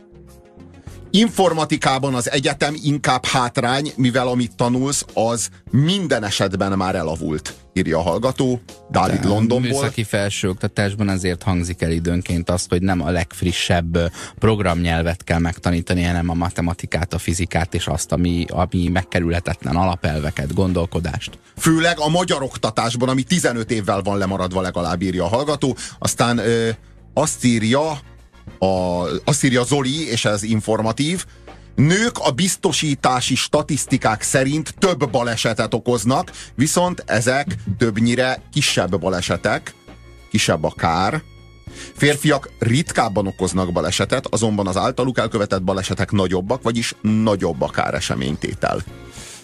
Informatikában 1.10 2.14
az 2.14 2.30
egyetem 2.30 2.76
inkább 2.82 3.24
hátrány, 3.24 3.92
mivel 3.96 4.28
amit 4.28 4.56
tanulsz, 4.56 5.04
az 5.14 5.48
minden 5.70 6.24
esetben 6.24 6.72
már 6.72 6.94
elavult, 6.94 7.54
írja 7.72 7.98
a 7.98 8.02
hallgató, 8.02 8.60
Dávid 8.90 9.24
A 9.24 9.28
Londonból. 9.28 9.70
műszaki 9.70 10.04
felsőoktatásban 10.04 11.08
ezért 11.08 11.42
hangzik 11.42 11.82
el 11.82 11.90
időnként 11.90 12.50
azt, 12.50 12.68
hogy 12.68 12.82
nem 12.82 13.02
a 13.02 13.10
legfrissebb 13.10 13.98
programnyelvet 14.38 15.24
kell 15.24 15.38
megtanítani, 15.38 16.02
hanem 16.02 16.28
a 16.28 16.34
matematikát, 16.34 17.14
a 17.14 17.18
fizikát 17.18 17.74
és 17.74 17.86
azt, 17.86 18.12
ami, 18.12 18.44
ami 18.48 18.88
megkerülhetetlen 18.88 19.76
alapelveket, 19.76 20.54
gondolkodást. 20.54 21.38
Főleg 21.56 21.98
a 21.98 22.08
magyar 22.08 22.42
oktatásban, 22.42 23.08
ami 23.08 23.22
15 23.22 23.70
évvel 23.70 24.02
van 24.02 24.18
lemaradva 24.18 24.60
legalább 24.60 25.02
írja 25.02 25.24
a 25.24 25.28
hallgató. 25.28 25.76
Aztán 25.98 26.38
ö, 26.38 26.68
azt 27.14 27.44
írja 27.44 27.98
a, 28.58 29.04
azt 29.24 29.44
írja 29.44 29.64
Zoli, 29.64 30.10
és 30.10 30.24
ez 30.24 30.42
informatív, 30.42 31.24
Nők 31.74 32.18
a 32.18 32.30
biztosítási 32.30 33.34
statisztikák 33.34 34.22
szerint 34.22 34.74
több 34.78 35.10
balesetet 35.10 35.74
okoznak, 35.74 36.30
viszont 36.54 37.04
ezek 37.06 37.46
többnyire 37.78 38.42
kisebb 38.52 39.00
balesetek, 39.00 39.74
kisebb 40.30 40.64
a 40.64 40.72
kár. 40.76 41.22
Férfiak 41.96 42.50
ritkábban 42.58 43.26
okoznak 43.26 43.72
balesetet, 43.72 44.26
azonban 44.26 44.66
az 44.66 44.76
általuk 44.76 45.18
elkövetett 45.18 45.62
balesetek 45.62 46.10
nagyobbak, 46.10 46.62
vagyis 46.62 46.94
nagyobb 47.00 47.62
a 47.62 47.68
káreseménytétel. 47.68 48.82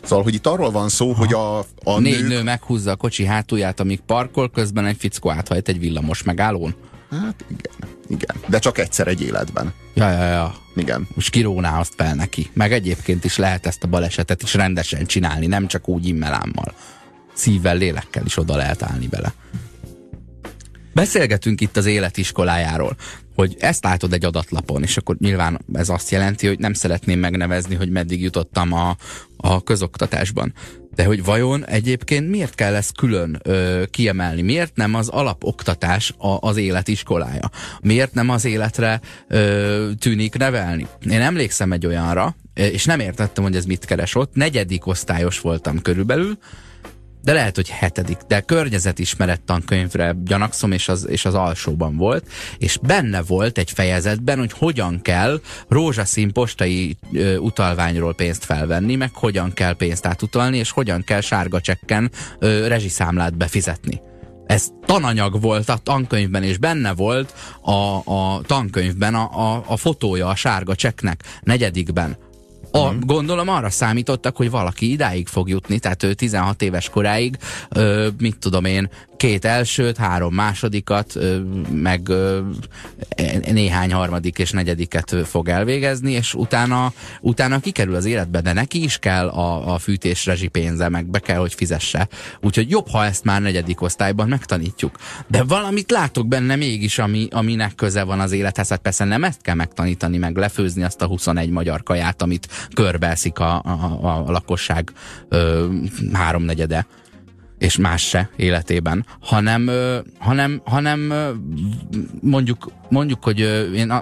Szóval, 0.02 0.24
hogy 0.24 0.34
itt 0.34 0.46
arról 0.46 0.70
van 0.70 0.88
szó, 0.88 1.12
hogy 1.12 1.32
a, 1.32 1.58
a 1.58 1.98
Négy 1.98 2.20
nők... 2.20 2.28
nő 2.28 2.42
meghúzza 2.42 2.90
a 2.90 2.96
kocsi 2.96 3.24
hátulját, 3.24 3.80
amíg 3.80 4.00
parkol, 4.00 4.50
közben 4.50 4.86
egy 4.86 4.96
fickó 4.98 5.30
áthajt 5.30 5.68
egy 5.68 5.78
villamos 5.78 6.22
megállón. 6.22 6.74
Hát 7.10 7.44
igen, 7.48 7.90
igen. 8.08 8.36
De 8.46 8.58
csak 8.58 8.78
egyszer 8.78 9.06
egy 9.06 9.22
életben. 9.22 9.72
Ja, 9.94 10.10
ja, 10.10 10.26
ja. 10.26 10.54
Igen. 10.74 11.08
Most 11.14 11.30
kiróná 11.30 11.78
azt 11.78 11.94
fel 11.96 12.14
neki. 12.14 12.50
Meg 12.52 12.72
egyébként 12.72 13.24
is 13.24 13.36
lehet 13.36 13.66
ezt 13.66 13.82
a 13.82 13.88
balesetet 13.88 14.42
is 14.42 14.54
rendesen 14.54 15.06
csinálni, 15.06 15.46
nem 15.46 15.66
csak 15.66 15.88
úgy 15.88 16.06
immelámmal. 16.06 16.74
Szívvel, 17.34 17.76
lélekkel 17.76 18.24
is 18.24 18.36
oda 18.38 18.56
lehet 18.56 18.82
állni 18.82 19.06
bele. 19.06 19.34
Beszélgetünk 20.92 21.60
itt 21.60 21.76
az 21.76 21.86
életiskolájáról, 21.86 22.96
hogy 23.36 23.56
ezt 23.58 23.84
látod 23.84 24.12
egy 24.12 24.24
adatlapon, 24.24 24.82
és 24.82 24.96
akkor 24.96 25.16
nyilván 25.18 25.60
ez 25.72 25.88
azt 25.88 26.10
jelenti, 26.10 26.46
hogy 26.46 26.58
nem 26.58 26.72
szeretném 26.72 27.18
megnevezni, 27.18 27.74
hogy 27.74 27.90
meddig 27.90 28.22
jutottam 28.22 28.72
a, 28.72 28.96
a 29.36 29.62
közoktatásban. 29.62 30.52
De 30.94 31.04
hogy 31.04 31.24
vajon 31.24 31.66
egyébként 31.66 32.30
miért 32.30 32.54
kell 32.54 32.74
ezt 32.74 32.96
külön 32.96 33.40
ö, 33.42 33.82
kiemelni? 33.90 34.42
Miért 34.42 34.76
nem 34.76 34.94
az 34.94 35.08
alapoktatás 35.08 36.14
a, 36.18 36.48
az 36.48 36.56
életiskolája? 36.56 37.50
Miért 37.80 38.14
nem 38.14 38.30
az 38.30 38.44
életre 38.44 39.00
ö, 39.28 39.90
tűnik 39.98 40.36
nevelni? 40.36 40.86
Én 41.10 41.20
emlékszem 41.20 41.72
egy 41.72 41.86
olyanra, 41.86 42.36
és 42.54 42.84
nem 42.84 43.00
értettem, 43.00 43.44
hogy 43.44 43.56
ez 43.56 43.64
mit 43.64 43.84
keres 43.84 44.14
ott. 44.14 44.34
Negyedik 44.34 44.86
osztályos 44.86 45.40
voltam 45.40 45.82
körülbelül, 45.82 46.38
de 47.26 47.32
lehet, 47.32 47.54
hogy 47.54 47.68
hetedik, 47.68 48.16
de 48.16 48.40
környezetismeret 48.40 49.40
tankönyvre 49.40 50.16
gyanakszom, 50.24 50.72
és 50.72 50.88
az, 50.88 51.08
és 51.08 51.24
az 51.24 51.34
alsóban 51.34 51.96
volt, 51.96 52.28
és 52.58 52.78
benne 52.82 53.22
volt 53.22 53.58
egy 53.58 53.70
fejezetben, 53.70 54.38
hogy 54.38 54.52
hogyan 54.52 55.02
kell 55.02 55.40
rózsaszín 55.68 56.32
postai 56.32 56.96
ö, 57.12 57.36
utalványról 57.36 58.14
pénzt 58.14 58.44
felvenni, 58.44 58.94
meg 58.94 59.10
hogyan 59.14 59.52
kell 59.52 59.76
pénzt 59.76 60.06
átutalni, 60.06 60.58
és 60.58 60.70
hogyan 60.70 61.04
kell 61.04 61.20
sárga 61.20 61.60
csekken 61.60 62.10
ö, 62.38 62.66
rezsiszámlát 62.66 63.36
befizetni. 63.36 64.00
Ez 64.46 64.68
tananyag 64.84 65.40
volt 65.40 65.68
a 65.68 65.76
tankönyvben, 65.76 66.42
és 66.42 66.58
benne 66.58 66.94
volt 66.94 67.34
a, 67.60 67.96
a 68.04 68.40
tankönyvben 68.42 69.14
a, 69.14 69.54
a, 69.54 69.64
a 69.66 69.76
fotója 69.76 70.28
a 70.28 70.34
sárga 70.34 70.74
csekknek, 70.74 71.22
negyedikben. 71.42 72.16
A, 72.70 72.94
gondolom 73.00 73.48
arra 73.48 73.70
számítottak, 73.70 74.36
hogy 74.36 74.50
valaki 74.50 74.90
idáig 74.90 75.26
fog 75.26 75.48
jutni, 75.48 75.78
tehát 75.78 76.02
ő 76.02 76.14
16 76.14 76.62
éves 76.62 76.88
koráig, 76.88 77.38
ö, 77.68 78.08
mit 78.18 78.38
tudom 78.38 78.64
én, 78.64 78.90
két 79.16 79.44
elsőt, 79.44 79.96
három 79.96 80.34
másodikat, 80.34 81.14
meg 81.70 82.08
néhány 83.52 83.92
harmadik 83.92 84.38
és 84.38 84.50
negyediket 84.50 85.14
fog 85.24 85.48
elvégezni, 85.48 86.12
és 86.12 86.34
utána, 86.34 86.92
utána 87.20 87.60
kikerül 87.60 87.94
az 87.94 88.04
életbe, 88.04 88.40
de 88.40 88.52
neki 88.52 88.82
is 88.82 88.98
kell 88.98 89.28
a, 89.28 89.74
a 89.74 89.78
fűtés 89.78 90.26
rezsipénze, 90.26 90.88
meg 90.88 91.06
be 91.06 91.18
kell, 91.18 91.38
hogy 91.38 91.54
fizesse. 91.54 92.08
Úgyhogy 92.40 92.70
jobb, 92.70 92.88
ha 92.88 93.04
ezt 93.04 93.24
már 93.24 93.40
negyedik 93.40 93.80
osztályban 93.80 94.28
megtanítjuk. 94.28 94.96
De 95.26 95.42
valamit 95.42 95.90
látok 95.90 96.28
benne 96.28 96.56
mégis, 96.56 96.98
ami, 96.98 97.28
aminek 97.30 97.74
köze 97.74 98.02
van 98.02 98.20
az 98.20 98.32
élethez. 98.32 98.68
Hát 98.68 98.80
persze 98.80 99.04
nem 99.04 99.24
ezt 99.24 99.42
kell 99.42 99.54
megtanítani, 99.54 100.16
meg 100.16 100.36
lefőzni 100.36 100.82
azt 100.82 101.02
a 101.02 101.06
21 101.06 101.50
magyar 101.50 101.82
kaját, 101.82 102.22
amit 102.22 102.48
körbelszik 102.74 103.38
a, 103.38 103.62
a, 103.62 103.98
a, 104.02 104.30
lakosság 104.30 104.92
háromnegyede 106.12 106.86
és 107.58 107.76
más 107.76 108.08
se 108.08 108.30
életében, 108.36 109.06
hanem, 109.20 109.70
hanem, 110.18 110.60
hanem 110.64 111.12
mondjuk, 112.20 112.70
mondjuk, 112.88 113.24
hogy 113.24 113.38
én 113.74 113.92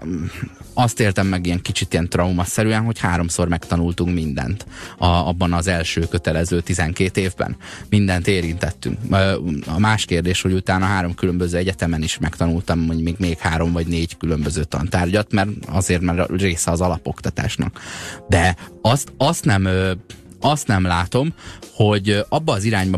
azt 0.74 1.00
éltem 1.00 1.26
meg 1.26 1.46
ilyen 1.46 1.60
kicsit 1.62 1.92
ilyen 1.92 2.08
traumaszerűen, 2.08 2.82
hogy 2.82 2.98
háromszor 2.98 3.48
megtanultunk 3.48 4.14
mindent 4.14 4.66
a, 4.98 5.06
abban 5.06 5.52
az 5.52 5.66
első 5.66 6.00
kötelező 6.00 6.60
12 6.60 7.20
évben. 7.20 7.56
Mindent 7.88 8.26
érintettünk. 8.26 8.98
A 9.66 9.78
más 9.78 10.04
kérdés, 10.04 10.42
hogy 10.42 10.52
utána 10.52 10.84
három 10.84 11.14
különböző 11.14 11.56
egyetemen 11.56 12.02
is 12.02 12.18
megtanultam, 12.18 12.78
mondjuk 12.78 13.02
még, 13.04 13.16
még 13.18 13.38
három 13.38 13.72
vagy 13.72 13.86
négy 13.86 14.16
különböző 14.16 14.64
tantárgyat, 14.64 15.32
mert 15.32 15.48
azért, 15.66 16.00
mert 16.00 16.30
része 16.30 16.70
az 16.70 16.80
alapoktatásnak. 16.80 17.80
De 18.28 18.56
azt, 18.82 19.12
azt 19.16 19.44
nem 19.44 19.68
azt 20.40 20.66
nem 20.66 20.84
látom, 20.84 21.34
hogy 21.74 22.24
abba 22.28 22.52
az 22.52 22.64
irányba 22.64 22.96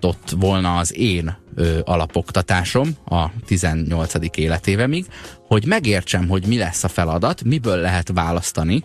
mutatott 0.00 0.40
volna 0.40 0.76
az 0.76 0.96
én 0.96 1.36
ö, 1.54 1.78
alapoktatásom 1.84 2.88
a 3.04 3.26
18. 3.46 4.14
életévemig, 4.34 5.06
hogy 5.46 5.66
megértsem, 5.66 6.28
hogy 6.28 6.46
mi 6.46 6.58
lesz 6.58 6.84
a 6.84 6.88
feladat, 6.88 7.44
miből 7.44 7.76
lehet 7.76 8.10
választani, 8.14 8.80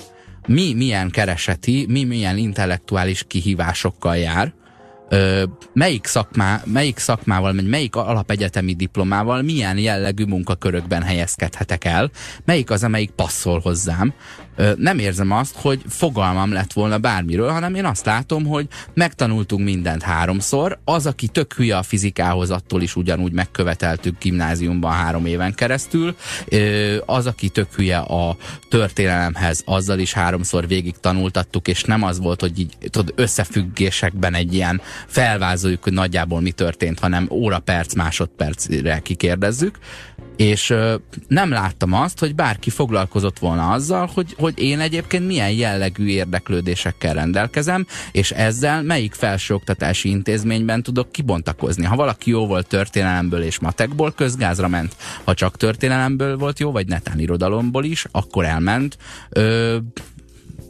mi 0.48 0.74
milyen 0.74 1.10
kereseti, 1.10 1.86
mi 1.90 2.04
milyen 2.04 2.38
intellektuális 2.38 3.24
kihívásokkal 3.28 4.18
jár, 4.18 4.54
ö, 5.10 5.44
melyik, 5.74 6.06
szakmá, 6.06 6.62
melyik 6.66 6.98
szakmával, 6.98 7.54
vagy 7.54 7.68
melyik 7.68 7.96
alapegyetemi 7.96 8.74
diplomával 8.74 9.42
milyen 9.42 9.78
jellegű 9.78 10.26
munkakörökben 10.26 11.04
helyezkedhetek 11.04 11.86
el, 11.86 12.12
melyik 12.46 12.70
az, 12.70 12.84
amelyik 12.84 13.12
passzol 13.12 13.60
hozzám. 13.60 14.14
Nem 14.78 15.00
érzem 15.00 15.32
azt, 15.32 15.56
hogy 15.56 15.82
fogalmam 15.88 16.52
lett 16.52 16.74
volna 16.74 16.98
bármiről, 16.98 17.50
hanem 17.50 17.76
én 17.76 17.86
azt 17.86 18.06
látom, 18.06 18.46
hogy 18.46 18.68
megtanultunk 18.94 19.64
mindent 19.64 20.02
háromszor, 20.02 20.80
az, 20.86 21.06
aki 21.06 21.28
tök 21.28 21.54
hülye 21.54 21.78
a 21.78 21.84
fizikához, 21.84 22.50
attól 22.50 22.82
is 22.82 22.96
ugyanúgy 22.96 23.32
megköveteltük 23.32 24.20
gimnáziumban 24.20 24.92
három 24.92 25.26
éven 25.26 25.54
keresztül, 25.54 26.16
az, 27.06 27.26
aki 27.26 27.50
tök 27.50 27.74
hülye 27.74 27.98
a 27.98 28.38
történelemhez, 28.70 29.62
azzal 29.66 30.00
is 30.00 30.14
háromszor 30.14 30.68
végig 30.68 30.96
tanultattuk, 31.00 31.68
és 31.68 31.84
nem 31.84 32.04
az 32.04 32.20
volt, 32.20 32.42
hogy 32.42 32.60
így 32.60 32.78
tudod, 32.90 33.14
összefüggésekben 33.16 34.34
egy 34.34 34.54
ilyen 34.54 34.82
felvázoljuk, 35.08 35.84
hogy 35.84 35.94
nagyjából 35.94 36.42
mi 36.42 36.52
történt, 36.52 37.00
hanem 37.00 37.28
óra, 37.30 37.60
perc, 37.60 37.94
másodpercre 37.94 39.00
kikérdezzük, 39.00 39.78
és 40.42 40.70
ö, 40.70 40.96
nem 41.28 41.52
láttam 41.52 41.94
azt, 41.94 42.20
hogy 42.20 42.36
bárki 42.36 42.70
foglalkozott 42.70 43.40
volna 43.40 43.70
azzal, 43.70 44.10
hogy, 44.14 44.36
hogy 44.38 44.60
én 44.60 44.80
egyébként 44.80 45.28
milyen 45.28 45.52
jellegű 45.52 46.08
érdeklődésekkel 46.08 47.14
rendelkezem, 47.14 47.86
és 48.12 48.32
ezzel 48.32 48.82
melyik 48.82 49.14
felsőoktatási 49.14 50.10
intézményben 50.10 50.84
tudok 50.84 51.12
kibontakozni. 51.12 51.86
Ha 51.86 51.96
valaki 51.96 52.30
jó 52.30 52.48
volt 52.48 52.68
történelemből 52.68 53.42
és 53.42 53.60
matekból, 53.60 54.12
közgázra 54.12 54.68
ment. 54.68 54.96
Ha 55.24 55.34
csak 55.34 55.58
történelemből 55.58 56.38
volt 56.38 56.60
jó, 56.60 56.72
vagy 56.72 56.88
netán 56.88 57.20
irodalomból 57.20 57.84
is, 57.84 58.06
akkor 58.12 58.46
elment 58.46 58.98
ö, 59.30 59.78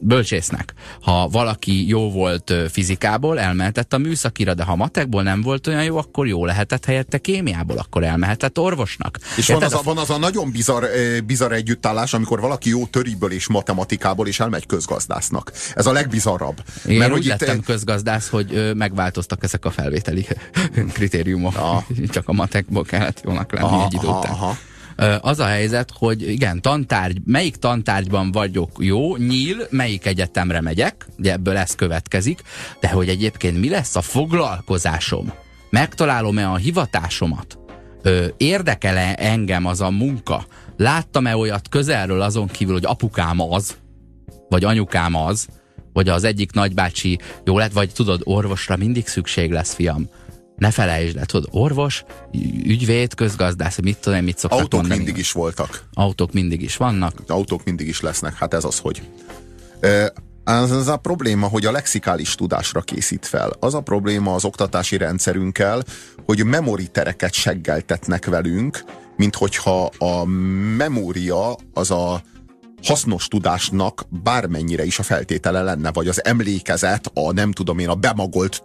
bölcsésznek. 0.01 0.73
Ha 1.01 1.27
valaki 1.27 1.87
jó 1.87 2.11
volt 2.11 2.53
fizikából, 2.69 3.39
elmehetett 3.39 3.93
a 3.93 3.97
műszakira, 3.97 4.53
de 4.53 4.63
ha 4.63 4.75
matekból 4.75 5.23
nem 5.23 5.41
volt 5.41 5.67
olyan 5.67 5.83
jó, 5.83 5.97
akkor 5.97 6.27
jó 6.27 6.45
lehetett 6.45 6.85
helyette 6.85 7.17
kémiából, 7.17 7.77
akkor 7.77 8.03
elmehetett 8.03 8.59
orvosnak. 8.59 9.19
És 9.37 9.47
van 9.47 9.63
az, 9.63 9.73
a, 9.73 9.81
van 9.83 9.97
az 9.97 10.09
a 10.09 10.17
nagyon 10.17 10.51
bizarr, 10.51 10.85
bizarr 11.25 11.51
együttállás, 11.51 12.13
amikor 12.13 12.39
valaki 12.39 12.69
jó 12.69 12.85
töriből 12.85 13.31
és 13.31 13.47
matematikából 13.47 14.27
és 14.27 14.39
elmegy 14.39 14.65
közgazdásznak. 14.65 15.51
Ez 15.75 15.85
a 15.85 15.91
legbizarrabb. 15.91 16.63
Én 16.87 16.97
Mert, 16.97 17.13
úgy 17.13 17.25
lettem 17.25 17.57
itt... 17.57 17.65
közgazdász, 17.65 18.29
hogy 18.29 18.71
megváltoztak 18.75 19.43
ezek 19.43 19.65
a 19.65 19.71
felvételi 19.71 20.27
kritériumok. 20.93 21.55
Aha. 21.55 21.85
Csak 22.09 22.27
a 22.27 22.33
matekból 22.33 22.83
kellett 22.83 23.21
jónak 23.23 23.51
lenni 23.51 23.65
aha, 23.65 23.85
egy 23.85 23.93
idő 23.93 24.07
után. 24.07 24.31
Aha. 24.31 24.57
Az 25.21 25.39
a 25.39 25.45
helyzet, 25.45 25.91
hogy 25.97 26.29
igen, 26.29 26.61
tantárgy, 26.61 27.17
melyik 27.25 27.55
tantárgyban 27.55 28.31
vagyok 28.31 28.69
jó, 28.79 29.15
nyíl, 29.15 29.67
melyik 29.69 30.05
egyetemre 30.05 30.61
megyek, 30.61 31.07
ugye 31.17 31.31
ebből 31.31 31.57
ez 31.57 31.75
következik, 31.75 32.41
de 32.79 32.89
hogy 32.89 33.09
egyébként 33.09 33.59
mi 33.59 33.69
lesz 33.69 33.95
a 33.95 34.01
foglalkozásom? 34.01 35.33
Megtalálom-e 35.69 36.49
a 36.49 36.55
hivatásomat? 36.55 37.57
Érdekel-e 38.37 39.15
engem 39.17 39.65
az 39.65 39.81
a 39.81 39.89
munka? 39.89 40.45
Láttam-e 40.77 41.35
olyat 41.35 41.69
közelről 41.69 42.21
azon 42.21 42.47
kívül, 42.47 42.73
hogy 42.73 42.85
apukám 42.85 43.41
az, 43.41 43.77
vagy 44.49 44.63
anyukám 44.63 45.15
az, 45.15 45.47
vagy 45.93 46.09
az 46.09 46.23
egyik 46.23 46.51
nagybácsi 46.51 47.19
jó 47.45 47.57
lett, 47.57 47.71
vagy 47.71 47.91
tudod, 47.93 48.21
orvosra 48.23 48.77
mindig 48.77 49.07
szükség 49.07 49.51
lesz, 49.51 49.73
fiam 49.73 50.09
ne 50.61 50.71
felejtsd 50.71 51.17
el, 51.17 51.25
tudod, 51.25 51.49
orvos, 51.51 52.03
ügyvéd, 52.63 53.13
közgazdász, 53.13 53.79
mit 53.81 53.97
tudom 53.97 54.17
én, 54.17 54.23
mit 54.23 54.37
szoktak 54.37 54.59
Autók 54.59 54.79
mondani. 54.79 55.03
mindig 55.03 55.17
is 55.17 55.31
voltak. 55.31 55.83
Autók 55.93 56.33
mindig 56.33 56.61
is 56.61 56.77
vannak. 56.77 57.13
Autók 57.27 57.63
mindig 57.63 57.87
is 57.87 58.01
lesznek, 58.01 58.35
hát 58.35 58.53
ez 58.53 58.63
az, 58.63 58.79
hogy. 58.79 59.01
Az, 60.43 60.71
az 60.71 60.87
a 60.87 60.97
probléma, 60.97 61.47
hogy 61.47 61.65
a 61.65 61.71
lexikális 61.71 62.35
tudásra 62.35 62.81
készít 62.81 63.25
fel. 63.25 63.51
Az 63.59 63.73
a 63.73 63.79
probléma 63.79 64.33
az 64.33 64.45
oktatási 64.45 64.97
rendszerünkkel, 64.97 65.83
hogy 66.25 66.45
memoritereket 66.45 67.33
seggeltetnek 67.33 68.25
velünk, 68.25 68.83
mint 69.17 69.35
hogyha 69.35 69.85
a 69.97 70.25
memória 70.77 71.55
az 71.73 71.91
a 71.91 72.21
hasznos 72.83 73.27
tudásnak 73.27 74.05
bármennyire 74.23 74.85
is 74.85 74.99
a 74.99 75.03
feltétele 75.03 75.61
lenne, 75.61 75.91
vagy 75.91 76.07
az 76.07 76.25
emlékezet 76.25 77.11
a 77.13 77.31
nem 77.31 77.51
tudom 77.51 77.79
én, 77.79 77.89
a 77.89 77.95
bemagolt 77.95 78.63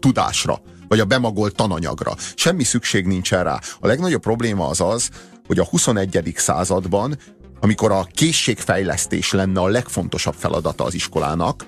tudásra 0.00 0.60
vagy 0.88 1.00
a 1.00 1.04
bemagolt 1.04 1.54
tananyagra. 1.54 2.14
Semmi 2.34 2.64
szükség 2.64 3.06
nincsen 3.06 3.44
rá. 3.44 3.60
A 3.80 3.86
legnagyobb 3.86 4.22
probléma 4.22 4.66
az 4.66 4.80
az, 4.80 5.10
hogy 5.46 5.58
a 5.58 5.64
21. 5.64 6.32
században, 6.36 7.18
amikor 7.60 7.92
a 7.92 8.06
készségfejlesztés 8.14 9.32
lenne 9.32 9.60
a 9.60 9.68
legfontosabb 9.68 10.34
feladata 10.34 10.84
az 10.84 10.94
iskolának, 10.94 11.66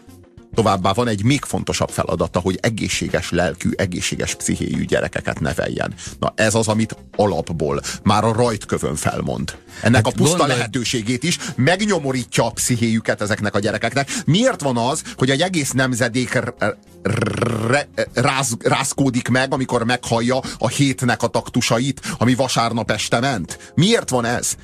Továbbá 0.54 0.92
van 0.92 1.08
egy 1.08 1.24
még 1.24 1.44
fontosabb 1.44 1.90
feladata, 1.90 2.38
hogy 2.38 2.58
egészséges 2.62 3.30
lelkű, 3.30 3.70
egészséges 3.76 4.34
pszichéjű 4.34 4.84
gyerekeket 4.84 5.40
neveljen. 5.40 5.94
Na 6.18 6.32
ez 6.36 6.54
az, 6.54 6.68
amit 6.68 6.96
alapból 7.16 7.80
már 8.02 8.24
a 8.24 8.32
rajtkövön 8.32 8.96
felmond. 8.96 9.56
Ennek 9.82 10.04
hát 10.04 10.14
a 10.14 10.16
puszta 10.16 10.36
gondolj... 10.36 10.58
lehetőségét 10.58 11.22
is 11.22 11.38
megnyomorítja 11.56 12.46
a 12.46 12.50
pszichéjüket 12.50 13.20
ezeknek 13.20 13.54
a 13.54 13.58
gyerekeknek. 13.58 14.10
Miért 14.26 14.60
van 14.60 14.76
az, 14.76 15.02
hogy 15.16 15.30
egy 15.30 15.40
egész 15.40 15.70
nemzedék 15.70 16.38
ráz, 18.14 18.56
rázkódik 18.62 19.28
meg, 19.28 19.52
amikor 19.52 19.84
meghallja 19.84 20.40
a 20.58 20.68
hétnek 20.68 21.22
a 21.22 21.26
taktusait, 21.26 22.00
ami 22.18 22.34
vasárnap 22.34 22.90
este 22.90 23.20
ment? 23.20 23.72
Miért 23.74 24.10
van 24.10 24.24
ez? 24.24 24.54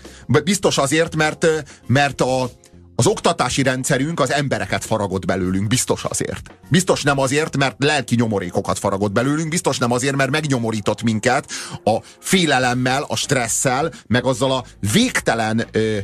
Biztos 0.44 0.78
azért, 0.78 1.16
mert, 1.16 1.46
mert 1.86 2.20
a, 2.20 2.50
az 2.96 3.06
oktatási 3.06 3.62
rendszerünk 3.62 4.20
az 4.20 4.32
embereket 4.32 4.84
faragott 4.84 5.24
belőlünk, 5.24 5.66
biztos 5.66 6.04
azért. 6.04 6.50
Biztos 6.68 7.02
nem 7.02 7.18
azért, 7.18 7.56
mert 7.56 7.76
lelki 7.78 8.14
nyomorékokat 8.14 8.78
faragott 8.78 9.12
belőlünk, 9.12 9.48
biztos 9.48 9.78
nem 9.78 9.92
azért, 9.92 10.16
mert 10.16 10.30
megnyomorított 10.30 11.02
minket 11.02 11.50
a 11.84 11.96
félelemmel, 12.18 13.04
a 13.08 13.16
stresszel, 13.16 13.92
meg 14.06 14.24
azzal 14.24 14.52
a 14.52 14.64
végtelen 14.92 15.66
ö, 15.72 15.98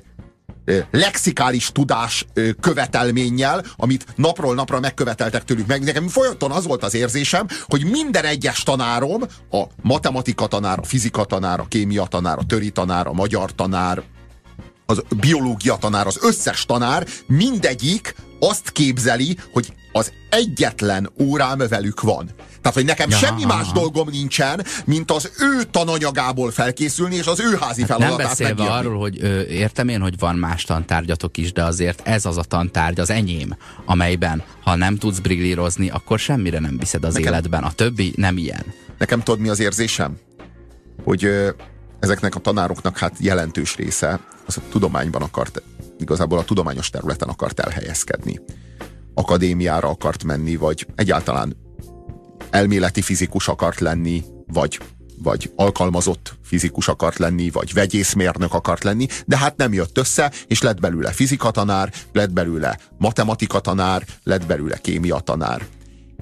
ö, 0.64 0.78
lexikális 0.90 1.70
tudás 1.72 2.26
ö, 2.34 2.50
követelménnyel, 2.60 3.64
amit 3.76 4.06
napról 4.16 4.54
napra 4.54 4.80
megköveteltek 4.80 5.44
tőlük 5.44 5.66
meg. 5.66 5.82
Nekem 5.82 6.08
folyamatosan 6.08 6.56
az 6.56 6.66
volt 6.66 6.84
az 6.84 6.94
érzésem, 6.94 7.46
hogy 7.66 7.84
minden 7.84 8.24
egyes 8.24 8.62
tanárom, 8.62 9.22
a 9.50 9.62
matematika 9.82 10.46
tanár, 10.46 10.78
a 10.78 10.84
fizika 10.84 11.24
tanár, 11.24 11.60
a 11.60 11.66
kémia 11.68 12.04
tanár, 12.04 12.38
a 12.38 12.46
töri 12.46 12.70
tanár, 12.70 13.06
a 13.06 13.12
magyar 13.12 13.54
tanár, 13.54 14.02
az 14.92 15.02
biológia 15.20 15.76
tanár, 15.76 16.06
az 16.06 16.18
összes 16.22 16.64
tanár, 16.64 17.06
mindegyik 17.26 18.14
azt 18.38 18.70
képzeli, 18.70 19.36
hogy 19.52 19.72
az 19.92 20.12
egyetlen 20.30 21.10
órám 21.20 21.58
velük 21.68 22.00
van. 22.00 22.30
Tehát, 22.60 22.76
hogy 22.76 22.86
nekem 22.86 23.10
ja, 23.10 23.16
semmi 23.16 23.44
más 23.44 23.62
aha. 23.62 23.72
dolgom 23.72 24.08
nincsen, 24.10 24.64
mint 24.84 25.10
az 25.10 25.30
ő 25.38 25.62
tananyagából 25.70 26.50
felkészülni, 26.50 27.14
és 27.14 27.26
az 27.26 27.40
ő 27.40 27.56
házi 27.60 27.80
hát 27.80 27.90
feladatát 27.90 28.18
Nem 28.18 28.26
beszélve 28.26 28.54
megírni. 28.54 28.78
arról, 28.78 28.98
hogy 28.98 29.18
ö, 29.20 29.40
értem 29.40 29.88
én, 29.88 30.00
hogy 30.00 30.18
van 30.18 30.36
más 30.36 30.64
tantárgyatok 30.64 31.36
is, 31.36 31.52
de 31.52 31.64
azért 31.64 32.00
ez 32.04 32.24
az 32.24 32.36
a 32.36 32.42
tantárgy, 32.42 33.00
az 33.00 33.10
enyém, 33.10 33.56
amelyben, 33.84 34.42
ha 34.62 34.74
nem 34.74 34.96
tudsz 34.96 35.18
brillírozni, 35.18 35.90
akkor 35.90 36.18
semmire 36.18 36.58
nem 36.58 36.78
viszed 36.78 37.04
az 37.04 37.14
nekem, 37.14 37.32
életben. 37.32 37.62
A 37.62 37.72
többi 37.72 38.12
nem 38.16 38.36
ilyen. 38.36 38.64
Nekem 38.98 39.22
tudod, 39.22 39.40
mi 39.40 39.48
az 39.48 39.60
érzésem? 39.60 40.16
Hogy 41.04 41.24
ö, 41.24 41.48
ezeknek 42.02 42.34
a 42.34 42.40
tanároknak 42.40 42.98
hát 42.98 43.16
jelentős 43.18 43.76
része 43.76 44.20
az 44.46 44.56
a 44.56 44.60
tudományban 44.70 45.22
akart, 45.22 45.62
igazából 45.98 46.38
a 46.38 46.44
tudományos 46.44 46.90
területen 46.90 47.28
akart 47.28 47.60
elhelyezkedni. 47.60 48.40
Akadémiára 49.14 49.88
akart 49.88 50.24
menni, 50.24 50.56
vagy 50.56 50.86
egyáltalán 50.94 51.56
elméleti 52.50 53.02
fizikus 53.02 53.48
akart 53.48 53.80
lenni, 53.80 54.24
vagy 54.46 54.80
vagy 55.22 55.52
alkalmazott 55.56 56.34
fizikus 56.42 56.88
akart 56.88 57.18
lenni, 57.18 57.50
vagy 57.50 57.72
vegyészmérnök 57.72 58.54
akart 58.54 58.84
lenni, 58.84 59.06
de 59.26 59.36
hát 59.36 59.56
nem 59.56 59.72
jött 59.72 59.98
össze, 59.98 60.32
és 60.46 60.62
lett 60.62 60.80
belőle 60.80 61.12
fizikatanár, 61.12 61.92
lett 62.12 62.32
belőle 62.32 62.78
matematika-tanár, 62.98 64.04
lett 64.22 64.46
belőle 64.46 64.76
kémia-tanár. 64.76 65.66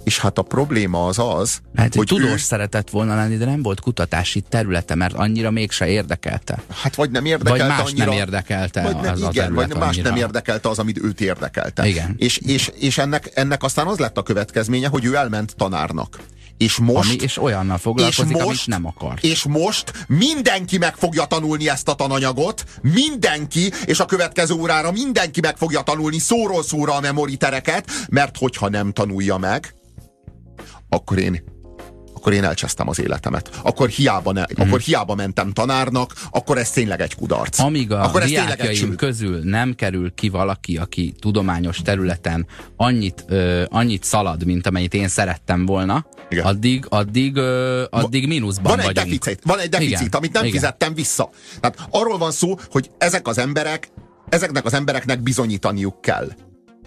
És 0.04 0.18
hát 0.18 0.38
a 0.38 0.42
probléma 0.42 1.06
az 1.06 1.18
az, 1.18 1.60
hát, 1.74 1.94
hogy 1.94 2.06
tudós 2.06 2.30
ő... 2.30 2.36
szeretett 2.36 2.90
volna 2.90 3.14
lenni, 3.14 3.36
de 3.36 3.44
nem 3.44 3.62
volt 3.62 3.80
kutatási 3.80 4.40
területe, 4.40 4.94
mert 4.94 5.14
annyira 5.14 5.50
mégse 5.50 5.88
érdekelte. 5.88 6.62
Hát 6.82 6.94
vagy 6.94 7.10
nem 7.10 7.24
érdekelte 7.24 7.66
vagy 7.66 7.76
más 7.76 7.90
annyira, 7.90 8.04
nem 8.04 8.14
érdekelte 8.14 8.82
vagy 8.82 8.96
nem, 8.96 9.12
az 9.12 9.20
igen, 9.20 9.52
a 9.52 9.54
vagy 9.54 9.76
más 9.76 9.88
annyira. 9.88 10.08
nem 10.08 10.18
érdekelte 10.18 10.68
az, 10.68 10.78
amit 10.78 10.98
őt 11.02 11.20
érdekelte. 11.20 11.86
Igen. 11.86 12.14
És, 12.18 12.38
és, 12.38 12.70
és 12.78 12.98
ennek, 12.98 13.30
ennek 13.34 13.62
aztán 13.62 13.86
az 13.86 13.98
lett 13.98 14.18
a 14.18 14.22
következménye, 14.22 14.88
hogy 14.88 15.04
ő 15.04 15.14
elment 15.14 15.54
tanárnak. 15.56 16.18
És 16.56 16.76
most... 16.76 17.10
Ami, 17.10 17.18
és 17.20 17.42
olyannal 17.42 17.78
foglalkozik, 17.78 18.36
és 18.36 18.42
most, 18.42 18.46
amit 18.46 18.66
nem 18.66 18.86
akar. 18.86 19.18
És 19.20 19.44
most 19.44 19.92
mindenki 20.06 20.78
meg 20.78 20.94
fogja 20.94 21.24
tanulni 21.24 21.68
ezt 21.68 21.88
a 21.88 21.94
tananyagot, 21.94 22.64
mindenki, 22.82 23.72
és 23.84 24.00
a 24.00 24.04
következő 24.04 24.54
órára 24.54 24.92
mindenki 24.92 25.40
meg 25.40 25.56
fogja 25.56 25.80
tanulni 25.80 26.18
szóról 26.18 26.62
szóra 26.62 26.94
a 26.94 27.00
memoritereket, 27.00 27.90
mert 28.08 28.36
hogyha 28.38 28.68
nem 28.68 28.92
tanulja 28.92 29.36
meg, 29.36 29.74
akkor 30.90 31.18
én 31.18 31.42
akkor 32.20 32.32
én 32.32 32.44
elcsesztem 32.44 32.88
az 32.88 33.00
életemet. 33.00 33.60
Akkor 33.62 33.88
hiába, 33.88 34.32
ne, 34.32 34.40
mm. 34.40 34.62
akkor 34.62 34.80
hiába 34.80 35.14
mentem 35.14 35.52
tanárnak, 35.52 36.14
akkor 36.30 36.58
ez 36.58 36.70
tényleg 36.70 37.00
egy 37.00 37.14
kudarc. 37.14 37.58
Amíg 37.58 37.92
a 37.92 38.04
akkor 38.04 38.24
diákjaim 38.24 38.96
közül 38.96 39.40
nem 39.42 39.74
kerül 39.74 40.14
ki 40.14 40.28
valaki, 40.28 40.76
aki 40.76 41.14
tudományos 41.18 41.78
területen 41.82 42.46
annyit, 42.76 43.24
ö, 43.28 43.64
annyit 43.68 44.04
szalad, 44.04 44.44
mint 44.44 44.66
amennyit 44.66 44.94
én 44.94 45.08
szerettem 45.08 45.66
volna, 45.66 46.06
Igen. 46.28 46.44
addig, 46.44 46.86
addig, 46.88 47.36
ö, 47.36 47.84
addig 47.90 48.26
mínuszban 48.26 48.76
van 48.76 48.76
vagyunk. 48.76 48.98
Egy 48.98 49.04
deficit, 49.18 49.40
van 49.44 49.58
egy 49.58 49.68
deficit, 49.68 50.00
Igen. 50.00 50.08
amit 50.12 50.32
nem 50.32 50.44
Igen. 50.44 50.54
fizettem 50.54 50.94
vissza. 50.94 51.30
Tehát 51.60 51.86
arról 51.90 52.18
van 52.18 52.30
szó, 52.30 52.58
hogy 52.70 52.90
ezek 52.98 53.28
az 53.28 53.38
emberek, 53.38 53.90
ezeknek 54.28 54.64
az 54.64 54.74
embereknek 54.74 55.22
bizonyítaniuk 55.22 56.00
kell 56.00 56.28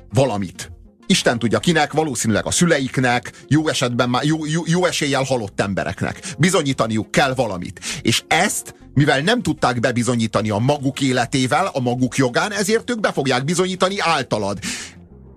valamit. 0.10 0.72
Isten 1.06 1.40
tudja 1.40 1.60
kinek, 1.60 1.94
valószínűleg 1.94 2.46
a 2.46 2.52
szüleiknek, 2.52 3.32
jó 3.48 3.68
esetben 3.68 4.10
már 4.10 4.24
jó, 4.24 4.46
jó, 4.46 4.62
jó 4.66 4.86
eséllyel 4.86 5.24
halott 5.24 5.62
embereknek. 5.62 6.22
Bizonyítaniuk 6.38 7.12
kell 7.12 7.34
valamit. 7.34 7.80
És 8.02 8.24
ezt, 8.28 8.76
mivel 8.94 9.22
nem 9.22 9.42
tudták 9.42 9.80
bebizonyítani 9.80 10.50
a 10.50 10.58
maguk 10.58 11.02
életével, 11.02 11.70
a 11.74 11.80
maguk 11.80 12.16
jogán, 12.16 12.52
ezért 12.52 12.90
ők 12.90 13.00
be 13.00 13.12
fogják 13.12 13.44
bizonyítani 13.44 13.96
általad. 14.00 14.60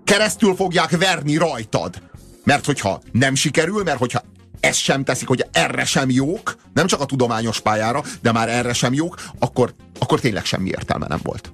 Keresztül 0.03 0.55
fogják 0.55 0.97
verni 0.97 1.37
rajtad. 1.37 2.01
Mert 2.43 2.65
hogyha 2.65 3.01
nem 3.11 3.35
sikerül, 3.35 3.83
mert 3.83 3.97
hogyha 3.97 4.21
ezt 4.59 4.79
sem 4.79 5.03
teszik, 5.03 5.27
hogy 5.27 5.45
erre 5.51 5.85
sem 5.85 6.09
jók, 6.09 6.55
nem 6.73 6.87
csak 6.87 7.01
a 7.01 7.05
tudományos 7.05 7.59
pályára, 7.59 8.03
de 8.21 8.31
már 8.31 8.49
erre 8.49 8.73
sem 8.73 8.93
jók, 8.93 9.15
akkor, 9.39 9.73
akkor 9.99 10.19
tényleg 10.19 10.45
semmi 10.45 10.69
értelme 10.69 11.07
nem 11.07 11.19
volt. 11.23 11.51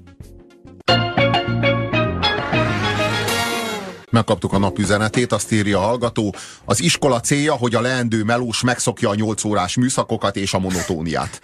Megkaptuk 4.14 4.54
a 4.54 4.58
napüzenetét, 4.58 5.32
azt 5.32 5.52
írja 5.52 5.78
a 5.80 5.82
hallgató. 5.82 6.36
Az 6.66 6.82
iskola 6.82 7.20
célja, 7.20 7.54
hogy 7.54 7.76
a 7.76 7.82
leendő 7.82 8.24
melós 8.24 8.62
megszokja 8.62 9.10
a 9.10 9.16
8 9.16 9.44
órás 9.44 9.76
műszakokat 9.76 10.36
és 10.36 10.54
a 10.54 10.60
monotóniát. 10.60 11.40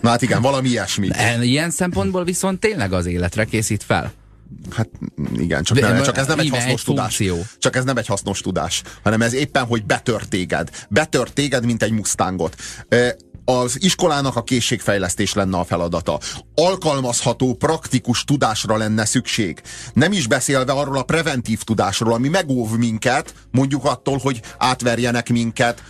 Na 0.00 0.08
hát 0.08 0.22
igen, 0.22 0.42
valami 0.42 0.68
ilyesmi. 0.68 1.08
Ilyen 1.40 1.70
szempontból 1.70 2.24
viszont 2.24 2.60
tényleg 2.60 2.92
az 2.92 3.06
életre 3.06 3.44
készít 3.44 3.82
fel. 3.82 4.12
Hát 4.70 4.88
igen, 5.36 5.62
csak, 5.62 5.80
nem, 5.80 6.02
csak 6.02 6.16
ez 6.16 6.26
nem 6.26 6.38
egy 6.38 6.48
hasznos 6.48 6.80
egy 6.80 6.84
tudás. 6.84 7.22
Csak 7.58 7.76
ez 7.76 7.84
nem 7.84 7.96
egy 7.96 8.06
hasznos 8.06 8.40
tudás, 8.40 8.82
hanem 9.02 9.22
ez 9.22 9.32
éppen, 9.32 9.64
hogy 9.64 9.84
betört 9.84 10.28
téged. 10.28 10.70
Betört 10.88 11.32
téged, 11.32 11.64
mint 11.64 11.82
egy 11.82 11.92
mustángot 11.92 12.56
az 13.44 13.82
iskolának 13.82 14.36
a 14.36 14.42
készségfejlesztés 14.42 15.34
lenne 15.34 15.58
a 15.58 15.64
feladata. 15.64 16.18
Alkalmazható, 16.54 17.54
praktikus 17.54 18.24
tudásra 18.24 18.76
lenne 18.76 19.04
szükség. 19.04 19.62
Nem 19.92 20.12
is 20.12 20.26
beszélve 20.26 20.72
arról 20.72 20.96
a 20.96 21.02
preventív 21.02 21.62
tudásról, 21.62 22.12
ami 22.12 22.28
megóv 22.28 22.76
minket, 22.76 23.34
mondjuk 23.50 23.84
attól, 23.84 24.18
hogy 24.18 24.40
átverjenek 24.58 25.28
minket, 25.28 25.82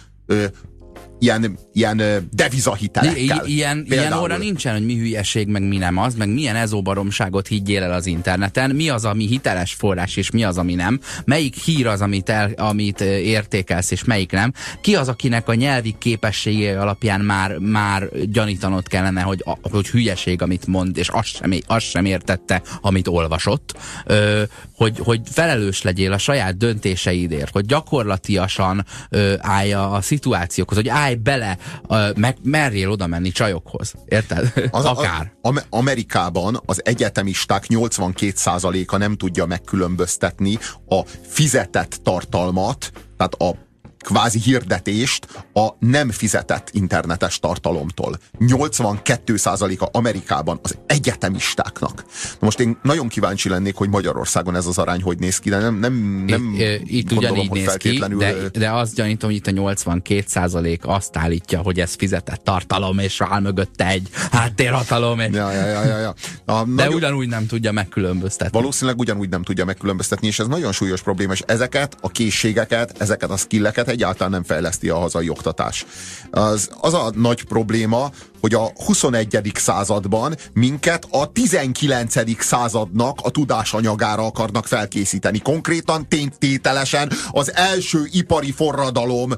ilyen, 1.18 1.58
ilyen 1.72 2.28
devizahitelekkel. 2.32 3.46
I- 3.46 3.54
ilyen, 3.54 3.86
ilyen 3.88 4.12
óra 4.12 4.36
nincsen, 4.36 4.72
hogy 4.72 4.84
mi 4.84 4.96
hülyeség, 4.96 5.48
meg 5.48 5.62
mi 5.62 5.76
nem 5.76 5.98
az, 5.98 6.14
meg 6.14 6.28
milyen 6.28 6.56
ezóbaromságot 6.56 7.46
higgyél 7.46 7.82
el 7.82 7.92
az 7.92 8.06
interneten, 8.06 8.70
mi 8.70 8.88
az, 8.88 9.04
ami 9.04 9.26
hiteles 9.26 9.72
forrás, 9.72 10.16
és 10.16 10.30
mi 10.30 10.44
az, 10.44 10.58
ami 10.58 10.74
nem, 10.74 11.00
melyik 11.24 11.54
hír 11.54 11.86
az, 11.86 12.00
amit, 12.00 12.28
el, 12.28 12.52
amit 12.56 13.00
értékelsz, 13.00 13.90
és 13.90 14.04
melyik 14.04 14.30
nem, 14.30 14.52
ki 14.80 14.96
az, 14.96 15.08
akinek 15.08 15.48
a 15.48 15.54
nyelvi 15.54 15.94
képességé 15.98 16.74
alapján 16.74 17.20
már, 17.20 17.58
már 17.58 18.08
gyanítanod 18.24 18.88
kellene, 18.88 19.20
hogy, 19.20 19.44
hogy 19.62 19.88
hülyeség, 19.88 20.42
amit 20.42 20.66
mond, 20.66 20.96
és 20.96 21.08
azt 21.08 21.36
sem, 21.36 21.52
azt 21.66 21.86
sem 21.86 22.04
értette, 22.04 22.62
amit 22.80 23.08
olvasott, 23.08 23.74
ö, 24.06 24.42
hogy, 24.76 24.98
hogy 24.98 25.20
felelős 25.24 25.82
legyél 25.82 26.12
a 26.12 26.18
saját 26.18 26.56
döntéseidért, 26.56 27.52
hogy 27.52 27.66
gyakorlatiasan 27.66 28.84
ö, 29.10 29.34
állja 29.38 29.90
a 29.90 30.00
szituációkhoz, 30.00 30.76
hogy 30.76 30.88
állj 30.88 31.03
bele, 31.14 31.58
ö, 31.88 32.10
meg 32.16 32.36
merjél 32.42 32.90
oda 32.90 33.06
menni 33.06 33.30
csajokhoz. 33.30 33.94
Érted? 34.04 34.52
Az, 34.70 34.84
Akár. 34.84 35.32
A, 35.42 35.48
a, 35.48 35.62
Amerikában 35.70 36.60
az 36.66 36.84
egyetemisták 36.84 37.64
82%-a 37.68 38.96
nem 38.96 39.16
tudja 39.16 39.46
megkülönböztetni 39.46 40.58
a 40.88 41.00
fizetett 41.26 42.00
tartalmat, 42.02 42.90
tehát 43.16 43.34
a 43.34 43.63
kvázi 44.04 44.38
hirdetést 44.38 45.26
a 45.52 45.68
nem 45.78 46.10
fizetett 46.10 46.68
internetes 46.72 47.38
tartalomtól. 47.38 48.18
82%-a 48.40 49.88
Amerikában 49.92 50.58
az 50.62 50.76
egyetemistáknak. 50.86 52.04
Na 52.30 52.38
most 52.40 52.60
én 52.60 52.78
nagyon 52.82 53.08
kíváncsi 53.08 53.48
lennék, 53.48 53.74
hogy 53.74 53.88
Magyarországon 53.88 54.56
ez 54.56 54.66
az 54.66 54.78
arány 54.78 55.02
hogy 55.02 55.18
néz 55.18 55.38
ki, 55.38 55.50
de 55.50 55.58
nem, 55.58 55.78
nem, 55.78 56.24
nem 56.26 56.54
itt, 56.54 56.88
itt 56.88 57.08
gondolom, 57.14 57.48
hogy 57.48 57.58
néz 57.58 57.74
ki, 57.74 58.02
de, 58.18 58.34
de 58.52 58.70
azt 58.70 58.94
gyanítom, 58.94 59.30
hogy 59.30 59.38
itt 59.38 59.46
a 59.46 59.50
82% 59.50 60.80
azt 60.80 61.16
állítja, 61.16 61.60
hogy 61.60 61.80
ez 61.80 61.94
fizetett 61.94 62.44
tartalom, 62.44 62.98
és 62.98 63.20
áll 63.20 63.40
mögötte 63.40 63.86
egy 63.86 64.08
háttérhatalom. 64.30 65.20
És... 65.20 65.28
Ja, 65.32 65.52
ja, 65.52 65.66
ja, 65.66 65.84
ja, 65.84 65.98
ja. 65.98 66.14
A, 66.44 66.64
de 66.64 66.70
nagyon... 66.72 66.94
ugyanúgy 66.94 67.28
nem 67.28 67.46
tudja 67.46 67.72
megkülönböztetni. 67.72 68.58
Valószínűleg 68.58 68.98
ugyanúgy 68.98 69.28
nem 69.28 69.42
tudja 69.42 69.64
megkülönböztetni, 69.64 70.26
és 70.26 70.38
ez 70.38 70.46
nagyon 70.46 70.72
súlyos 70.72 71.02
probléma, 71.02 71.32
és 71.32 71.42
ezeket 71.46 71.96
a 72.00 72.08
készségeket, 72.08 72.94
ezeket 72.98 73.30
a 73.30 73.36
skilleket 73.36 73.88
egyáltalán 73.94 74.30
nem 74.30 74.44
fejleszti 74.44 74.88
a 74.88 74.98
hazai 74.98 75.28
oktatás. 75.28 75.86
Az, 76.30 76.70
az 76.80 76.94
a 76.94 77.12
nagy 77.14 77.44
probléma, 77.44 78.10
hogy 78.40 78.54
a 78.54 78.70
21. 78.84 79.52
században 79.54 80.36
minket 80.52 81.06
a 81.10 81.32
19. 81.32 82.42
századnak 82.42 83.18
a 83.22 83.30
tudásanyagára 83.30 84.26
akarnak 84.26 84.66
felkészíteni. 84.66 85.38
Konkrétan 85.38 86.08
ténytételesen 86.08 87.12
az 87.30 87.54
első 87.54 88.08
ipari 88.12 88.52
forradalom 88.52 89.30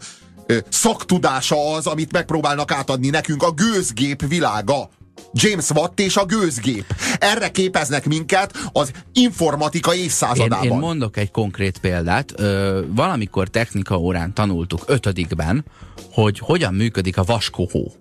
szaktudása 0.69 1.75
az, 1.75 1.87
amit 1.87 2.13
megpróbálnak 2.13 2.73
átadni 2.73 3.09
nekünk 3.09 3.43
a 3.43 3.51
gőzgép 3.51 4.27
világa. 4.29 4.89
James 5.33 5.71
Watt 5.71 6.01
és 6.01 6.17
a 6.17 6.25
gőzgép. 6.25 6.85
Erre 7.19 7.51
képeznek 7.51 8.07
minket 8.07 8.53
az 8.73 8.93
informatika 9.13 9.95
évszázadában. 9.95 10.65
Én, 10.65 10.71
én 10.73 10.79
mondok 10.79 11.17
egy 11.17 11.31
konkrét 11.31 11.79
példát. 11.79 12.33
Ö, 12.37 12.81
valamikor 12.89 13.49
technika 13.49 13.99
órán 13.99 14.35
tanultuk 14.35 14.83
ötödikben, 14.87 15.65
hogy 16.13 16.39
hogyan 16.39 16.75
működik 16.75 17.19
a 17.19 17.23
vaskohó. 17.23 17.93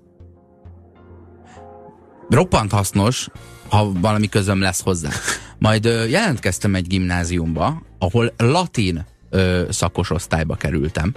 Roppant 2.29 2.71
hasznos, 2.71 3.27
ha 3.69 3.91
valami 3.91 4.29
közöm 4.29 4.61
lesz 4.61 4.81
hozzá. 4.81 5.09
Majd 5.57 5.85
ö, 5.85 6.05
jelentkeztem 6.05 6.75
egy 6.75 6.87
gimnáziumba, 6.87 7.81
ahol 7.99 8.33
latin 8.37 9.05
ö, 9.29 9.63
szakos 9.69 10.09
osztályba 10.09 10.55
kerültem 10.55 11.13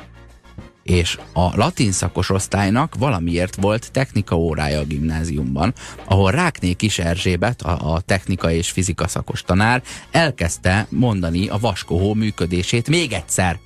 és 0.88 1.18
a 1.32 1.56
latin 1.56 1.92
szakos 1.92 2.30
osztálynak 2.30 2.94
valamiért 2.98 3.54
volt 3.54 3.92
technika 3.92 4.36
órája 4.36 4.78
a 4.78 4.84
gimnáziumban, 4.84 5.74
ahol 6.04 6.30
Rákné 6.30 6.72
Kis 6.72 6.98
Erzsébet, 6.98 7.62
a, 7.62 7.94
a 7.94 8.00
technika 8.00 8.50
és 8.50 8.70
fizika 8.70 9.08
szakos 9.08 9.42
tanár 9.42 9.82
elkezdte 10.10 10.86
mondani 10.90 11.48
a 11.48 11.58
vaskohó 11.58 12.14
működését 12.14 12.88
még 12.88 13.12
egyszer. 13.12 13.58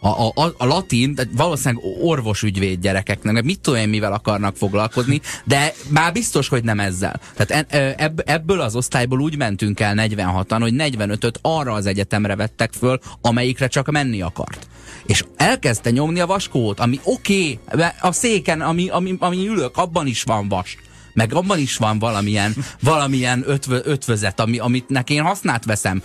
A, 0.00 0.08
a, 0.08 0.54
a, 0.56 0.64
latin, 0.66 1.18
valószínűleg 1.36 1.84
orvosügyvéd 2.02 2.80
gyerekeknek, 2.80 3.42
mit 3.42 3.60
tudom 3.60 3.80
én, 3.80 3.88
mivel 3.88 4.12
akarnak 4.12 4.56
foglalkozni, 4.56 5.20
de 5.44 5.72
már 5.88 6.12
biztos, 6.12 6.48
hogy 6.48 6.64
nem 6.64 6.80
ezzel. 6.80 7.20
Tehát 7.36 7.72
ebb, 8.00 8.22
ebből 8.26 8.60
az 8.60 8.76
osztályból 8.76 9.20
úgy 9.20 9.36
mentünk 9.36 9.80
el 9.80 9.94
46-an, 9.96 10.58
hogy 10.60 10.74
45-öt 10.76 11.38
arra 11.42 11.72
az 11.72 11.86
egyetemre 11.86 12.36
vettek 12.36 12.72
föl, 12.72 12.98
amelyikre 13.20 13.66
csak 13.66 13.90
menni 13.90 14.22
akart 14.22 14.66
és 15.06 15.24
elkezdte 15.36 15.90
nyomni 15.90 16.20
a 16.20 16.26
vaskót, 16.26 16.80
ami 16.80 17.00
oké, 17.04 17.58
okay, 17.72 17.86
a 18.00 18.12
széken, 18.12 18.60
ami, 18.60 18.88
ami, 18.88 19.16
ami 19.18 19.48
ülök, 19.48 19.76
abban 19.76 20.06
is 20.06 20.22
van 20.22 20.48
vas 20.48 20.76
meg 21.16 21.34
abban 21.34 21.58
is 21.58 21.76
van 21.76 21.98
valamilyen, 21.98 22.54
valamilyen 22.82 23.42
ötvö, 23.46 23.78
ötvözet, 23.84 24.40
ami, 24.40 24.58
amit 24.58 24.88
neki 24.88 25.14
én 25.14 25.22
hasznát 25.22 25.64
veszem. 25.64 26.02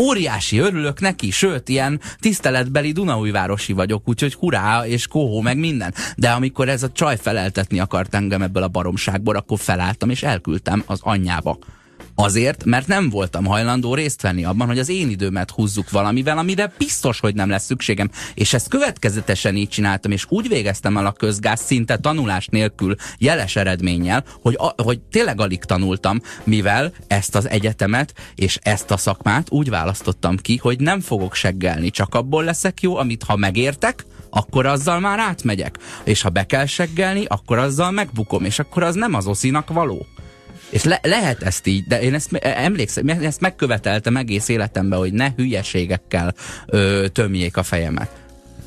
Óriási 0.00 0.58
örülök 0.58 1.00
neki, 1.00 1.30
sőt, 1.30 1.68
ilyen 1.68 2.00
tiszteletbeli 2.20 2.92
Dunaújvárosi 2.92 3.72
vagyok, 3.72 4.08
úgyhogy 4.08 4.34
hurrá, 4.34 4.86
és 4.86 5.06
kohó, 5.06 5.40
meg 5.40 5.56
minden. 5.58 5.94
De 6.16 6.30
amikor 6.30 6.68
ez 6.68 6.82
a 6.82 6.92
csaj 6.92 7.16
feleltetni 7.16 7.78
akart 7.78 8.14
engem 8.14 8.42
ebből 8.42 8.62
a 8.62 8.68
baromságból, 8.68 9.36
akkor 9.36 9.58
felálltam, 9.58 10.10
és 10.10 10.22
elküldtem 10.22 10.82
az 10.86 10.98
anyjába. 11.02 11.58
Azért, 12.20 12.64
mert 12.64 12.86
nem 12.86 13.10
voltam 13.10 13.44
hajlandó 13.44 13.94
részt 13.94 14.22
venni 14.22 14.44
abban, 14.44 14.66
hogy 14.66 14.78
az 14.78 14.88
én 14.88 15.10
időmet 15.10 15.50
húzzuk 15.50 15.90
valamivel, 15.90 16.38
amire 16.38 16.72
biztos, 16.78 17.20
hogy 17.20 17.34
nem 17.34 17.48
lesz 17.48 17.64
szükségem. 17.64 18.10
És 18.34 18.54
ezt 18.54 18.68
következetesen 18.68 19.56
így 19.56 19.68
csináltam, 19.68 20.10
és 20.10 20.26
úgy 20.28 20.48
végeztem 20.48 20.96
el 20.96 21.06
a 21.06 21.12
közgáz 21.12 21.60
szinte 21.60 21.96
tanulás 21.96 22.46
nélkül 22.46 22.94
jeles 23.18 23.56
eredménnyel, 23.56 24.24
hogy, 24.42 24.56
a, 24.58 24.82
hogy 24.82 25.00
tényleg 25.00 25.40
alig 25.40 25.64
tanultam, 25.64 26.20
mivel 26.44 26.92
ezt 27.06 27.34
az 27.34 27.48
egyetemet 27.48 28.14
és 28.34 28.58
ezt 28.62 28.90
a 28.90 28.96
szakmát 28.96 29.50
úgy 29.50 29.70
választottam 29.70 30.36
ki, 30.36 30.56
hogy 30.56 30.80
nem 30.80 31.00
fogok 31.00 31.34
seggelni, 31.34 31.90
csak 31.90 32.14
abból 32.14 32.44
leszek 32.44 32.80
jó, 32.82 32.96
amit 32.96 33.22
ha 33.22 33.36
megértek, 33.36 34.06
akkor 34.30 34.66
azzal 34.66 35.00
már 35.00 35.18
átmegyek. 35.18 35.78
És 36.04 36.22
ha 36.22 36.28
be 36.28 36.46
kell 36.46 36.66
seggelni, 36.66 37.24
akkor 37.24 37.58
azzal 37.58 37.90
megbukom, 37.90 38.44
és 38.44 38.58
akkor 38.58 38.82
az 38.82 38.94
nem 38.94 39.14
az 39.14 39.26
oszinak 39.26 39.68
való. 39.68 40.06
És 40.70 40.84
le, 40.84 41.00
lehet 41.02 41.42
ezt 41.42 41.66
így, 41.66 41.86
de 41.86 42.02
én 42.02 42.14
ezt 42.14 42.32
emlékszem, 42.34 43.08
ezt 43.08 43.40
megköveteltem 43.40 44.16
egész 44.16 44.48
életemben, 44.48 44.98
hogy 44.98 45.12
ne 45.12 45.32
hülyeségekkel 45.36 46.34
ö, 46.66 47.06
tömjék 47.12 47.56
a 47.56 47.62
fejemet. 47.62 48.10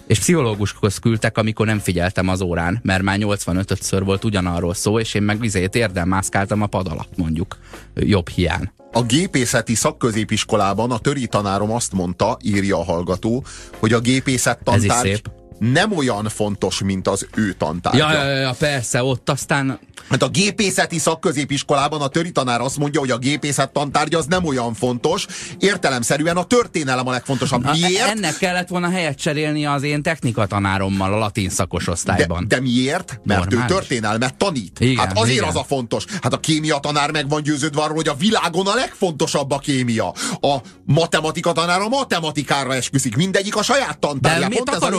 És 0.07 0.19
pszichológushoz 0.19 0.97
küldtek, 0.97 1.37
amikor 1.37 1.65
nem 1.65 1.79
figyeltem 1.79 2.27
az 2.27 2.41
órán, 2.41 2.79
mert 2.83 3.03
már 3.03 3.17
85-ször 3.19 4.01
volt 4.05 4.23
ugyanarról 4.23 4.73
szó, 4.73 4.99
és 4.99 5.13
én 5.13 5.23
meg 5.23 5.39
vizét 5.39 5.75
érdem 5.75 6.07
mászkáltam 6.07 6.61
a 6.61 6.67
pad 6.67 6.87
alatt, 6.87 7.17
mondjuk, 7.17 7.57
jobb 7.95 8.29
hián. 8.29 8.73
A 8.91 9.03
gépészeti 9.03 9.75
szakközépiskolában 9.75 10.91
a 10.91 10.97
töri 10.97 11.27
tanárom 11.27 11.71
azt 11.71 11.93
mondta, 11.93 12.37
írja 12.43 12.77
a 12.77 12.83
hallgató, 12.83 13.43
hogy 13.77 13.93
a 13.93 13.99
gépészet 13.99 14.59
Ez 14.65 14.83
is 14.83 14.87
tantárgy 14.87 15.13
szép. 15.13 15.40
Nem 15.61 15.91
olyan 15.97 16.29
fontos, 16.29 16.81
mint 16.81 17.07
az 17.07 17.27
ő 17.35 17.53
tantárgya. 17.53 18.11
Ja, 18.11 18.23
ja, 18.23 18.39
ja, 18.39 18.55
persze, 18.59 19.03
ott 19.03 19.29
aztán 19.29 19.79
Hát 20.09 20.23
a 20.23 20.29
gépészeti 20.29 20.99
szakközépiskolában 20.99 22.01
a 22.01 22.07
töri 22.07 22.31
tanár 22.31 22.61
azt 22.61 22.77
mondja, 22.77 22.99
hogy 22.99 23.11
a 23.11 23.17
gépészet 23.17 23.71
tantárgya 23.71 24.17
az 24.17 24.25
nem 24.25 24.45
olyan 24.45 24.73
fontos. 24.73 25.25
Értelemszerűen 25.59 26.37
a 26.37 26.43
történelem 26.43 27.07
a 27.07 27.11
legfontosabb. 27.11 27.63
Na, 27.63 27.71
Miért? 27.71 28.09
ennek 28.09 28.37
kellett 28.37 28.67
volna 28.67 28.89
helyet 28.89 29.17
cserélni 29.17 29.65
az 29.65 29.83
én 29.83 30.01
technika 30.01 30.45
tanárommal 30.45 31.13
a 31.13 31.17
latin 31.17 31.49
szakos 31.49 31.85
De, 31.85 31.91
osztályban. 31.91 32.47
de 32.47 32.59
miért? 32.59 33.19
Mert 33.23 33.39
Normális. 33.49 33.71
ő 33.71 33.75
történelmet 33.75 34.35
tanít. 34.35 34.79
Igen, 34.79 34.95
hát 35.07 35.17
azért 35.17 35.35
igen. 35.37 35.49
az 35.49 35.55
a 35.55 35.63
fontos. 35.63 36.05
Hát 36.21 36.33
a 36.33 36.39
kémia 36.39 36.77
tanár 36.77 37.11
meg 37.11 37.29
van 37.29 37.43
győződve 37.43 37.81
arról, 37.81 37.95
hogy 37.95 38.07
a 38.07 38.15
világon 38.15 38.67
a 38.67 38.73
legfontosabb 38.75 39.51
a 39.51 39.57
kémia. 39.59 40.13
A 40.41 40.55
matematika 40.85 41.51
tanár 41.51 41.81
a 41.81 41.87
matematikára 41.87 42.73
esküszik. 42.73 43.15
Mindegyik 43.15 43.55
a 43.55 43.63
saját 43.63 43.89
De 43.89 44.07
tantárja. 44.07 44.47
miért 44.47 44.63
Pont 44.63 44.77
ez 44.77 44.89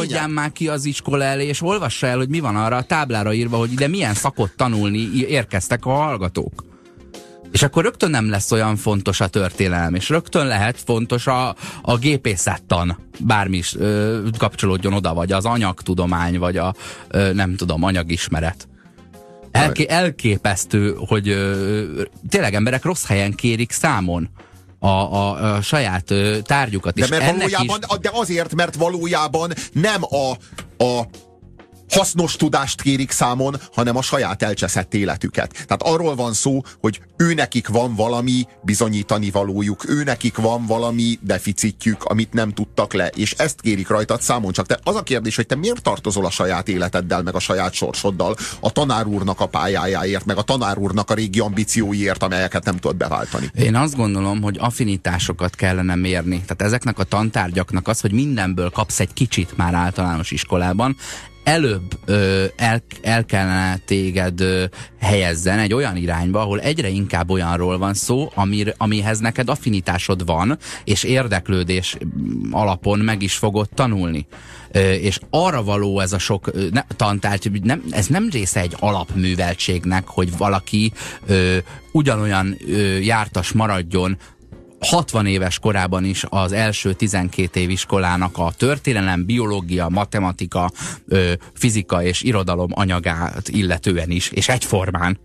már 0.52 0.60
ki 0.60 0.68
az 0.68 0.84
iskola 0.84 1.24
elé, 1.24 1.46
és 1.46 1.62
olvassa 1.62 2.06
el, 2.06 2.16
hogy 2.16 2.28
mi 2.28 2.40
van 2.40 2.56
arra 2.56 2.76
a 2.76 2.82
táblára 2.82 3.32
írva, 3.32 3.56
hogy 3.56 3.72
ide 3.72 3.88
milyen 3.88 4.14
szakot 4.14 4.52
tanulni 4.56 4.98
érkeztek 5.28 5.86
a 5.86 5.90
hallgatók. 5.90 6.64
És 7.52 7.62
akkor 7.62 7.82
rögtön 7.82 8.10
nem 8.10 8.30
lesz 8.30 8.52
olyan 8.52 8.76
fontos 8.76 9.20
a 9.20 9.26
történelem, 9.26 9.94
és 9.94 10.08
rögtön 10.08 10.46
lehet 10.46 10.80
fontos 10.84 11.26
a, 11.26 11.54
a 11.82 11.96
gépészettan, 11.96 12.98
bármi 13.20 13.56
is 13.56 13.74
ö, 13.74 14.20
kapcsolódjon 14.38 14.92
oda, 14.92 15.14
vagy 15.14 15.32
az 15.32 15.44
anyagtudomány, 15.44 16.38
vagy 16.38 16.56
a 16.56 16.74
ö, 17.08 17.32
nem 17.32 17.56
tudom, 17.56 17.82
anyagismeret. 17.82 18.68
Elké, 19.50 19.86
elképesztő, 19.88 20.94
hogy 21.06 21.28
ö, 21.28 22.02
tényleg 22.28 22.54
emberek 22.54 22.84
rossz 22.84 23.06
helyen 23.06 23.32
kérik 23.32 23.70
számon 23.70 24.28
a, 24.82 24.88
a, 24.88 25.54
a 25.54 25.62
saját 25.62 26.10
ö, 26.10 26.38
tárgyukat. 26.42 26.94
De, 26.94 27.06
mert 27.10 27.22
ennek 27.22 27.50
valójában, 27.50 27.78
is, 27.90 27.98
de 28.00 28.10
azért, 28.12 28.54
mert 28.54 28.74
valójában 28.74 29.52
nem 29.72 30.02
a, 30.02 30.30
a 30.84 31.02
hasznos 31.92 32.36
tudást 32.36 32.82
kérik 32.82 33.10
számon, 33.10 33.56
hanem 33.74 33.96
a 33.96 34.02
saját 34.02 34.42
elcseszett 34.42 34.94
életüket. 34.94 35.52
Tehát 35.52 35.82
arról 35.82 36.14
van 36.14 36.32
szó, 36.32 36.60
hogy 36.80 37.00
őnekik 37.16 37.68
van 37.68 37.94
valami 37.94 38.46
bizonyítani 38.62 39.30
valójuk, 39.30 39.88
őnekik 39.88 40.36
van 40.36 40.66
valami 40.66 41.18
deficitjük, 41.20 42.04
amit 42.04 42.32
nem 42.32 42.52
tudtak 42.52 42.92
le, 42.92 43.06
és 43.06 43.32
ezt 43.32 43.60
kérik 43.60 43.88
rajtad 43.88 44.22
számon. 44.22 44.52
Csak 44.52 44.66
te 44.66 44.78
az 44.82 44.96
a 44.96 45.02
kérdés, 45.02 45.36
hogy 45.36 45.46
te 45.46 45.54
miért 45.54 45.82
tartozol 45.82 46.26
a 46.26 46.30
saját 46.30 46.68
életeddel, 46.68 47.22
meg 47.22 47.34
a 47.34 47.38
saját 47.38 47.72
sorsoddal, 47.72 48.36
a 48.60 48.70
tanár 48.70 49.06
úrnak 49.06 49.40
a 49.40 49.46
pályájáért, 49.46 50.24
meg 50.24 50.36
a 50.36 50.42
tanár 50.42 50.78
úrnak 50.78 51.10
a 51.10 51.14
régi 51.14 51.40
ambícióiért, 51.40 52.22
amelyeket 52.22 52.64
nem 52.64 52.76
tudod 52.76 52.96
beváltani. 52.96 53.50
Én 53.54 53.74
azt 53.74 53.96
gondolom, 53.96 54.42
hogy 54.42 54.56
affinitásokat 54.60 55.54
kellene 55.54 55.94
mérni. 55.94 56.36
Tehát 56.40 56.62
ezeknek 56.62 56.98
a 56.98 57.04
tantárgyaknak 57.04 57.88
az, 57.88 58.00
hogy 58.00 58.12
mindenből 58.12 58.70
kapsz 58.70 59.00
egy 59.00 59.12
kicsit 59.12 59.56
már 59.56 59.74
általános 59.74 60.30
iskolában, 60.30 60.96
előbb 61.44 61.98
ö, 62.04 62.44
el, 62.56 62.82
el 63.02 63.24
kellene 63.24 63.78
téged 63.86 64.40
ö, 64.40 64.64
helyezzen 65.00 65.58
egy 65.58 65.74
olyan 65.74 65.96
irányba, 65.96 66.40
ahol 66.40 66.60
egyre 66.60 66.88
inkább 66.88 67.30
olyanról 67.30 67.78
van 67.78 67.94
szó, 67.94 68.32
amir, 68.34 68.74
amihez 68.76 69.18
neked 69.18 69.48
affinitásod 69.48 70.26
van, 70.26 70.58
és 70.84 71.02
érdeklődés 71.02 71.96
mm, 72.04 72.52
alapon 72.52 72.98
meg 72.98 73.22
is 73.22 73.34
fogod 73.34 73.68
tanulni. 73.74 74.26
Ö, 74.70 74.92
és 74.92 75.18
arra 75.30 75.62
való 75.62 76.00
ez 76.00 76.12
a 76.12 76.18
sok 76.18 76.50
ö, 76.52 76.66
ne, 76.70 76.82
tantárgy, 76.96 77.62
nem, 77.62 77.82
ez 77.90 78.06
nem 78.06 78.28
része 78.30 78.60
egy 78.60 78.76
alapműveltségnek, 78.78 80.06
hogy 80.06 80.36
valaki 80.36 80.92
ö, 81.26 81.56
ugyanolyan 81.92 82.56
ö, 82.68 82.96
jártas 82.98 83.52
maradjon 83.52 84.16
60 84.86 85.26
éves 85.26 85.58
korában 85.58 86.04
is 86.04 86.24
az 86.28 86.52
első 86.52 86.92
12 86.92 87.60
év 87.60 87.70
iskolának 87.70 88.38
a 88.38 88.52
történelem, 88.56 89.24
biológia, 89.24 89.88
matematika, 89.88 90.70
fizika 91.54 92.02
és 92.02 92.22
irodalom 92.22 92.70
anyagát 92.74 93.48
illetően 93.48 94.10
is, 94.10 94.30
és 94.30 94.48
egyformán. 94.48 95.18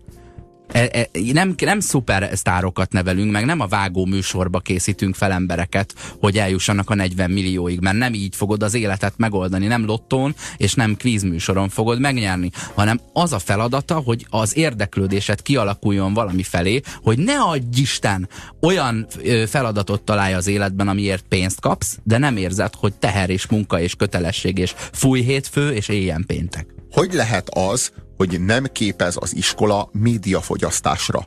E, 0.72 0.88
e, 0.92 1.08
nem, 1.32 1.54
nem 1.56 1.80
szupersztárokat 1.80 2.92
nevelünk, 2.92 3.32
meg 3.32 3.44
nem 3.44 3.60
a 3.60 3.66
vágó 3.66 4.04
műsorba 4.04 4.58
készítünk 4.58 5.14
fel 5.14 5.32
embereket, 5.32 5.94
hogy 6.20 6.38
eljussanak 6.38 6.90
a 6.90 6.94
40 6.94 7.30
millióig, 7.30 7.80
mert 7.80 7.96
nem 7.96 8.14
így 8.14 8.36
fogod 8.36 8.62
az 8.62 8.74
életet 8.74 9.14
megoldani, 9.16 9.66
nem 9.66 9.84
lottón 9.84 10.34
és 10.56 10.74
nem 10.74 10.96
kvízműsoron 10.96 11.68
fogod 11.68 12.00
megnyerni, 12.00 12.50
hanem 12.74 13.00
az 13.12 13.32
a 13.32 13.38
feladata, 13.38 13.94
hogy 13.94 14.26
az 14.30 14.56
érdeklődésed 14.56 15.42
kialakuljon 15.42 16.14
valami 16.14 16.42
felé, 16.42 16.80
hogy 17.02 17.18
ne 17.18 17.40
adj 17.40 17.80
Isten 17.80 18.28
olyan 18.60 19.06
feladatot 19.46 20.02
találj 20.02 20.34
az 20.34 20.46
életben, 20.46 20.88
amiért 20.88 21.24
pénzt 21.28 21.60
kapsz, 21.60 21.98
de 22.02 22.18
nem 22.18 22.36
érzed, 22.36 22.74
hogy 22.74 22.94
teher 22.94 23.30
és 23.30 23.46
munka 23.46 23.80
és 23.80 23.94
kötelesség 23.94 24.58
és 24.58 24.74
fúj 24.92 25.20
hétfő 25.20 25.70
és 25.70 25.88
éljen 25.88 26.24
péntek. 26.26 26.77
Hogy 26.90 27.12
lehet 27.12 27.48
az, 27.48 27.92
hogy 28.16 28.40
nem 28.40 28.64
képez 28.72 29.16
az 29.20 29.36
iskola 29.36 29.88
médiafogyasztásra? 29.92 31.24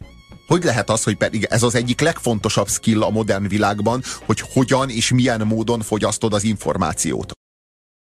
Hogy 0.47 0.64
lehet 0.64 0.89
az, 0.89 1.03
hogy 1.03 1.18
pedig 1.18 1.43
ez 1.43 1.64
az 1.64 1.76
egyik 1.76 2.01
legfontosabb 2.01 2.68
skill 2.68 3.01
a 3.01 3.09
modern 3.09 3.47
világban, 3.47 4.01
hogy 4.26 4.39
hogyan 4.53 4.89
és 4.89 5.12
milyen 5.12 5.41
módon 5.47 5.82
fogyasztod 5.82 6.34
az 6.34 6.43
információt? 6.43 7.32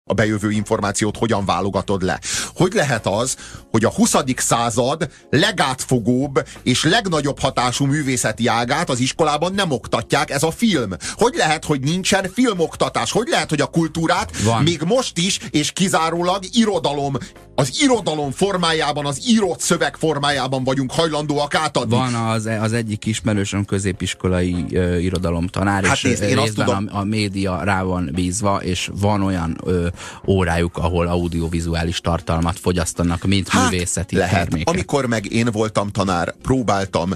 A 0.06 0.14
bejövő 0.14 0.52
információt 0.52 1.18
hogyan 1.18 1.46
válogatod 1.46 2.02
le. 2.02 2.20
Hogy 2.56 2.74
lehet 2.74 3.08
az, 3.08 3.36
hogy 3.72 3.86
a 3.86 3.90
20. 3.90 4.16
század 4.36 5.10
legátfogóbb 5.30 6.48
és 6.64 6.84
legnagyobb 6.84 7.40
hatású 7.40 7.86
művészeti 7.86 8.48
ágát 8.48 8.90
az 8.90 9.00
iskolában 9.00 9.54
nem 9.54 9.72
oktatják, 9.72 10.30
ez 10.30 10.44
a 10.44 10.52
film. 10.52 10.90
Hogy 11.14 11.34
lehet, 11.38 11.66
hogy 11.66 11.80
nincsen 11.80 12.30
filmoktatás? 12.34 13.12
Hogy 13.12 13.28
lehet, 13.28 13.50
hogy 13.50 13.62
a 13.62 13.66
kultúrát 13.66 14.42
Van. 14.44 14.64
még 14.64 14.82
most 14.82 15.18
is 15.18 15.40
és 15.50 15.72
kizárólag 15.72 16.44
irodalom, 16.52 17.18
az 17.56 17.78
irodalom 17.82 18.32
formájában, 18.32 19.06
az 19.06 19.22
írott 19.28 19.60
szöveg 19.60 19.96
formájában 19.96 20.64
vagyunk 20.64 20.92
hajlandóak 20.92 21.56
átadni? 21.56 21.96
Van 21.96 22.14
az, 22.14 22.46
az 22.62 22.74
egyik 22.74 23.06
ismerősöm 23.06 23.66
középiskolai 23.66 24.66
ö, 24.72 24.98
irodalomtanár, 24.98 25.84
Hát 25.84 25.96
és 25.96 26.02
nézd, 26.02 26.24
én 26.24 26.38
azt 26.38 26.54
tudom- 26.54 26.90
a, 26.92 26.98
a 26.98 27.04
média 27.04 27.64
rá 27.64 27.84
van 27.84 28.10
bízva, 28.14 28.64
és 28.64 28.90
van 28.94 29.22
olyan 29.22 29.58
ö, 29.64 29.88
órájuk, 30.28 30.78
ahol 30.78 31.08
audiovizuális 31.08 32.00
tartalmat 32.00 32.60
fogyasztanak, 32.60 33.24
mint 33.24 33.48
hát, 33.48 33.72
művészeti 33.72 34.16
lehet. 34.16 34.34
terméket. 34.34 34.68
Amikor 34.68 35.06
meg 35.06 35.32
én 35.32 35.50
voltam 35.52 35.90
tanár, 35.90 36.34
próbáltam 36.42 37.10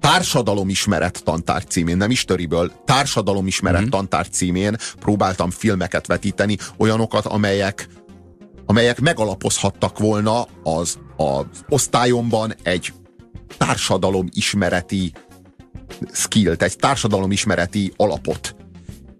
társadalomismeret 0.00 1.22
tantár 1.24 1.64
címén, 1.64 1.96
nem 1.96 2.10
istöriből, 2.10 2.72
társadalomismeret 2.84 3.78
Mhm. 3.80 3.88
mm. 3.88 3.90
tantár 3.90 4.28
címén 4.28 4.76
próbáltam 5.00 5.50
filmeket 5.50 6.06
vetíteni, 6.06 6.56
olyanokat, 6.76 7.26
amelyek 7.26 7.88
amelyek 8.66 9.00
megalapozhattak 9.00 9.98
volna 9.98 10.46
az, 10.62 10.98
az 11.16 11.44
osztályomban 11.68 12.54
egy 12.62 12.92
társadalomismereti 13.58 15.12
skillt, 16.12 16.62
egy 16.62 16.76
társadalomismereti 16.76 17.92
alapot. 17.96 18.56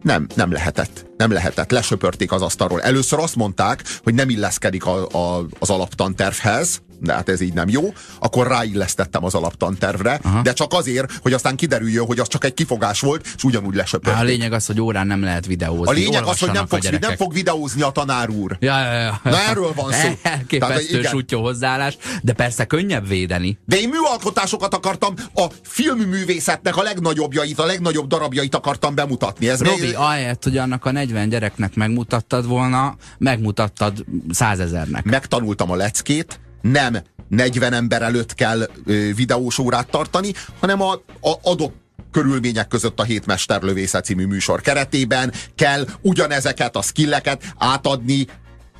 Nem, 0.03 0.27
nem 0.35 0.53
lehetett. 0.53 1.07
Nem 1.17 1.33
lehetett. 1.33 1.71
Lesöpörték 1.71 2.33
az 2.33 2.43
asztalról. 2.43 2.83
Először 2.83 3.19
azt 3.19 3.37
mondták, 3.37 3.83
hogy 4.03 4.15
nem 4.15 4.29
illeszkedik 4.29 4.87
a, 4.87 5.07
a, 5.07 5.47
az 5.59 5.71
alaptantervhez, 5.71 6.83
de 7.01 7.13
hát 7.13 7.29
ez 7.29 7.41
így 7.41 7.53
nem 7.53 7.69
jó, 7.69 7.93
akkor 8.19 8.47
ráillesztettem 8.47 9.25
az 9.25 9.35
alaptantervre, 9.35 10.21
Aha. 10.23 10.43
de 10.43 10.53
csak 10.53 10.73
azért, 10.73 11.13
hogy 11.23 11.33
aztán 11.33 11.57
kiderüljön, 11.57 12.07
hogy 12.07 12.19
az 12.19 12.29
csak 12.29 12.45
egy 12.45 12.55
kifogás 12.55 13.01
volt, 13.01 13.27
és 13.37 13.45
ugyanúgy 13.45 13.75
lesöpörték. 13.75 14.21
a 14.21 14.25
lényeg 14.25 14.53
az, 14.53 14.67
hogy 14.67 14.81
órán 14.81 15.07
nem 15.07 15.23
lehet 15.23 15.47
videózni. 15.47 15.87
A 15.89 15.93
lényeg 15.93 16.25
az, 16.25 16.39
hogy 16.39 16.51
nem, 16.53 16.67
fogsz, 16.67 16.89
nem 17.01 17.17
fog 17.17 17.33
videózni 17.33 17.83
a 17.83 17.91
tanár 17.91 18.31
úr. 18.31 18.57
Ja, 18.61 18.81
ja, 18.85 18.93
ja. 18.93 19.21
Na, 19.25 19.39
erről 19.39 19.73
van 19.75 19.93
szó. 19.93 20.09
Elképesztő 20.23 21.03
sutyó 21.03 21.43
hozzáállás, 21.43 21.97
de 22.23 22.33
persze 22.33 22.65
könnyebb 22.65 23.09
védeni. 23.09 23.59
De 23.67 23.81
én 23.81 23.89
műalkotásokat 23.89 24.75
akartam, 24.75 25.15
a 25.35 25.47
filmművészetnek 25.63 26.77
a 26.77 26.83
legnagyobbjait, 26.83 27.59
a 27.59 27.65
legnagyobb 27.65 28.07
darabjait 28.07 28.55
akartam 28.55 28.95
bemutatni. 28.95 29.49
Ez 29.49 29.63
Robi, 29.63 29.81
még- 29.81 29.97
ahelyett, 29.97 30.45
hogy 30.45 30.57
annak 30.57 30.85
a 30.85 30.91
40 30.91 31.29
gyereknek 31.29 31.75
megmutattad 31.75 32.47
volna, 32.47 32.97
megmutattad 33.19 34.05
százezernek. 34.31 35.05
megtanultam 35.05 35.71
a 35.71 35.75
leckét, 35.77 36.41
nem 36.61 36.99
40 37.29 37.73
ember 37.73 38.03
előtt 38.03 38.35
kell 38.35 38.69
videós 39.15 39.59
órát 39.59 39.91
tartani, 39.91 40.33
hanem 40.61 40.83
a, 40.83 40.93
a 41.21 41.35
adott 41.43 41.75
körülmények 42.13 42.69
között 42.69 43.01
a 43.01 43.03
Hétmesterlövészet 43.03 44.05
című 44.05 44.27
műsor 44.27 44.61
keretében 44.61 45.33
kell 45.55 45.87
ugyanezeket 46.01 46.77
a 46.77 46.83
skilleket 46.83 47.55
átadni 47.59 48.27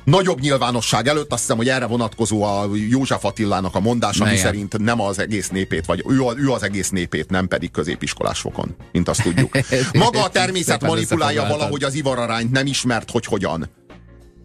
nagyobb 0.03 0.39
nyilvánosság 0.39 1.07
előtt, 1.07 1.31
azt 1.31 1.41
hiszem, 1.41 1.57
hogy 1.57 1.69
erre 1.69 1.85
vonatkozó 1.85 2.43
a 2.43 2.69
József 2.89 3.25
Attilának 3.25 3.75
a 3.75 3.79
mondása, 3.79 4.25
ami 4.25 4.37
szerint 4.37 4.77
nem 4.77 5.01
az 5.01 5.19
egész 5.19 5.49
népét, 5.49 5.85
vagy 5.85 6.03
ő, 6.07 6.19
ő 6.37 6.51
az 6.51 6.63
egész 6.63 6.89
népét, 6.89 7.29
nem 7.29 7.47
pedig 7.47 7.71
középiskolás 7.71 8.39
fokon, 8.39 8.75
mint 8.91 9.09
azt 9.09 9.21
tudjuk. 9.21 9.57
Maga 9.93 10.23
a 10.23 10.29
természet 10.29 10.81
manipulálja 10.81 11.45
valahogy 11.47 11.83
az 11.83 11.93
ivararányt, 11.93 12.51
nem 12.51 12.65
ismert, 12.65 13.11
hogy 13.11 13.25
hogyan. 13.25 13.69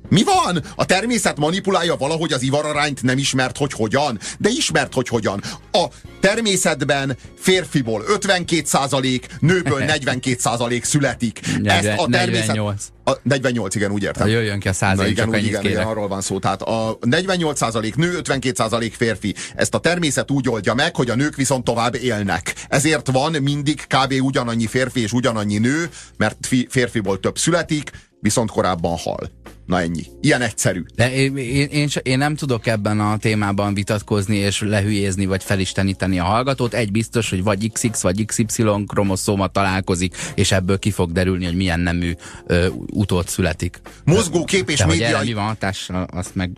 Mi 0.09 0.23
van? 0.23 0.65
A 0.77 0.85
természet 0.85 1.39
manipulálja 1.39 1.97
valahogy 1.97 2.33
az 2.33 2.43
ivararányt, 2.43 3.03
nem 3.03 3.19
ismert, 3.19 3.57
hogy 3.57 3.73
hogyan? 3.73 4.19
De 4.39 4.49
ismert, 4.49 4.95
hogy 4.95 5.09
hogyan. 5.09 5.43
A 5.73 5.85
természetben 6.21 7.17
férfiból 7.39 8.05
52 8.09 8.63
százalék, 8.65 9.27
nőből 9.41 9.79
42 9.95 10.37
százalék 10.39 10.85
születik. 10.85 11.41
40, 11.47 11.77
Ezt 11.77 11.99
a 11.99 12.07
természet... 12.11 12.47
48. 12.47 12.85
A 13.05 13.13
48, 13.23 13.75
igen, 13.75 13.91
úgy 13.91 14.03
értem. 14.03 14.23
Ha 14.23 14.29
jöjjön 14.33 14.61
ki 14.61 14.69
a 14.69 14.73
százalék, 14.73 15.11
igen, 15.11 15.29
úgy, 15.29 15.45
igen, 15.45 15.65
igen, 15.65 15.87
arról 15.87 16.09
van 16.09 16.21
szó. 16.21 16.39
Tehát 16.39 16.63
a 16.63 16.99
48 17.01 17.59
százalék 17.59 17.97
nő, 17.97 18.17
52 18.17 18.55
százalék 18.57 18.95
férfi. 18.95 19.35
Ezt 19.55 19.75
a 19.75 19.79
természet 19.79 20.31
úgy 20.31 20.49
oldja 20.49 20.75
meg, 20.75 20.97
hogy 20.97 21.11
a 21.11 21.15
nők 21.15 21.37
viszont 21.37 21.65
tovább 21.65 21.95
élnek. 21.95 22.55
Ezért 22.69 23.11
van 23.11 23.33
mindig 23.43 23.87
kb. 23.87 24.15
ugyanannyi 24.21 24.67
férfi 24.67 25.01
és 25.01 25.13
ugyanannyi 25.13 25.59
nő, 25.59 25.91
mert 26.17 26.49
férfiból 26.69 27.21
több 27.21 27.39
születik, 27.39 27.91
viszont 28.21 28.51
korábban 28.51 28.97
hal. 28.97 29.31
Na 29.67 29.81
ennyi. 29.81 30.03
Ilyen 30.21 30.41
egyszerű. 30.41 30.85
De 30.95 31.13
én, 31.15 31.37
én, 31.37 31.69
én, 31.69 31.89
én 32.03 32.19
nem 32.19 32.35
tudok 32.35 32.67
ebben 32.67 33.01
a 33.01 33.17
témában 33.17 33.75
vitatkozni 33.75 34.37
és 34.37 34.61
lehülyézni 34.61 35.27
vagy 35.27 35.43
felisteníteni 35.43 36.19
a 36.19 36.25
hallgatót. 36.25 36.75
Egy 36.75 36.91
biztos, 36.91 37.31
hogy 37.31 37.43
vagy 37.43 37.73
XX 37.73 38.03
vagy 38.03 38.25
XY 38.25 38.85
kromoszóma 38.87 39.47
találkozik, 39.47 40.17
és 40.35 40.53
ebből 40.53 40.79
ki 40.79 40.91
fog 40.91 41.13
derülni, 41.13 41.45
hogy 41.45 41.57
milyen 41.57 41.81
nemű 41.81 42.13
ö, 42.47 42.67
utót 42.91 43.29
születik. 43.29 43.81
Mozgó 44.05 44.45
kép 44.45 44.71
és 44.71 44.79
De 44.79 44.87
média... 44.87 45.17
Hogy 45.17 45.27
mi 45.27 45.33
van 45.33 45.47
hatással, 45.47 46.07
azt 46.13 46.35
meg, 46.35 46.51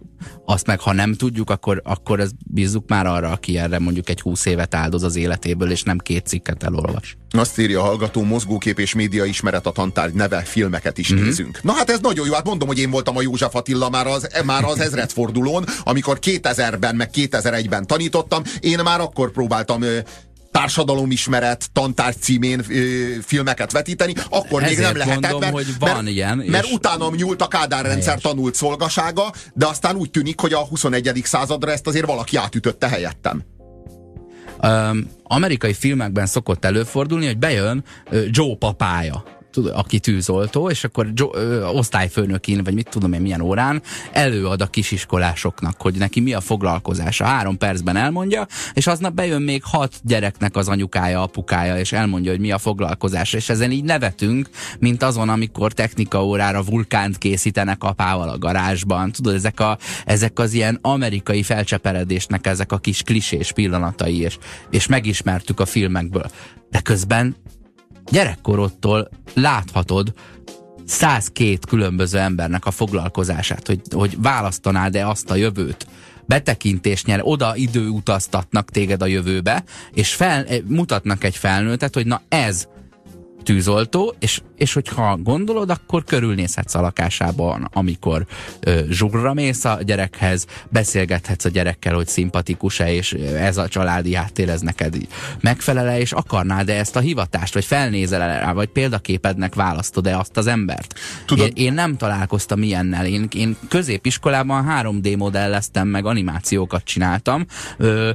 azt 0.44 0.66
meg 0.66 0.80
ha 0.80 0.92
nem 0.92 1.14
tudjuk, 1.14 1.50
akkor, 1.50 1.80
akkor 1.84 2.20
ez 2.20 2.30
bízzuk 2.46 2.88
már 2.88 3.06
arra, 3.06 3.30
aki 3.30 3.58
erre 3.58 3.78
mondjuk 3.78 4.08
egy 4.08 4.20
húsz 4.20 4.44
évet 4.44 4.74
áldoz 4.74 5.02
az 5.02 5.16
életéből, 5.16 5.70
és 5.70 5.82
nem 5.82 5.98
két 5.98 6.26
cikket 6.26 6.62
elolvas. 6.62 7.16
Azt 7.30 7.58
írja 7.58 7.80
a 7.80 7.84
hallgató, 7.84 8.22
mozgókép 8.22 8.78
és 8.78 8.94
média 8.94 9.24
ismeret 9.24 9.66
a 9.66 9.70
tantárgy 9.70 10.14
neve, 10.14 10.40
filmeket 10.40 10.98
is 10.98 11.12
mm-hmm. 11.12 11.24
nézünk. 11.24 11.62
Na 11.62 11.72
hát 11.72 11.90
ez 11.90 12.00
nagyon 12.00 12.26
jó, 12.26 12.32
hát 12.32 12.44
mondom, 12.44 12.68
hogy 12.68 12.78
én 12.78 12.90
voltam 12.90 13.16
a 13.16 13.22
József 13.22 13.54
Attila 13.54 13.90
már 13.90 14.06
az, 14.06 14.28
már 14.44 14.64
az 14.64 14.80
ezredfordulón, 14.80 15.64
amikor 15.82 16.18
2000-ben, 16.22 16.96
meg 16.96 17.10
2001-ben 17.14 17.86
tanítottam, 17.86 18.42
én 18.60 18.80
már 18.84 19.00
akkor 19.00 19.30
próbáltam 19.30 19.84
társadalomismeret 20.57 21.70
tantárgy 21.72 22.16
címén 22.20 22.62
ö, 22.68 22.74
filmeket 23.22 23.72
vetíteni, 23.72 24.12
akkor 24.28 24.62
Ezért 24.62 24.76
még 24.76 24.86
nem 24.86 24.96
lehetett, 24.96 25.30
mondom, 25.30 25.40
mert, 25.40 25.52
hogy 25.52 25.78
van 25.78 25.94
mert, 25.94 26.09
ilyen, 26.09 26.38
mert 26.46 26.72
utánam 26.72 27.14
nyúlt 27.14 27.42
a 27.42 27.48
Kádár 27.48 27.84
rendszer 27.84 28.20
tanult 28.20 28.54
szolgasága, 28.54 29.32
de 29.54 29.66
aztán 29.66 29.96
úgy 29.96 30.11
tűnik, 30.11 30.40
hogy 30.40 30.52
a 30.52 30.59
21. 30.59 31.20
századra 31.24 31.70
ezt 31.70 31.86
azért 31.86 32.07
valaki 32.07 32.36
átütötte 32.36 32.88
helyettem. 32.88 33.42
Um, 34.62 35.11
amerikai 35.22 35.72
filmekben 35.72 36.26
szokott 36.26 36.64
előfordulni, 36.64 37.26
hogy 37.26 37.38
bejön 37.38 37.84
uh, 38.11 38.24
Joe 38.30 38.57
papája 38.59 39.36
aki 39.57 39.98
tűzoltó, 39.98 40.70
és 40.70 40.84
akkor 40.84 41.12
ö, 41.32 41.64
osztályfőnökin, 41.64 42.64
vagy 42.64 42.74
mit 42.74 42.88
tudom 42.90 43.12
én 43.12 43.20
milyen 43.20 43.40
órán, 43.40 43.82
előad 44.12 44.61
a 44.61 44.66
kisiskolásoknak, 44.66 45.80
hogy 45.80 45.94
neki 45.94 46.20
mi 46.20 46.32
a 46.32 46.40
foglalkozása. 46.40 47.24
Három 47.24 47.59
percben 47.59 47.96
elmondja, 47.96 48.46
és 48.74 48.86
aznap 48.86 49.14
bejön 49.14 49.42
még 49.42 49.62
hat 49.64 49.94
gyereknek 50.02 50.57
az 50.57 50.68
anyukája, 50.68 51.22
apukája, 51.22 51.78
és 51.78 51.92
elmondja, 51.92 52.30
hogy 52.30 52.40
mi 52.40 52.50
a 52.50 52.59
foglalkozása. 52.59 53.36
És 53.36 53.48
ezen 53.48 53.70
így 53.70 53.84
nevetünk, 53.84 54.48
mint 54.78 55.02
azon, 55.02 55.28
amikor 55.28 55.72
technika 55.72 56.24
órára 56.24 56.62
vulkánt 56.62 57.18
készítenek 57.18 57.84
apával 57.84 58.28
a 58.28 58.38
garázsban. 58.38 59.12
Tudod, 59.12 59.34
ezek, 59.34 59.61
a, 59.61 59.78
ezek 60.04 60.38
az 60.38 60.52
ilyen 60.52 60.78
amerikai 60.82 61.42
felcseperedésnek 61.42 62.46
ezek 62.46 62.72
a 62.72 62.78
kis 62.78 63.02
klisés 63.02 63.52
pillanatai, 63.52 64.20
és, 64.20 64.38
és 64.70 64.86
megismertük 64.86 65.61
a 65.61 65.66
filmekből. 65.66 66.30
De 66.70 66.80
közben 66.80 67.36
gyerekkorodtól 68.11 69.09
láthatod 69.34 70.12
102 70.86 71.59
különböző 71.68 72.18
embernek 72.18 72.66
a 72.66 72.70
foglalkozását, 72.70 73.66
hogy, 73.66 73.80
hogy 73.90 74.20
választanád-e 74.20 75.09
azt 75.09 75.30
a 75.30 75.34
jövőt, 75.34 75.86
betekintés 76.26 77.04
nyer, 77.04 77.20
oda 77.22 77.57
időutaztatnak 77.57 78.70
téged 78.70 79.02
a 79.02 79.07
jövőbe, 79.07 79.64
és 79.92 80.14
fel, 80.14 80.46
mutatnak 80.64 81.24
egy 81.24 81.36
felnőttet, 81.36 81.94
hogy 81.94 82.07
na 82.07 82.22
ez 82.28 82.68
tűzoltó, 83.47 84.14
és, 84.18 84.40
és 84.57 84.72
hogyha 84.72 85.16
gondolod, 85.16 85.70
akkor 85.70 86.05
körülnézhetsz 86.05 86.74
a 86.74 86.80
lakásában, 86.80 87.68
amikor 87.72 88.26
ö, 88.61 88.80
zsugra 88.90 89.34
mész 89.34 89.64
a 89.64 89.78
gyerekhez, 89.82 90.47
beszélgethetsz 90.68 91.44
a 91.44 91.49
gyerekkel, 91.49 91.94
hogy 91.94 92.07
szimpatikus-e, 92.07 92.92
és 92.92 93.12
ez 93.36 93.57
a 93.57 93.68
családi 93.68 94.14
háttér, 94.14 94.49
ez 94.49 94.61
neked 94.61 94.97
megfelele, 95.40 96.01
és 96.01 96.12
akarnád-e 96.12 96.78
ezt 96.78 96.97
a 96.97 97.01
hivatást, 97.01 97.55
vagy 97.55 97.64
felnézel 97.64 98.22
-e 98.22 98.38
rá, 98.38 98.53
vagy 98.53 98.68
példaképednek 98.68 99.55
választod-e 99.55 100.18
azt 100.18 100.36
az 100.36 100.47
embert? 100.47 100.99
Tudod, 101.26 101.47
én, 101.55 101.66
én 101.66 101.72
nem 101.72 101.97
találkoztam 101.97 102.62
ilyennel. 102.62 103.07
Én, 103.07 103.28
én 103.34 103.57
középiskolában 103.68 104.66
3D 104.68 105.16
modelleztem, 105.16 105.88
meg 105.88 106.07
animációkat 106.07 106.84
csináltam, 106.84 107.47
ö, 107.76 108.11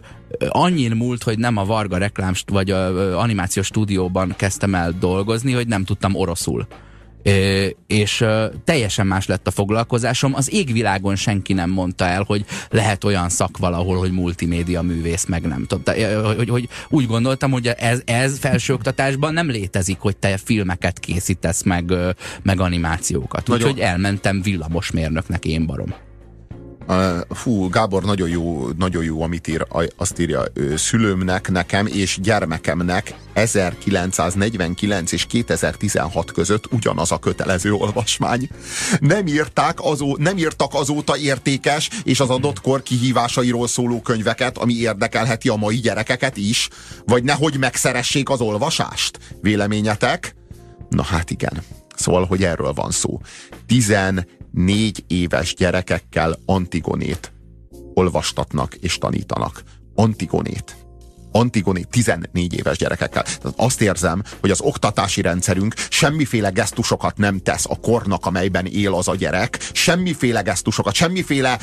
annyin 0.49 0.91
múlt, 0.91 1.23
hogy 1.23 1.37
nem 1.37 1.57
a 1.57 1.65
Varga 1.65 1.97
reklám 1.97 2.33
vagy 2.45 2.71
a 2.71 3.19
animációs 3.19 3.65
stúdióban 3.65 4.33
kezdtem 4.37 4.75
el 4.75 4.95
dolgozni, 4.99 5.51
hogy 5.51 5.67
nem 5.67 5.83
tudtam 5.83 6.15
oroszul. 6.15 6.67
É, 7.23 7.75
és 7.87 8.21
ö, 8.21 8.45
teljesen 8.63 9.07
más 9.07 9.25
lett 9.25 9.47
a 9.47 9.51
foglalkozásom. 9.51 10.33
Az 10.35 10.53
égvilágon 10.53 11.15
senki 11.15 11.53
nem 11.53 11.69
mondta 11.69 12.05
el, 12.05 12.23
hogy 12.23 12.45
lehet 12.69 13.03
olyan 13.03 13.29
szak 13.29 13.57
valahol, 13.57 13.97
hogy 13.97 14.11
multimédia 14.11 14.81
művész, 14.81 15.25
meg 15.25 15.47
nem 15.47 15.65
tudom. 15.67 15.95
Hogy, 16.35 16.49
hogy 16.49 16.69
úgy 16.89 17.05
gondoltam, 17.05 17.51
hogy 17.51 17.67
ez, 17.67 18.01
ez 18.05 18.39
felsőoktatásban 18.39 19.33
nem 19.33 19.49
létezik, 19.49 19.99
hogy 19.99 20.17
te 20.17 20.37
filmeket 20.37 20.99
készítesz, 20.99 21.63
meg, 21.63 21.93
meg 22.43 22.59
animációkat. 22.59 23.49
Úgyhogy 23.49 23.79
elmentem 23.79 24.41
villamosmérnöknek 24.41 25.45
én 25.45 25.65
barom. 25.65 25.93
Fú, 27.29 27.69
Gábor 27.69 28.03
nagyon 28.03 28.29
jó, 28.29 28.67
nagyon 28.77 29.03
jó, 29.03 29.21
amit 29.21 29.47
ír, 29.47 29.67
azt 29.97 30.19
írja, 30.19 30.43
szülőmnek, 30.75 31.49
nekem 31.49 31.85
és 31.85 32.19
gyermekemnek 32.21 33.15
1949 33.33 35.11
és 35.11 35.25
2016 35.25 36.31
között 36.31 36.71
ugyanaz 36.71 37.11
a 37.11 37.17
kötelező 37.17 37.73
olvasmány. 37.73 38.49
Nem, 38.99 39.27
írták 39.27 39.77
azó, 39.81 40.17
nem 40.19 40.37
írtak 40.37 40.73
azóta 40.73 41.17
értékes 41.17 41.89
és 42.03 42.19
az 42.19 42.29
adott 42.29 42.61
kor 42.61 42.83
kihívásairól 42.83 43.67
szóló 43.67 44.01
könyveket, 44.01 44.57
ami 44.57 44.73
érdekelheti 44.73 45.49
a 45.49 45.55
mai 45.55 45.77
gyerekeket 45.77 46.37
is, 46.37 46.69
vagy 47.05 47.23
nehogy 47.23 47.57
megszeressék 47.59 48.29
az 48.29 48.41
olvasást. 48.41 49.19
Véleményetek? 49.41 50.35
Na 50.89 51.03
hát 51.03 51.31
igen. 51.31 51.63
Szóval, 51.95 52.25
hogy 52.25 52.43
erről 52.43 52.73
van 52.73 52.91
szó. 52.91 53.19
14 53.67 54.25
éves 55.07 55.55
gyerekekkel 55.55 56.37
Antigonét 56.45 57.31
olvastatnak 57.93 58.75
és 58.75 58.97
tanítanak. 58.97 59.63
Antigonét. 59.95 60.80
Antigoni 61.31 61.83
14 61.89 62.53
éves 62.53 62.77
gyerekekkel. 62.77 63.23
Tehát 63.23 63.53
azt 63.55 63.81
érzem, 63.81 64.23
hogy 64.41 64.51
az 64.51 64.61
oktatási 64.61 65.21
rendszerünk 65.21 65.73
semmiféle 65.89 66.49
gesztusokat 66.49 67.17
nem 67.17 67.39
tesz 67.39 67.65
a 67.69 67.79
kornak, 67.79 68.25
amelyben 68.25 68.65
él 68.65 68.93
az 68.93 69.07
a 69.07 69.15
gyerek, 69.15 69.69
semmiféle 69.71 70.41
gesztusokat, 70.41 70.93
semmiféle 70.93 71.59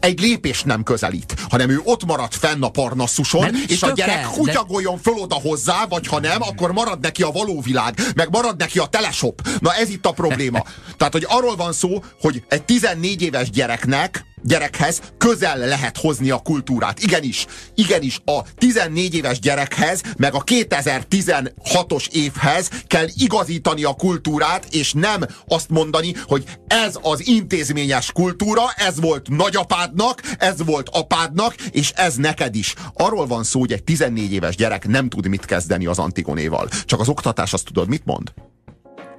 egy 0.00 0.20
lépést 0.20 0.64
nem 0.64 0.82
közelít, 0.82 1.34
hanem 1.48 1.70
ő 1.70 1.80
ott 1.84 2.04
marad 2.04 2.32
fenn 2.32 2.62
a 2.62 2.70
parnaszuson, 2.70 3.40
nem 3.40 3.64
és 3.66 3.82
a 3.82 3.90
gyerek 3.90 4.16
el, 4.16 4.30
kutyagoljon 4.30 4.94
de... 4.94 5.00
föl 5.02 5.14
oda 5.14 5.34
hozzá, 5.34 5.86
vagy 5.88 6.06
ha 6.06 6.20
nem, 6.20 6.42
akkor 6.42 6.72
marad 6.72 7.00
neki 7.00 7.22
a 7.22 7.30
való 7.30 7.60
világ, 7.60 8.00
meg 8.14 8.28
marad 8.30 8.58
neki 8.58 8.78
a 8.78 8.86
teleshop. 8.86 9.48
Na 9.60 9.74
ez 9.74 9.88
itt 9.88 10.06
a 10.06 10.12
probléma. 10.12 10.64
Tehát, 10.96 11.12
hogy 11.12 11.26
arról 11.28 11.56
van 11.56 11.72
szó, 11.72 12.04
hogy 12.20 12.42
egy 12.48 12.62
14 12.62 13.22
éves 13.22 13.50
gyereknek 13.50 14.27
gyerekhez 14.42 15.00
közel 15.18 15.58
lehet 15.58 15.96
hozni 15.96 16.30
a 16.30 16.38
kultúrát. 16.38 17.02
Igenis, 17.02 17.46
igenis, 17.74 18.20
a 18.24 18.42
14 18.54 19.14
éves 19.14 19.38
gyerekhez, 19.38 20.02
meg 20.16 20.34
a 20.34 20.44
2016-os 20.44 22.08
évhez 22.12 22.70
kell 22.86 23.06
igazítani 23.16 23.84
a 23.84 23.92
kultúrát, 23.92 24.66
és 24.70 24.92
nem 24.92 25.24
azt 25.48 25.68
mondani, 25.68 26.14
hogy 26.26 26.44
ez 26.66 26.98
az 27.02 27.26
intézményes 27.26 28.12
kultúra, 28.12 28.62
ez 28.76 29.00
volt 29.00 29.28
nagyapádnak, 29.28 30.22
ez 30.38 30.64
volt 30.64 30.88
apádnak, 30.88 31.54
és 31.54 31.90
ez 31.90 32.14
neked 32.14 32.54
is. 32.54 32.74
Arról 32.94 33.26
van 33.26 33.44
szó, 33.44 33.60
hogy 33.60 33.72
egy 33.72 33.84
14 33.84 34.32
éves 34.32 34.56
gyerek 34.56 34.86
nem 34.86 35.08
tud 35.08 35.26
mit 35.28 35.44
kezdeni 35.44 35.86
az 35.86 35.98
Antigonéval. 35.98 36.68
Csak 36.84 37.00
az 37.00 37.08
oktatás 37.08 37.52
azt 37.52 37.64
tudod, 37.64 37.88
mit 37.88 38.04
mond? 38.04 38.32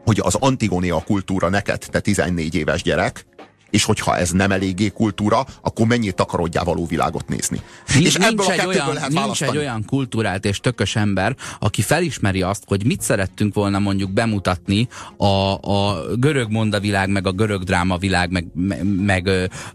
Hogy 0.03 0.19
az 0.21 0.35
Antigoné 0.35 0.89
a 0.89 1.03
kultúra 1.05 1.49
neked, 1.49 1.85
te 1.89 1.99
14 1.99 2.55
éves 2.55 2.81
gyerek, 2.81 3.25
És 3.69 3.83
hogyha 3.83 4.17
ez 4.17 4.31
nem 4.31 4.51
eléggé 4.51 4.87
kultúra, 4.87 5.45
akkor 5.61 5.87
mennyit 5.87 6.19
akarodjál 6.19 6.63
való 6.63 6.85
világot 6.85 7.27
nézni. 7.27 7.61
Nincs, 7.93 8.05
és 8.05 8.15
ebből 8.15 8.45
nincs, 8.45 8.47
a 8.47 8.51
egy 8.51 8.65
olyan, 8.65 8.93
lehet 8.93 9.09
nincs 9.09 9.21
választani. 9.21 9.51
egy 9.51 9.57
olyan 9.57 9.85
kultúrált 9.85 10.45
és 10.45 10.59
tökös 10.59 10.95
ember, 10.95 11.35
aki 11.59 11.81
felismeri 11.81 12.41
azt, 12.41 12.63
hogy 12.67 12.85
mit 12.85 13.01
szerettünk 13.01 13.53
volna 13.53 13.79
mondjuk 13.79 14.11
bemutatni 14.11 14.87
a, 15.17 15.53
a 15.53 16.05
görög 16.15 16.51
mondavilág, 16.51 17.09
meg 17.09 17.27
a 17.27 17.31
görög 17.31 17.63
drámavilág, 17.63 18.31
meg, 18.31 18.47
meg, 18.53 18.85
meg 18.85 19.27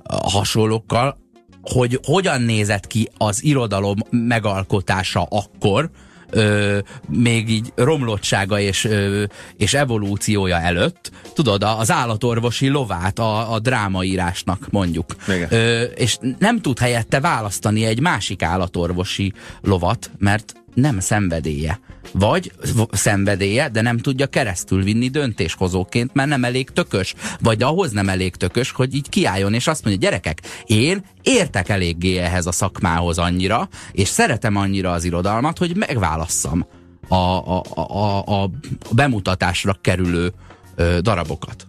a 0.02 0.30
hasonlókkal, 0.30 1.22
hogy 1.62 2.00
hogyan 2.04 2.42
nézett 2.42 2.86
ki 2.86 3.08
az 3.18 3.44
irodalom 3.44 3.96
megalkotása 4.10 5.22
akkor, 5.22 5.90
ö, 6.34 6.78
még 7.08 7.48
így 7.48 7.72
romlottsága 7.74 8.60
és, 8.60 8.84
ö, 8.84 9.24
és 9.56 9.74
evolúciója 9.74 10.60
előtt, 10.60 11.10
tudod, 11.34 11.62
az 11.62 11.90
állatorvosi 11.90 12.68
lovát 12.68 13.18
a, 13.18 13.52
a 13.52 13.58
drámaírásnak 13.58 14.66
mondjuk. 14.70 15.14
Ö, 15.50 15.82
és 15.82 16.18
nem 16.38 16.60
tud 16.60 16.78
helyette 16.78 17.20
választani 17.20 17.84
egy 17.84 18.00
másik 18.00 18.42
állatorvosi 18.42 19.32
lovat, 19.62 20.10
mert 20.18 20.54
nem 20.74 21.00
szenvedélye. 21.00 21.80
Vagy 22.12 22.52
szenvedélye, 22.92 23.68
de 23.68 23.80
nem 23.80 23.98
tudja 23.98 24.26
keresztül 24.26 24.82
vinni 24.82 25.08
döntéshozóként, 25.08 26.14
mert 26.14 26.28
nem 26.28 26.44
elég 26.44 26.70
tökös. 26.70 27.14
Vagy 27.40 27.62
ahhoz 27.62 27.92
nem 27.92 28.08
elég 28.08 28.36
tökös, 28.36 28.70
hogy 28.70 28.94
így 28.94 29.08
kiálljon, 29.08 29.54
és 29.54 29.66
azt 29.66 29.84
mondja, 29.84 30.08
gyerekek, 30.08 30.40
én 30.66 31.04
értek 31.22 31.68
eléggé 31.68 32.16
ehhez 32.16 32.46
a 32.46 32.52
szakmához 32.52 33.18
annyira, 33.18 33.68
és 33.92 34.08
szeretem 34.08 34.56
annyira 34.56 34.92
az 34.92 35.04
irodalmat, 35.04 35.58
hogy 35.58 35.76
megválasszam 35.76 36.66
a, 37.08 37.14
a, 37.14 37.62
a, 37.74 38.42
a, 38.42 38.50
bemutatásra 38.92 39.76
kerülő 39.80 40.32
ö, 40.74 40.98
darabokat. 41.00 41.66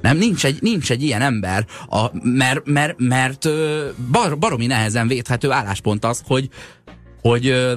Nem, 0.00 0.16
nincs 0.16 0.44
egy, 0.44 0.58
nincs 0.62 0.90
egy 0.90 1.02
ilyen 1.02 1.22
ember, 1.22 1.66
a, 1.88 2.06
mert, 2.22 2.60
mert, 2.64 2.94
mert 2.98 3.48
bar, 4.10 4.38
baromi 4.38 4.66
nehezen 4.66 5.08
védhető 5.08 5.50
álláspont 5.50 6.04
az, 6.04 6.22
hogy, 6.26 6.48
hogy 7.20 7.76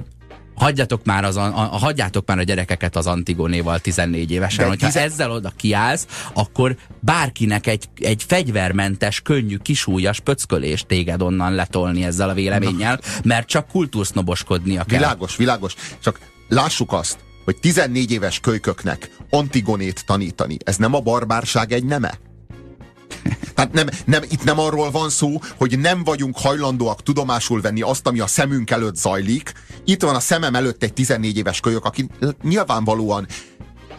hagyjatok 0.56 1.06
már, 1.06 1.24
az, 1.24 1.36
a, 1.36 1.46
a, 1.46 1.78
hagyjátok 1.78 2.28
már 2.28 2.38
a 2.38 2.44
gyerekeket 2.44 2.96
az 2.96 3.08
Antigonéval 3.08 3.80
14 3.80 4.32
évesen. 4.32 4.64
De 4.64 4.70
Hogyha 4.70 4.88
tizen- 4.88 5.04
ezzel 5.04 5.32
oda 5.32 5.52
kiállsz, 5.56 6.06
akkor 6.34 6.76
bárkinek 7.00 7.68
egy, 7.68 7.90
egy 7.96 8.24
fegyvermentes, 8.28 9.22
könnyű, 9.22 9.58
kisúlyas 9.58 10.20
pöckölést 10.20 10.88
téged 10.88 11.22
onnan 11.22 11.54
letolni 11.56 12.04
ezzel 12.04 12.30
a 12.30 12.34
véleménnyel, 12.34 13.00
mert 13.24 13.48
csak 13.48 13.68
kultúrsznoboskodnia 13.68 14.84
kell. 14.84 15.00
Világos, 15.00 15.36
világos. 15.36 15.76
Csak 16.00 16.20
lássuk 16.48 16.94
azt, 16.94 17.20
hogy 17.46 17.58
14 17.60 18.12
éves 18.12 18.40
kölyköknek 18.40 19.10
Antigonét 19.30 20.06
tanítani, 20.06 20.58
ez 20.64 20.78
nem 20.78 20.94
a 20.94 21.00
barbárság 21.00 21.72
egy 21.72 21.86
neme? 21.86 22.12
Tehát 23.56 23.74
nem, 23.74 23.88
nem, 24.06 24.24
itt 24.30 24.44
nem 24.44 24.60
arról 24.60 24.92
van 24.92 25.10
szó, 25.10 25.40
hogy 25.58 25.80
nem 25.80 26.04
vagyunk 26.04 26.38
hajlandóak 26.38 27.04
tudomásul 27.04 27.62
venni 27.62 27.82
azt, 27.82 28.08
ami 28.08 28.20
a 28.20 28.28
szemünk 28.28 28.72
előtt 28.72 28.96
zajlik. 28.96 29.54
Itt 29.86 30.02
van 30.02 30.16
a 30.16 30.20
szemem 30.20 30.56
előtt 30.56 30.84
egy 30.84 30.94
14 30.94 31.38
éves 31.38 31.60
kölyök, 31.60 31.86
aki 31.86 32.08
nyilvánvalóan 32.42 33.28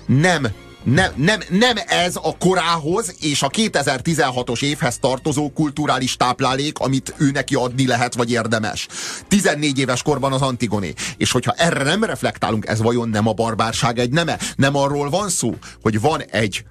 nem 0.06 0.48
nem, 0.84 1.12
nem, 1.16 1.40
nem 1.48 1.76
ez 1.86 2.16
a 2.16 2.36
korához 2.38 3.14
és 3.20 3.42
a 3.42 3.48
2016-os 3.48 4.62
évhez 4.62 4.98
tartozó 4.98 5.50
kulturális 5.50 6.16
táplálék, 6.16 6.78
amit 6.78 7.14
ő 7.18 7.30
neki 7.30 7.54
adni 7.54 7.86
lehet, 7.86 8.14
vagy 8.14 8.30
érdemes. 8.30 8.88
14 9.28 9.78
éves 9.78 10.02
korban 10.02 10.32
az 10.32 10.42
Antigoné. 10.42 10.92
És 11.16 11.32
hogyha 11.32 11.52
erre 11.52 11.82
nem 11.82 12.04
reflektálunk, 12.04 12.66
ez 12.66 12.82
vajon 12.82 13.08
nem 13.08 13.28
a 13.28 13.32
barbárság 13.32 13.98
egy 13.98 14.10
neme? 14.10 14.38
Nem 14.56 14.76
arról 14.76 15.10
van 15.10 15.28
szó, 15.28 15.54
hogy 15.82 16.00
van 16.00 16.22
egy 16.22 16.64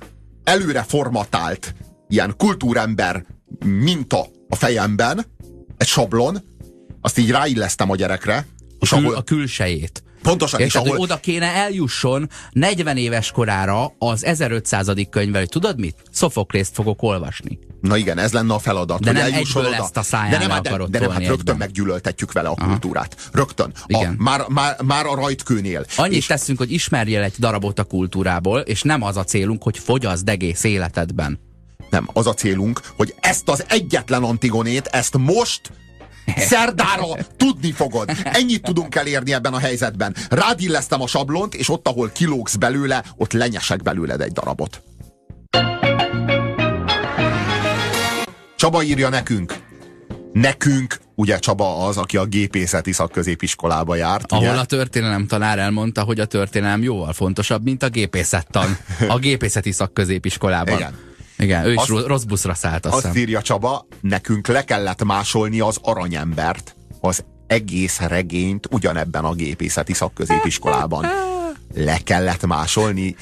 előre 0.43 0.86
formatált 0.88 1.74
ilyen 2.12 2.34
kultúrember 2.38 3.26
minta 3.66 4.26
a 4.49 4.55
fejemben, 4.55 5.26
egy 5.78 5.88
sablon, 5.88 6.41
azt 7.01 7.18
így 7.18 7.32
ráillesztem 7.32 7.89
a 7.91 7.95
gyerekre, 7.95 8.47
és 8.80 8.89
Kül, 8.89 8.97
ahol, 8.97 9.16
a 9.16 9.22
külsejét. 9.22 10.03
pontosan, 10.22 10.59
és 10.59 10.76
ahol, 10.76 10.97
oda 10.97 11.18
kéne 11.20 11.45
eljusson 11.45 12.30
40 12.51 12.97
éves 12.97 13.32
korára 13.32 13.93
az 13.99 14.26
1500. 14.26 14.88
könyvvel, 15.09 15.39
hogy 15.39 15.49
tudod 15.49 15.80
mit? 15.80 15.95
Szofoklészt 16.12 16.74
fogok 16.74 17.01
olvasni. 17.03 17.59
Na 17.82 17.97
igen, 17.97 18.18
ez 18.18 18.32
lenne 18.32 18.53
a 18.53 18.59
feladat. 18.59 18.99
De 18.99 19.12
hogy 19.12 19.20
nem 19.20 19.34
egyből 19.34 19.66
oda. 19.66 19.76
ezt 19.76 19.97
a 19.97 20.01
száján 20.01 20.30
de 20.30 20.38
nem, 20.38 20.49
hát- 20.49 20.64
de, 20.64 20.70
akarod 20.70 20.89
de 20.89 20.99
nem, 20.99 21.09
hát 21.09 21.20
rögtön 21.20 21.38
egyben. 21.39 21.57
meggyűlöltetjük 21.57 22.32
vele 22.32 22.49
a 22.49 22.55
kultúrát. 22.55 23.16
Rögtön. 23.32 23.72
A, 23.76 23.84
Igen. 23.88 24.16
már, 24.18 24.45
már, 24.47 24.82
már 24.82 25.05
a 25.05 25.16
rajtkőnél. 25.16 25.86
Annyit 25.95 26.18
És 26.18 26.26
teszünk, 26.26 26.57
hogy 26.57 26.72
ismerjél 26.72 27.22
egy 27.22 27.34
darabot 27.39 27.80
a 27.80 27.84
kultúrából, 27.84 28.59
és 28.59 28.82
nem 28.82 29.01
az 29.01 29.18
a 29.18 29.24
célunk, 29.24 29.64
hogy 29.64 29.78
fogyaszd 29.78 30.30
egész 30.30 30.64
életedben. 30.64 31.39
Nem, 31.92 32.08
az 32.14 32.28
a 32.28 32.34
célunk, 32.34 32.82
hogy 32.96 33.16
ezt 33.20 33.50
az 33.50 33.66
egyetlen 33.68 34.24
antigonét, 34.24 34.86
ezt 34.86 35.18
most 35.18 35.62
szerdára 36.38 37.06
tudni 37.38 37.72
fogod. 37.72 38.10
Ennyit 38.24 38.62
tudunk 38.62 38.96
elérni 38.96 39.34
ebben 39.34 39.54
a 39.54 39.60
helyzetben. 39.60 40.16
Rád 40.30 40.62
illesztem 40.62 41.02
a 41.02 41.08
sablont, 41.08 41.54
és 41.56 41.70
ott, 41.70 41.88
ahol 41.88 42.10
kilógsz 42.10 42.56
belőle, 42.56 43.04
ott 43.18 43.32
lenyesek 43.32 43.82
belőled 43.82 44.22
egy 44.22 44.32
darabot. 44.32 44.84
Csaba 48.56 48.84
írja 48.84 49.10
nekünk. 49.10 49.56
Nekünk, 50.34 51.00
ugye 51.16 51.39
Csaba 51.39 51.88
az, 51.88 51.98
aki 51.98 52.18
a 52.18 52.26
gépészeti 52.26 52.92
szakközépiskolába 52.92 53.96
járt. 53.96 54.32
ugye? 54.32 54.48
Ahol 54.48 54.60
a 54.60 54.66
történelem 54.66 55.28
tanár 55.28 55.60
elmondta, 55.60 56.04
hogy 56.04 56.20
a 56.20 56.26
történelem 56.26 56.84
jóval 56.84 57.14
fontosabb, 57.14 57.64
mint 57.64 57.84
a 57.84 57.89
gépészettan. 57.89 58.78
A 59.08 59.18
gépészeti 59.18 59.72
szakközépiskolában. 59.72 60.76
Igen. 60.76 61.11
Igen, 61.42 61.66
ő 61.66 61.72
is 61.74 61.78
Azt- 61.80 62.06
rossz 62.08 62.24
buszra 62.24 62.54
szállt, 62.54 62.86
azt 62.86 63.06
Azt 63.06 63.18
írja 63.18 63.42
Csaba, 63.42 63.88
nekünk 64.02 64.48
le 64.48 64.64
kellett 64.66 65.04
másolni 65.04 65.60
az 65.60 65.78
aranyembert, 65.82 66.76
az 67.00 67.24
egész 67.48 68.00
regényt 68.00 68.68
ugyanebben 68.72 69.24
a 69.26 69.34
gépészeti 69.34 69.94
szakközépiskolában. 69.94 71.06
Le 71.74 71.98
kellett 71.98 72.46
másolni. 72.46 73.16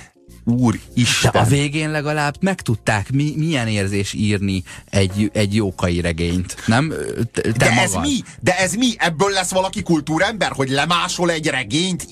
Úr 0.44 0.74
De 0.74 0.80
Isten! 0.94 1.32
a 1.32 1.44
végén 1.44 1.92
legalább 1.92 2.36
megtudták, 2.40 3.12
mi, 3.12 3.34
milyen 3.38 3.68
érzés 3.68 4.14
írni 4.14 4.64
egy, 4.90 5.30
egy 5.34 5.56
jókai 5.56 6.02
regényt. 6.02 6.56
Nem? 6.66 6.94
Te, 7.34 7.52
De 7.52 7.70
magad. 7.70 7.84
ez 7.84 7.94
mi? 7.94 8.18
De 8.40 8.58
ez 8.58 8.74
mi? 8.74 8.94
Ebből 8.98 9.30
lesz 9.30 9.52
valaki 9.52 9.82
kultúrember, 9.82 10.52
hogy 10.52 10.70
lemásol 10.70 11.32
egy 11.32 11.48
regényt, 11.48 12.08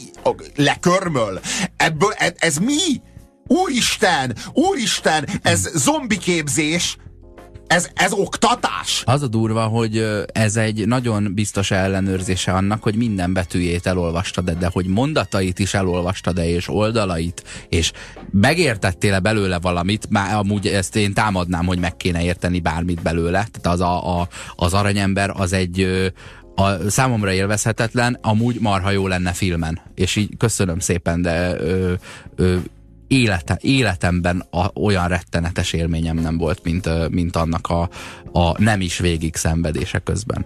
lekörmöl? 0.55 1.39
Ebből, 1.77 2.11
ez, 2.11 2.31
ez 2.35 2.57
mi? 2.57 3.01
Úristen! 3.47 4.35
Úristen! 4.53 5.27
Ez 5.41 5.69
zombiképzés! 5.75 6.97
Ez, 7.67 7.89
ez 7.93 8.11
oktatás! 8.11 9.03
Az 9.05 9.21
a 9.21 9.27
durva, 9.27 9.63
hogy 9.63 10.25
ez 10.31 10.55
egy 10.55 10.87
nagyon 10.87 11.33
biztos 11.33 11.71
ellenőrzése 11.71 12.53
annak, 12.53 12.83
hogy 12.83 12.95
minden 12.95 13.33
betűjét 13.33 13.85
elolvastad, 13.85 14.49
de 14.49 14.69
hogy 14.71 14.85
mondatait 14.85 15.59
is 15.59 15.73
elolvastad 15.73 16.37
és 16.37 16.69
oldalait, 16.69 17.43
és 17.69 17.91
megértettél-e 18.31 19.19
belőle 19.19 19.59
valamit, 19.59 20.09
már 20.09 20.35
amúgy 20.35 20.67
ezt 20.67 20.95
én 20.95 21.13
támadnám, 21.13 21.65
hogy 21.65 21.79
meg 21.79 21.97
kéne 21.97 22.23
érteni 22.23 22.59
bármit 22.59 23.01
belőle. 23.01 23.47
Tehát 23.51 23.79
az, 23.79 23.81
a, 23.81 24.19
a, 24.19 24.27
az 24.55 24.73
aranyember 24.73 25.31
az 25.35 25.53
egy 25.53 26.11
a 26.55 26.89
számomra 26.89 27.33
élvezhetetlen, 27.33 28.17
amúgy 28.21 28.57
marha 28.59 28.91
jó 28.91 29.07
lenne 29.07 29.31
filmen. 29.31 29.79
És 29.95 30.15
így 30.15 30.37
köszönöm 30.37 30.79
szépen, 30.79 31.21
de 31.21 31.55
ö, 31.59 31.93
ö, 32.35 32.57
élete, 33.07 33.57
életemben 33.61 34.39
a, 34.49 34.79
olyan 34.79 35.07
rettenetes 35.07 35.73
élményem 35.73 36.17
nem 36.17 36.37
volt, 36.37 36.63
mint, 36.63 37.09
mint 37.09 37.35
annak 37.35 37.67
a, 37.67 37.89
a 38.31 38.61
nem 38.61 38.81
is 38.81 38.97
végig 38.97 39.35
szenvedése 39.35 39.99
közben. 39.99 40.45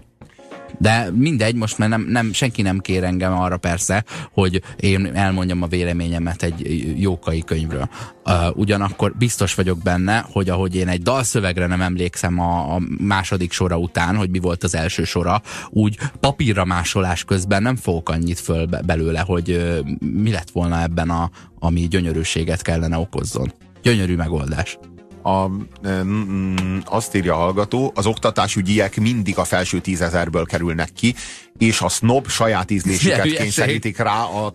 De 0.78 1.10
mindegy, 1.14 1.54
most 1.54 1.78
már 1.78 1.88
nem, 1.88 2.06
nem, 2.08 2.32
senki 2.32 2.62
nem 2.62 2.78
kér 2.78 3.04
engem 3.04 3.32
arra 3.32 3.56
persze, 3.56 4.04
hogy 4.32 4.62
én 4.76 5.10
elmondjam 5.14 5.62
a 5.62 5.66
véleményemet 5.66 6.42
egy 6.42 6.92
jókai 7.00 7.42
könyvről. 7.44 7.88
Uh, 8.24 8.56
ugyanakkor 8.56 9.14
biztos 9.18 9.54
vagyok 9.54 9.78
benne, 9.78 10.26
hogy 10.32 10.48
ahogy 10.48 10.76
én 10.76 10.88
egy 10.88 11.02
dalszövegre 11.02 11.66
nem 11.66 11.80
emlékszem 11.80 12.38
a, 12.38 12.74
a 12.74 12.80
második 12.98 13.52
sora 13.52 13.78
után, 13.78 14.16
hogy 14.16 14.30
mi 14.30 14.38
volt 14.38 14.64
az 14.64 14.74
első 14.74 15.04
sora, 15.04 15.42
úgy 15.70 15.98
papírra 16.20 16.64
másolás 16.64 17.24
közben 17.24 17.62
nem 17.62 17.76
fogok 17.76 18.08
annyit 18.08 18.40
föl 18.40 18.66
be- 18.66 18.82
belőle, 18.82 19.20
hogy 19.20 19.50
uh, 19.50 19.78
mi 19.98 20.30
lett 20.30 20.50
volna 20.50 20.82
ebben, 20.82 21.10
a, 21.10 21.30
ami 21.58 21.80
gyönyörűséget 21.80 22.62
kellene 22.62 22.98
okozzon. 22.98 23.52
Gyönyörű 23.82 24.16
megoldás. 24.16 24.78
A, 25.22 25.46
mm, 25.88 26.78
azt 26.84 27.14
írja 27.14 27.34
a 27.34 27.36
hallgató, 27.36 27.92
az 27.94 28.06
oktatásügyiek 28.06 29.00
mindig 29.00 29.38
a 29.38 29.44
felső 29.44 29.80
tízezerből 29.80 30.44
kerülnek 30.44 30.92
ki, 30.92 31.14
és 31.58 31.80
a 31.80 31.88
snob 31.88 32.28
saját 32.28 32.70
ízlésüket 32.70 33.22
kényszerítik 33.22 33.98
rá, 33.98 34.22
a, 34.22 34.52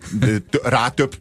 rá 0.62 0.88
több 0.88 1.14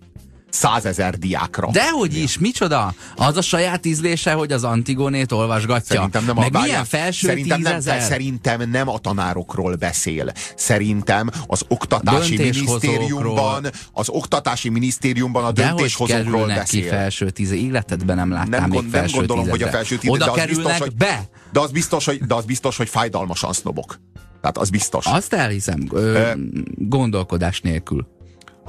százezer 0.49 1.17
diákra. 1.17 1.69
Dehogy 1.71 2.17
is, 2.17 2.39
micsoda? 2.39 2.93
Az 3.15 3.37
a 3.37 3.41
saját 3.41 3.85
ízlése, 3.85 4.31
hogy 4.33 4.51
az 4.51 4.63
Antigonét 4.63 5.31
olvasgatja. 5.31 5.95
Szerintem 5.95 6.25
nem 6.25 6.35
Meg 6.35 6.55
a, 6.55 6.61
milyen 6.61 6.85
felső 6.85 7.27
szerintem 7.27 7.61
nem, 7.61 7.75
tízezer? 7.75 8.01
szerintem 8.01 8.69
nem 8.69 8.89
a 8.89 8.97
tanárokról 8.97 9.75
beszél. 9.75 10.31
Szerintem 10.55 11.29
az 11.47 11.61
oktatási 11.67 12.37
minisztériumban, 12.37 13.65
az 13.91 14.09
oktatási 14.09 14.69
minisztériumban 14.69 15.43
a 15.45 15.51
Dehogy 15.51 15.75
döntéshozókról 15.75 16.23
kerülnek 16.23 16.63
ki 16.63 16.77
beszél. 16.77 16.89
felső 16.89 17.29
tíze 17.29 17.55
életedben 17.55 18.15
nem 18.15 18.31
láttál 18.31 18.59
Nem, 18.59 18.69
még 18.69 18.79
gond, 18.79 18.91
nem 18.91 18.99
felső 18.99 19.17
gondolom, 19.17 19.43
hogy 19.49 19.51
a 19.51 19.55
tízezre. 19.55 19.77
felső 19.77 19.97
tíze, 19.97 20.11
Oda 20.13 20.25
de 20.25 20.31
az 20.31 20.37
kerülnek 20.37 20.63
biztos, 20.65 20.79
hogy, 20.87 20.95
be. 20.95 21.29
De 21.51 21.59
az 21.59 21.71
biztos, 21.71 22.05
hogy, 22.05 22.17
de 22.25 22.35
az 22.35 22.45
biztos, 22.45 22.77
hogy 22.77 22.89
fájdalmasan 22.89 23.53
sznobok. 23.53 23.99
Tehát 24.41 24.57
az 24.57 24.69
biztos. 24.69 25.05
Azt 25.05 25.33
elhiszem, 25.33 25.87
Ö, 25.91 26.31
gondolkodás 26.75 27.61
nélkül. 27.61 28.07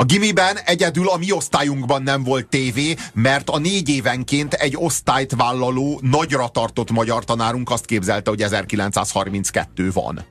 A 0.00 0.04
gimiben 0.04 0.58
egyedül 0.64 1.08
a 1.08 1.16
mi 1.16 1.32
osztályunkban 1.32 2.02
nem 2.02 2.24
volt 2.24 2.46
tévé, 2.46 2.94
mert 3.14 3.48
a 3.50 3.58
négy 3.58 3.88
évenként 3.88 4.54
egy 4.54 4.74
osztályt 4.76 5.34
vállaló, 5.36 6.00
nagyra 6.02 6.48
tartott 6.48 6.90
magyar 6.90 7.24
tanárunk 7.24 7.70
azt 7.70 7.84
képzelte, 7.84 8.30
hogy 8.30 8.42
1932 8.42 9.90
van. 9.92 10.24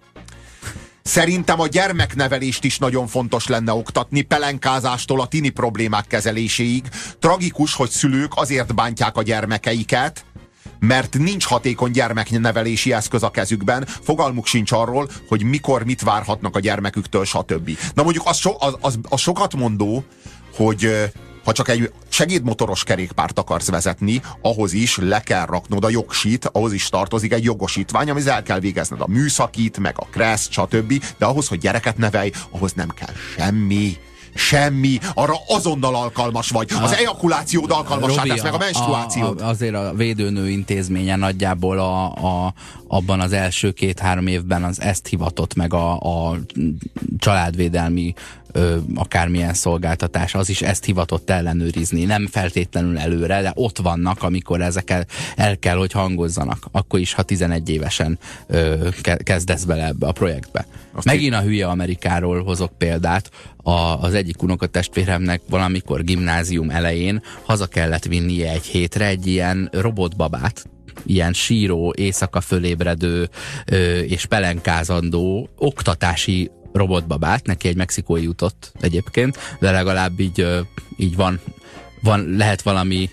Szerintem 1.01 1.59
a 1.59 1.67
gyermeknevelést 1.67 2.63
is 2.63 2.77
nagyon 2.77 3.07
fontos 3.07 3.47
lenne 3.47 3.73
oktatni, 3.73 4.21
pelenkázástól 4.21 5.21
a 5.21 5.27
tini 5.27 5.49
problémák 5.49 6.07
kezeléséig. 6.07 6.83
Tragikus, 7.19 7.73
hogy 7.73 7.89
szülők 7.89 8.31
azért 8.35 8.75
bántják 8.75 9.17
a 9.17 9.23
gyermekeiket, 9.23 10.25
mert 10.79 11.17
nincs 11.17 11.45
hatékony 11.45 11.91
gyermeknevelési 11.91 12.93
eszköz 12.93 13.23
a 13.23 13.31
kezükben, 13.31 13.85
fogalmuk 14.01 14.45
sincs 14.45 14.71
arról, 14.71 15.09
hogy 15.27 15.43
mikor 15.43 15.83
mit 15.83 16.01
várhatnak 16.01 16.55
a 16.55 16.59
gyermeküktől, 16.59 17.25
stb. 17.25 17.77
Na 17.93 18.03
mondjuk 18.03 18.25
az, 18.27 18.37
so, 18.37 18.51
az, 18.59 18.77
az, 18.81 18.99
az 19.09 19.19
sokat 19.19 19.55
mondó, 19.55 20.03
hogy 20.55 21.09
ha 21.47 21.53
csak 21.53 21.69
egy 21.69 21.91
segédmotoros 22.09 22.83
kerékpárt 22.83 23.39
akarsz 23.39 23.69
vezetni, 23.69 24.21
ahhoz 24.41 24.73
is 24.73 24.97
le 24.97 25.19
kell 25.19 25.45
raknod 25.45 25.83
a 25.83 25.89
jogsit, 25.89 26.45
ahhoz 26.45 26.73
is 26.73 26.89
tartozik 26.89 27.33
egy 27.33 27.43
jogosítvány, 27.43 28.09
amihez 28.09 28.27
el 28.27 28.43
kell 28.43 28.59
végezned 28.59 29.01
a 29.01 29.07
műszakit, 29.07 29.77
meg 29.77 29.93
a 29.97 30.05
kreszt, 30.05 30.51
stb. 30.51 31.03
De 31.17 31.25
ahhoz, 31.25 31.47
hogy 31.47 31.59
gyereket 31.59 31.97
nevelj, 31.97 32.31
ahhoz 32.49 32.73
nem 32.73 32.89
kell 32.89 33.13
semmi. 33.35 33.97
Semmi, 34.37 34.97
arra 35.13 35.35
azonnal 35.47 35.95
alkalmas 35.95 36.49
vagy. 36.49 36.71
Az 36.81 36.93
ejakulációd 36.93 37.71
alkalmassá 37.71 38.23
tesz, 38.23 38.43
meg 38.43 38.53
a 38.53 38.57
menstruációd. 38.57 39.41
A, 39.41 39.45
a, 39.45 39.47
azért 39.47 39.75
a 39.75 39.93
védőnő 39.95 40.49
intézménye 40.49 41.15
nagyjából 41.15 41.79
a, 41.79 42.05
a, 42.05 42.53
abban 42.87 43.19
az 43.19 43.33
első 43.33 43.71
két-három 43.71 44.27
évben 44.27 44.63
az 44.63 44.81
ezt 44.81 45.07
hivatott 45.07 45.55
meg 45.55 45.73
a, 45.73 45.99
a 45.99 46.39
családvédelmi 47.17 48.13
ö, 48.57 48.77
akármilyen 48.95 49.53
szolgáltatás, 49.53 50.35
az 50.35 50.49
is 50.49 50.61
ezt 50.61 50.85
hivatott 50.85 51.29
ellenőrizni. 51.29 52.05
Nem 52.05 52.27
feltétlenül 52.27 52.97
előre, 52.97 53.41
de 53.41 53.51
ott 53.55 53.77
vannak, 53.77 54.23
amikor 54.23 54.61
ezek 54.61 54.89
el, 54.89 55.05
el 55.35 55.57
kell, 55.59 55.75
hogy 55.77 55.91
hangozzanak. 55.91 56.67
Akkor 56.71 56.99
is, 56.99 57.13
ha 57.13 57.21
11 57.21 57.69
évesen 57.69 58.19
ö, 58.47 58.87
ke- 59.01 59.23
kezdesz 59.23 59.63
bele 59.63 59.85
ebbe 59.85 60.07
a 60.07 60.11
projektbe. 60.11 60.65
Azt 60.93 61.05
Megint 61.05 61.33
a 61.33 61.41
hülye 61.41 61.67
Amerikáról 61.67 62.43
hozok 62.43 62.77
példát. 62.77 63.31
A, 63.57 63.71
az 63.71 64.13
egyik 64.13 64.43
unokatestvéremnek 64.43 65.41
valamikor 65.49 66.03
gimnázium 66.03 66.69
elején 66.69 67.21
haza 67.43 67.65
kellett 67.65 68.05
vinnie 68.05 68.51
egy 68.51 68.65
hétre 68.65 69.05
egy 69.05 69.27
ilyen 69.27 69.69
robotbabát, 69.71 70.69
ilyen 71.05 71.33
síró, 71.33 71.93
éjszaka 71.97 72.41
fölébredő 72.41 73.29
ö, 73.65 73.97
és 73.99 74.25
pelenkázandó 74.25 75.49
oktatási 75.57 76.51
robotbabát, 76.73 77.45
neki 77.45 77.67
egy 77.67 77.75
mexikói 77.75 78.23
jutott 78.23 78.71
egyébként, 78.81 79.37
de 79.59 79.71
legalább 79.71 80.19
így, 80.19 80.65
így 80.97 81.15
van, 81.15 81.39
van, 82.01 82.35
lehet 82.37 82.61
valami 82.61 83.09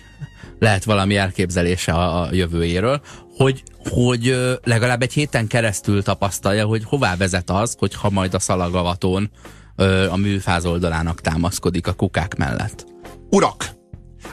lehet 0.59 0.83
valami 0.83 1.15
elképzelése 1.15 1.91
a, 1.91 2.21
a 2.21 2.33
jövőjéről, 2.33 3.01
hogy, 3.37 3.63
hogy 3.89 4.35
legalább 4.63 5.01
egy 5.01 5.13
héten 5.13 5.47
keresztül 5.47 6.03
tapasztalja, 6.03 6.65
hogy 6.65 6.83
hová 6.83 7.15
vezet 7.15 7.49
az, 7.49 7.75
hogyha 7.79 8.09
majd 8.09 8.33
a 8.33 8.39
szalagavatón 8.39 9.31
a 10.09 10.15
műfáz 10.15 10.65
oldalának 10.65 11.21
támaszkodik 11.21 11.87
a 11.87 11.93
kukák 11.93 12.35
mellett. 12.35 12.85
Urak! 13.29 13.73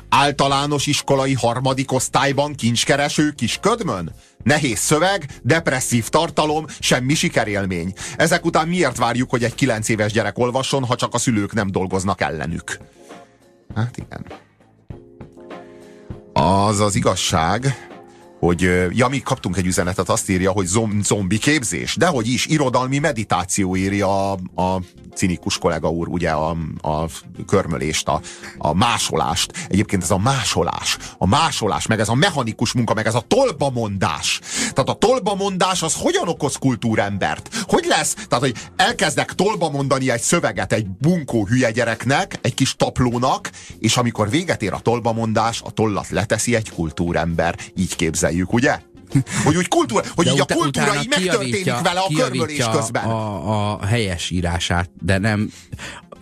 Általános 0.08 0.86
iskolai 0.86 1.34
harmadik 1.34 1.92
osztályban 1.92 2.54
kincskereső 2.54 3.30
kis 3.30 3.58
ködmön? 3.60 4.12
Nehéz 4.42 4.78
szöveg, 4.78 5.26
depresszív 5.42 6.08
tartalom, 6.08 6.64
semmi 6.78 7.14
sikerélmény. 7.14 7.92
Ezek 8.16 8.44
után 8.44 8.68
miért 8.68 8.96
várjuk, 8.96 9.30
hogy 9.30 9.44
egy 9.44 9.54
kilenc 9.54 9.88
éves 9.88 10.12
gyerek 10.12 10.38
olvasson, 10.38 10.84
ha 10.84 10.96
csak 10.96 11.14
a 11.14 11.18
szülők 11.18 11.52
nem 11.52 11.70
dolgoznak 11.70 12.20
ellenük? 12.20 12.78
Hát 13.74 13.96
igen. 13.96 14.26
Az 16.32 16.80
az 16.80 16.94
igazság, 16.94 17.90
hogy 18.46 18.88
ja, 18.90 19.08
mi 19.08 19.18
kaptunk 19.18 19.56
egy 19.56 19.66
üzenetet, 19.66 20.08
azt 20.08 20.28
írja, 20.28 20.50
hogy 20.50 20.66
zom, 20.66 21.02
zombi 21.02 21.38
képzés. 21.38 21.96
De 21.96 22.06
hogy 22.06 22.28
is, 22.28 22.46
irodalmi 22.46 22.98
meditáció 22.98 23.76
írja 23.76 24.32
a, 24.32 24.38
a 24.54 24.80
cinikus 25.14 25.58
kollega 25.58 25.90
úr, 25.90 26.08
ugye 26.08 26.30
a, 26.30 26.56
a 26.80 27.06
körmölést, 27.46 28.08
a, 28.08 28.20
a 28.58 28.74
másolást. 28.74 29.66
Egyébként 29.68 30.02
ez 30.02 30.10
a 30.10 30.18
másolás, 30.18 30.98
a 31.18 31.26
másolás, 31.26 31.86
meg 31.86 32.00
ez 32.00 32.08
a 32.08 32.14
mechanikus 32.14 32.72
munka, 32.72 32.94
meg 32.94 33.06
ez 33.06 33.14
a 33.14 33.24
tolbamondás. 33.28 34.40
Tehát 34.60 34.88
a 34.88 34.94
tolbamondás 34.94 35.82
az 35.82 35.94
hogyan 35.94 36.28
okoz 36.28 36.56
kultúrembert? 36.56 37.61
Hogy 37.72 37.84
lesz? 37.84 38.14
Tehát, 38.14 38.44
hogy 38.44 38.54
elkezdek 38.76 39.32
tolba 39.32 39.70
mondani 39.70 40.10
egy 40.10 40.20
szöveget 40.20 40.72
egy 40.72 40.86
bunkó 40.86 41.46
hülye 41.46 41.70
gyereknek, 41.70 42.38
egy 42.40 42.54
kis 42.54 42.76
taplónak, 42.76 43.50
és 43.78 43.96
amikor 43.96 44.30
véget 44.30 44.62
ér 44.62 44.72
a 44.72 44.78
tolbamondás, 44.78 45.60
a 45.64 45.70
tollat 45.70 46.08
leteszi 46.08 46.54
egy 46.54 46.70
kultúrember. 46.70 47.58
Így 47.76 47.96
képzeljük, 47.96 48.52
ugye? 48.52 48.78
Hogy 49.44 49.56
úgy 49.56 49.68
kultúra, 49.68 50.02
hogy 50.14 50.26
így 50.26 50.40
a 50.40 50.54
kultúra 50.54 50.94
így 51.00 51.08
megtörténik 51.08 51.80
vele 51.82 52.00
a 52.00 52.10
körmölés 52.14 52.68
közben. 52.72 53.04
A, 53.04 53.72
a 53.72 53.86
helyes 53.86 54.30
írását, 54.30 54.90
de 55.00 55.18
nem 55.18 55.52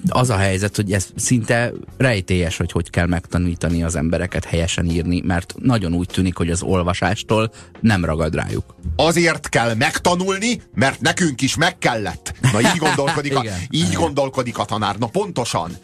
az 0.09 0.31
a 0.31 0.37
helyzet, 0.37 0.77
hogy 0.77 0.93
ez 0.93 1.07
szinte 1.17 1.73
rejtélyes, 1.97 2.57
hogy 2.57 2.73
hogy 2.73 2.91
kell 2.91 3.07
megtanítani 3.07 3.83
az 3.83 3.97
embereket 3.97 4.45
helyesen 4.45 4.87
írni, 4.87 5.23
mert 5.25 5.55
nagyon 5.59 5.93
úgy 5.93 6.07
tűnik, 6.07 6.37
hogy 6.37 6.51
az 6.51 6.63
olvasástól 6.63 7.53
nem 7.81 8.05
ragad 8.05 8.35
rájuk. 8.35 8.75
Azért 8.97 9.49
kell 9.49 9.75
megtanulni, 9.75 10.63
mert 10.75 11.01
nekünk 11.01 11.41
is 11.41 11.57
meg 11.57 11.79
kellett. 11.79 12.35
Na 12.53 12.61
így 12.61 12.77
gondolkodik 12.87 13.37
a, 13.37 13.45
így 13.71 13.93
gondolkodik 13.93 14.59
a 14.59 14.65
tanár. 14.65 14.97
Na 14.97 15.07
pontosan. 15.07 15.77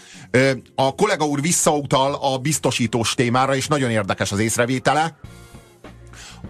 A 0.75 0.95
kollega 0.95 1.25
úr 1.25 1.41
visszautal 1.41 2.15
a 2.15 2.39
biztosítós 2.39 3.15
témára, 3.15 3.57
és 3.57 3.67
nagyon 3.67 3.91
érdekes 3.91 4.33
az 4.33 4.39
észrevétele. 4.39 5.19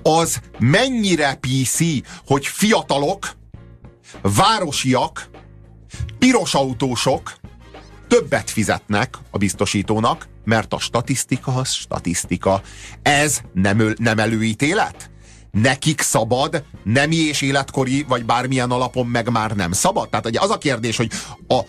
Az 0.03 0.41
mennyire 0.59 1.35
PC, 1.35 1.79
hogy 2.27 2.47
fiatalok, 2.47 3.37
városiak, 4.23 5.29
piros 6.19 6.55
autósok 6.55 7.37
többet 8.09 8.51
fizetnek 8.51 9.19
a 9.31 9.39
biztosítónak, 9.39 10.29
mert 10.45 10.73
a 10.73 10.79
statisztika 10.79 11.55
az 11.55 11.71
statisztika. 11.71 12.63
Ez 13.03 13.41
nem, 13.53 13.79
öl, 13.79 13.95
nem 13.99 14.19
előítélet? 14.19 15.11
Nekik 15.51 16.01
szabad, 16.01 16.65
nemi 16.85 17.17
és 17.17 17.41
életkori, 17.41 18.05
vagy 18.09 18.25
bármilyen 18.25 18.71
alapon 18.71 19.07
meg 19.07 19.31
már 19.31 19.51
nem 19.51 19.73
szabad? 19.73 20.09
Tehát 20.09 20.27
ugye 20.27 20.41
az 20.41 20.51
a 20.51 20.59
kérdés, 20.59 20.97
hogy 20.97 21.11
a, 21.49 21.61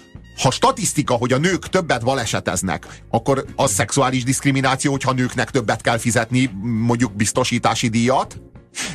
ha 0.41 0.51
statisztika, 0.51 1.13
hogy 1.13 1.33
a 1.33 1.37
nők 1.37 1.69
többet 1.69 2.03
baleseteznek, 2.03 3.01
akkor 3.09 3.45
az 3.55 3.73
szexuális 3.73 4.23
diszkrimináció, 4.23 4.91
hogyha 4.91 5.11
nőknek 5.11 5.51
többet 5.51 5.81
kell 5.81 5.97
fizetni 5.97 6.51
mondjuk 6.61 7.15
biztosítási 7.15 7.87
díjat? 7.87 8.41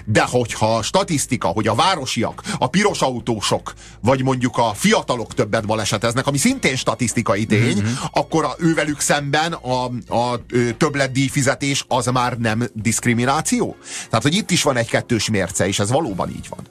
De 0.05 0.23
hogyha 0.23 0.83
statisztika, 0.83 1.49
hogy 1.49 1.69
a 1.69 1.75
városiak, 1.75 2.43
a 2.59 2.67
piros 2.67 3.01
autósok, 3.01 3.73
vagy 4.01 4.23
mondjuk 4.23 4.59
a 4.59 4.73
fiatalok 4.75 5.35
többet 5.35 5.67
baleseteznek, 5.67 6.27
ami 6.27 6.39
szintén 6.39 6.77
statisztikai 6.77 7.47
tény, 7.47 7.77
mm-hmm. 7.77 7.93
akkor 8.13 8.45
a, 8.45 8.55
ővelük 8.59 9.01
szemben 9.01 9.53
a, 9.53 9.85
a 10.15 10.41
többletdíj 10.77 11.29
fizetés 11.29 11.85
az 11.89 12.07
már 12.07 12.39
nem 12.39 12.69
diszkrimináció? 12.75 13.77
Tehát, 14.09 14.23
hogy 14.23 14.35
itt 14.35 14.51
is 14.51 14.63
van 14.63 14.77
egy 14.77 14.89
kettős 14.89 15.31
mérce, 15.31 15.67
és 15.67 15.79
ez 15.79 15.91
valóban 15.91 16.29
így 16.29 16.49
van. 16.49 16.67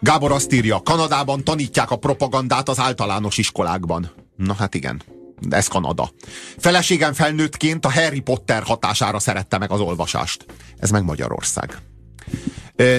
Gábor 0.00 0.32
azt 0.32 0.52
írja, 0.52 0.80
Kanadában 0.84 1.44
tanítják 1.44 1.90
a 1.90 1.96
propagandát 1.96 2.68
az 2.68 2.78
általános 2.78 3.38
iskolákban. 3.38 4.10
Na 4.36 4.54
hát 4.54 4.74
igen, 4.74 5.02
de 5.40 5.56
ez 5.56 5.66
Kanada. 5.66 6.10
Feleségem 6.58 7.12
felnőttként 7.12 7.84
a 7.84 7.92
Harry 7.92 8.20
Potter 8.20 8.62
hatására 8.62 9.18
szerette 9.18 9.58
meg 9.58 9.70
az 9.70 9.80
olvasást. 9.80 10.46
Ez 10.78 10.90
meg 10.90 11.04
Magyarország. 11.04 11.78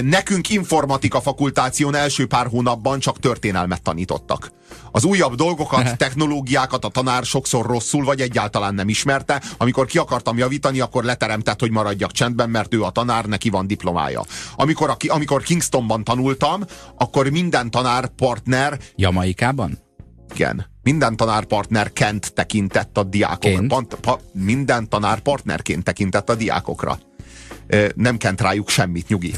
Nekünk 0.02 0.48
informatika 0.48 1.20
fakultáción 1.20 1.94
első 1.94 2.26
pár 2.26 2.46
hónapban 2.46 2.98
csak 2.98 3.18
történelmet 3.18 3.82
tanítottak. 3.82 4.52
Az 4.92 5.04
újabb 5.04 5.34
dolgokat, 5.34 5.96
technológiákat 5.96 6.84
a 6.84 6.88
tanár 6.88 7.24
sokszor 7.24 7.66
rosszul 7.66 8.04
vagy 8.04 8.20
egyáltalán 8.20 8.74
nem 8.74 8.88
ismerte. 8.88 9.42
Amikor 9.56 9.86
ki 9.86 9.98
akartam 9.98 10.38
javítani, 10.38 10.80
akkor 10.80 11.04
leteremtett, 11.04 11.60
hogy 11.60 11.70
maradjak 11.70 12.12
csendben, 12.12 12.50
mert 12.50 12.74
ő 12.74 12.82
a 12.82 12.90
tanár, 12.90 13.24
neki 13.24 13.50
van 13.50 13.66
diplomája. 13.66 14.22
Amikor, 14.56 14.90
a, 14.90 14.96
amikor 15.08 15.42
Kingstonban 15.42 16.04
tanultam, 16.04 16.64
akkor 16.96 17.28
minden 17.28 17.70
tanár 17.70 18.06
partner... 18.06 18.78
Jamaikában? 18.96 19.78
Igen. 20.34 20.66
Minden 20.88 21.16
tanárpartner 21.16 21.92
kent 21.92 22.32
tekintett 22.34 22.98
a 22.98 23.02
diákokra. 23.02 23.66
Pont, 23.66 23.94
pa, 23.94 24.20
minden 24.32 24.88
tanárpartnerként 24.88 25.84
tekintett 25.84 26.30
a 26.30 26.34
diákokra. 26.34 26.98
Nem 27.94 28.16
kent 28.16 28.40
rájuk 28.40 28.68
semmit, 28.68 29.08
nyugi. 29.08 29.34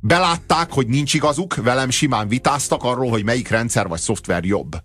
Belátták, 0.00 0.72
hogy 0.72 0.86
nincs 0.86 1.14
igazuk, 1.14 1.54
velem 1.54 1.90
simán 1.90 2.28
vitáztak 2.28 2.84
arról, 2.84 3.10
hogy 3.10 3.24
melyik 3.24 3.48
rendszer 3.48 3.88
vagy 3.88 4.00
szoftver 4.00 4.44
jobb. 4.44 4.76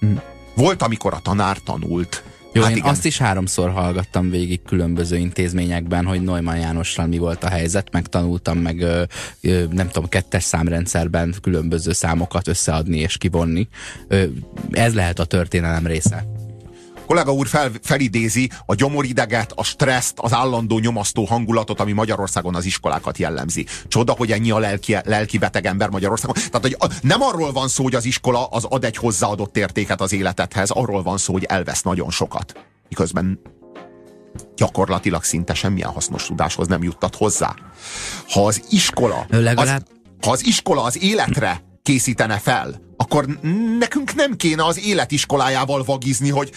Hm. 0.00 0.16
Volt, 0.54 0.82
amikor 0.82 1.14
a 1.14 1.18
tanár 1.18 1.58
tanult. 1.58 2.22
Jó, 2.54 2.62
hát 2.62 2.70
én 2.70 2.76
igen. 2.76 2.90
azt 2.90 3.04
is 3.04 3.18
háromszor 3.18 3.70
hallgattam 3.70 4.30
végig 4.30 4.62
különböző 4.62 5.16
intézményekben, 5.16 6.04
hogy 6.04 6.22
Neumann 6.22 6.56
Jánossal 6.56 7.06
mi 7.06 7.18
volt 7.18 7.44
a 7.44 7.48
helyzet, 7.48 7.92
megtanultam 7.92 8.58
meg 8.58 8.80
ö, 8.80 9.02
ö, 9.40 9.64
nem 9.70 9.88
tudom, 9.88 10.08
kettes 10.08 10.42
számrendszerben 10.42 11.34
különböző 11.42 11.92
számokat 11.92 12.48
összeadni 12.48 12.98
és 12.98 13.16
kivonni. 13.16 13.68
Ö, 14.08 14.24
ez 14.70 14.94
lehet 14.94 15.18
a 15.18 15.24
történelem 15.24 15.86
része 15.86 16.33
kollega 17.06 17.32
úr 17.32 17.46
fel, 17.46 17.70
felidézi 17.82 18.50
a 18.66 18.74
gyomorideget, 18.74 19.52
a 19.54 19.64
stresszt, 19.64 20.14
az 20.16 20.32
állandó 20.32 20.78
nyomasztó 20.78 21.24
hangulatot, 21.24 21.80
ami 21.80 21.92
Magyarországon 21.92 22.54
az 22.54 22.64
iskolákat 22.64 23.18
jellemzi. 23.18 23.66
Csoda, 23.88 24.12
hogy 24.12 24.32
ennyi 24.32 24.50
a 24.50 24.58
lelki, 24.58 24.96
lelki 25.04 25.38
beteg 25.38 25.66
ember 25.66 25.88
Magyarországon. 25.88 26.34
Tehát, 26.34 26.60
hogy 26.60 26.76
a, 26.78 26.86
nem 27.02 27.22
arról 27.22 27.52
van 27.52 27.68
szó, 27.68 27.82
hogy 27.82 27.94
az 27.94 28.04
iskola 28.04 28.46
az 28.46 28.64
ad 28.64 28.84
egy 28.84 28.96
hozzáadott 28.96 29.56
értéket 29.56 30.00
az 30.00 30.12
életedhez, 30.12 30.70
arról 30.70 31.02
van 31.02 31.18
szó, 31.18 31.32
hogy 31.32 31.44
elvesz 31.44 31.82
nagyon 31.82 32.10
sokat. 32.10 32.66
Miközben 32.88 33.40
gyakorlatilag 34.56 35.24
szinte 35.24 35.54
semmilyen 35.54 35.90
hasznos 35.90 36.26
tudáshoz 36.26 36.66
nem 36.66 36.82
juttat 36.82 37.16
hozzá. 37.16 37.54
Ha 38.28 38.46
az 38.46 38.62
iskola... 38.70 39.26
Legalább... 39.28 39.86
Az, 39.86 40.26
ha 40.26 40.30
az 40.30 40.46
iskola 40.46 40.82
az 40.82 41.02
életre 41.02 41.62
készítene 41.82 42.38
fel, 42.38 42.80
akkor 42.96 43.26
nekünk 43.78 44.14
nem 44.14 44.36
kéne 44.36 44.64
az 44.64 44.86
életiskolájával 44.86 45.82
vagizni, 45.84 46.30
hogy 46.30 46.50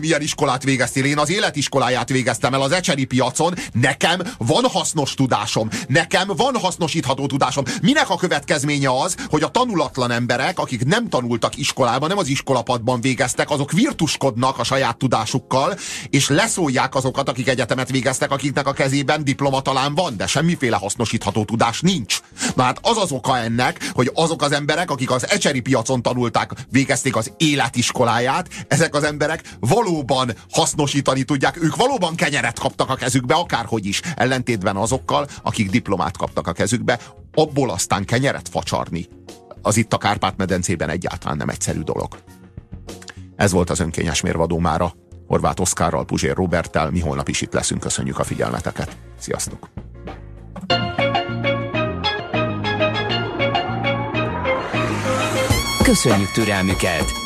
milyen 0.00 0.22
iskolát 0.22 0.62
végeztél? 0.62 1.04
Én 1.04 1.18
az 1.18 1.30
életiskoláját 1.30 2.08
végeztem 2.08 2.54
el 2.54 2.62
az 2.62 2.72
ecseri 2.72 3.04
piacon. 3.04 3.54
Nekem 3.72 4.20
van 4.38 4.64
hasznos 4.64 5.14
tudásom. 5.14 5.68
Nekem 5.88 6.28
van 6.36 6.56
hasznosítható 6.56 7.26
tudásom. 7.26 7.64
Minek 7.82 8.10
a 8.10 8.16
következménye 8.16 8.90
az, 8.90 9.16
hogy 9.28 9.42
a 9.42 9.48
tanulatlan 9.48 10.10
emberek, 10.10 10.58
akik 10.58 10.84
nem 10.84 11.08
tanultak 11.08 11.56
iskolában, 11.56 12.08
nem 12.08 12.18
az 12.18 12.28
iskolapadban 12.28 13.00
végeztek, 13.00 13.50
azok 13.50 13.72
virtuskodnak 13.72 14.58
a 14.58 14.64
saját 14.64 14.96
tudásukkal, 14.96 15.78
és 16.10 16.28
leszólják 16.28 16.94
azokat, 16.94 17.28
akik 17.28 17.48
egyetemet 17.48 17.90
végeztek, 17.90 18.30
akiknek 18.30 18.66
a 18.66 18.72
kezében 18.72 19.24
diploma 19.24 19.60
talán 19.60 19.94
van, 19.94 20.16
de 20.16 20.26
semmiféle 20.26 20.76
hasznosítható 20.76 21.44
tudás 21.44 21.80
nincs. 21.80 22.20
Na 22.54 22.62
hát 22.62 22.78
az 22.82 22.96
az 22.96 23.12
oka 23.12 23.38
ennek, 23.38 23.90
hogy 23.92 24.10
azok 24.14 24.42
az 24.42 24.52
emberek, 24.52 24.90
akik 24.90 25.10
az 25.10 25.30
ecseri 25.30 25.60
piacon 25.60 26.02
tanulták, 26.02 26.50
végezték 26.70 27.16
az 27.16 27.32
életiskoláját, 27.36 28.48
ezek 28.68 28.94
az 28.94 29.04
emberek 29.04 29.42
valóban 29.60 30.32
hasznosítani 30.50 31.22
tudják, 31.22 31.62
ők 31.62 31.76
valóban 31.76 32.14
kenyeret 32.14 32.58
kaptak 32.58 32.90
a 32.90 32.94
kezükbe, 32.94 33.34
akárhogy 33.34 33.86
is, 33.86 34.00
ellentétben 34.16 34.76
azokkal, 34.76 35.26
akik 35.42 35.70
diplomát 35.70 36.16
kaptak 36.16 36.46
a 36.46 36.52
kezükbe, 36.52 36.98
abból 37.34 37.70
aztán 37.70 38.04
kenyeret 38.04 38.48
facsarni. 38.48 39.08
Az 39.62 39.76
itt 39.76 39.92
a 39.92 39.98
Kárpát-medencében 39.98 40.88
egyáltalán 40.88 41.36
nem 41.36 41.48
egyszerű 41.48 41.80
dolog. 41.80 42.18
Ez 43.36 43.52
volt 43.52 43.70
az 43.70 43.80
önkényes 43.80 44.20
mérvadó 44.20 44.58
mára. 44.58 44.92
Horváth 45.26 45.60
Oszkárral, 45.60 46.04
Puzsér 46.04 46.34
Roberttel, 46.34 46.90
mi 46.90 47.00
holnap 47.00 47.28
is 47.28 47.40
itt 47.40 47.52
leszünk, 47.52 47.80
köszönjük 47.80 48.18
a 48.18 48.24
figyelmeteket. 48.24 48.96
Sziasztok! 49.18 49.68
Köszönjük 55.82 56.30
türelmüket! 56.30 57.25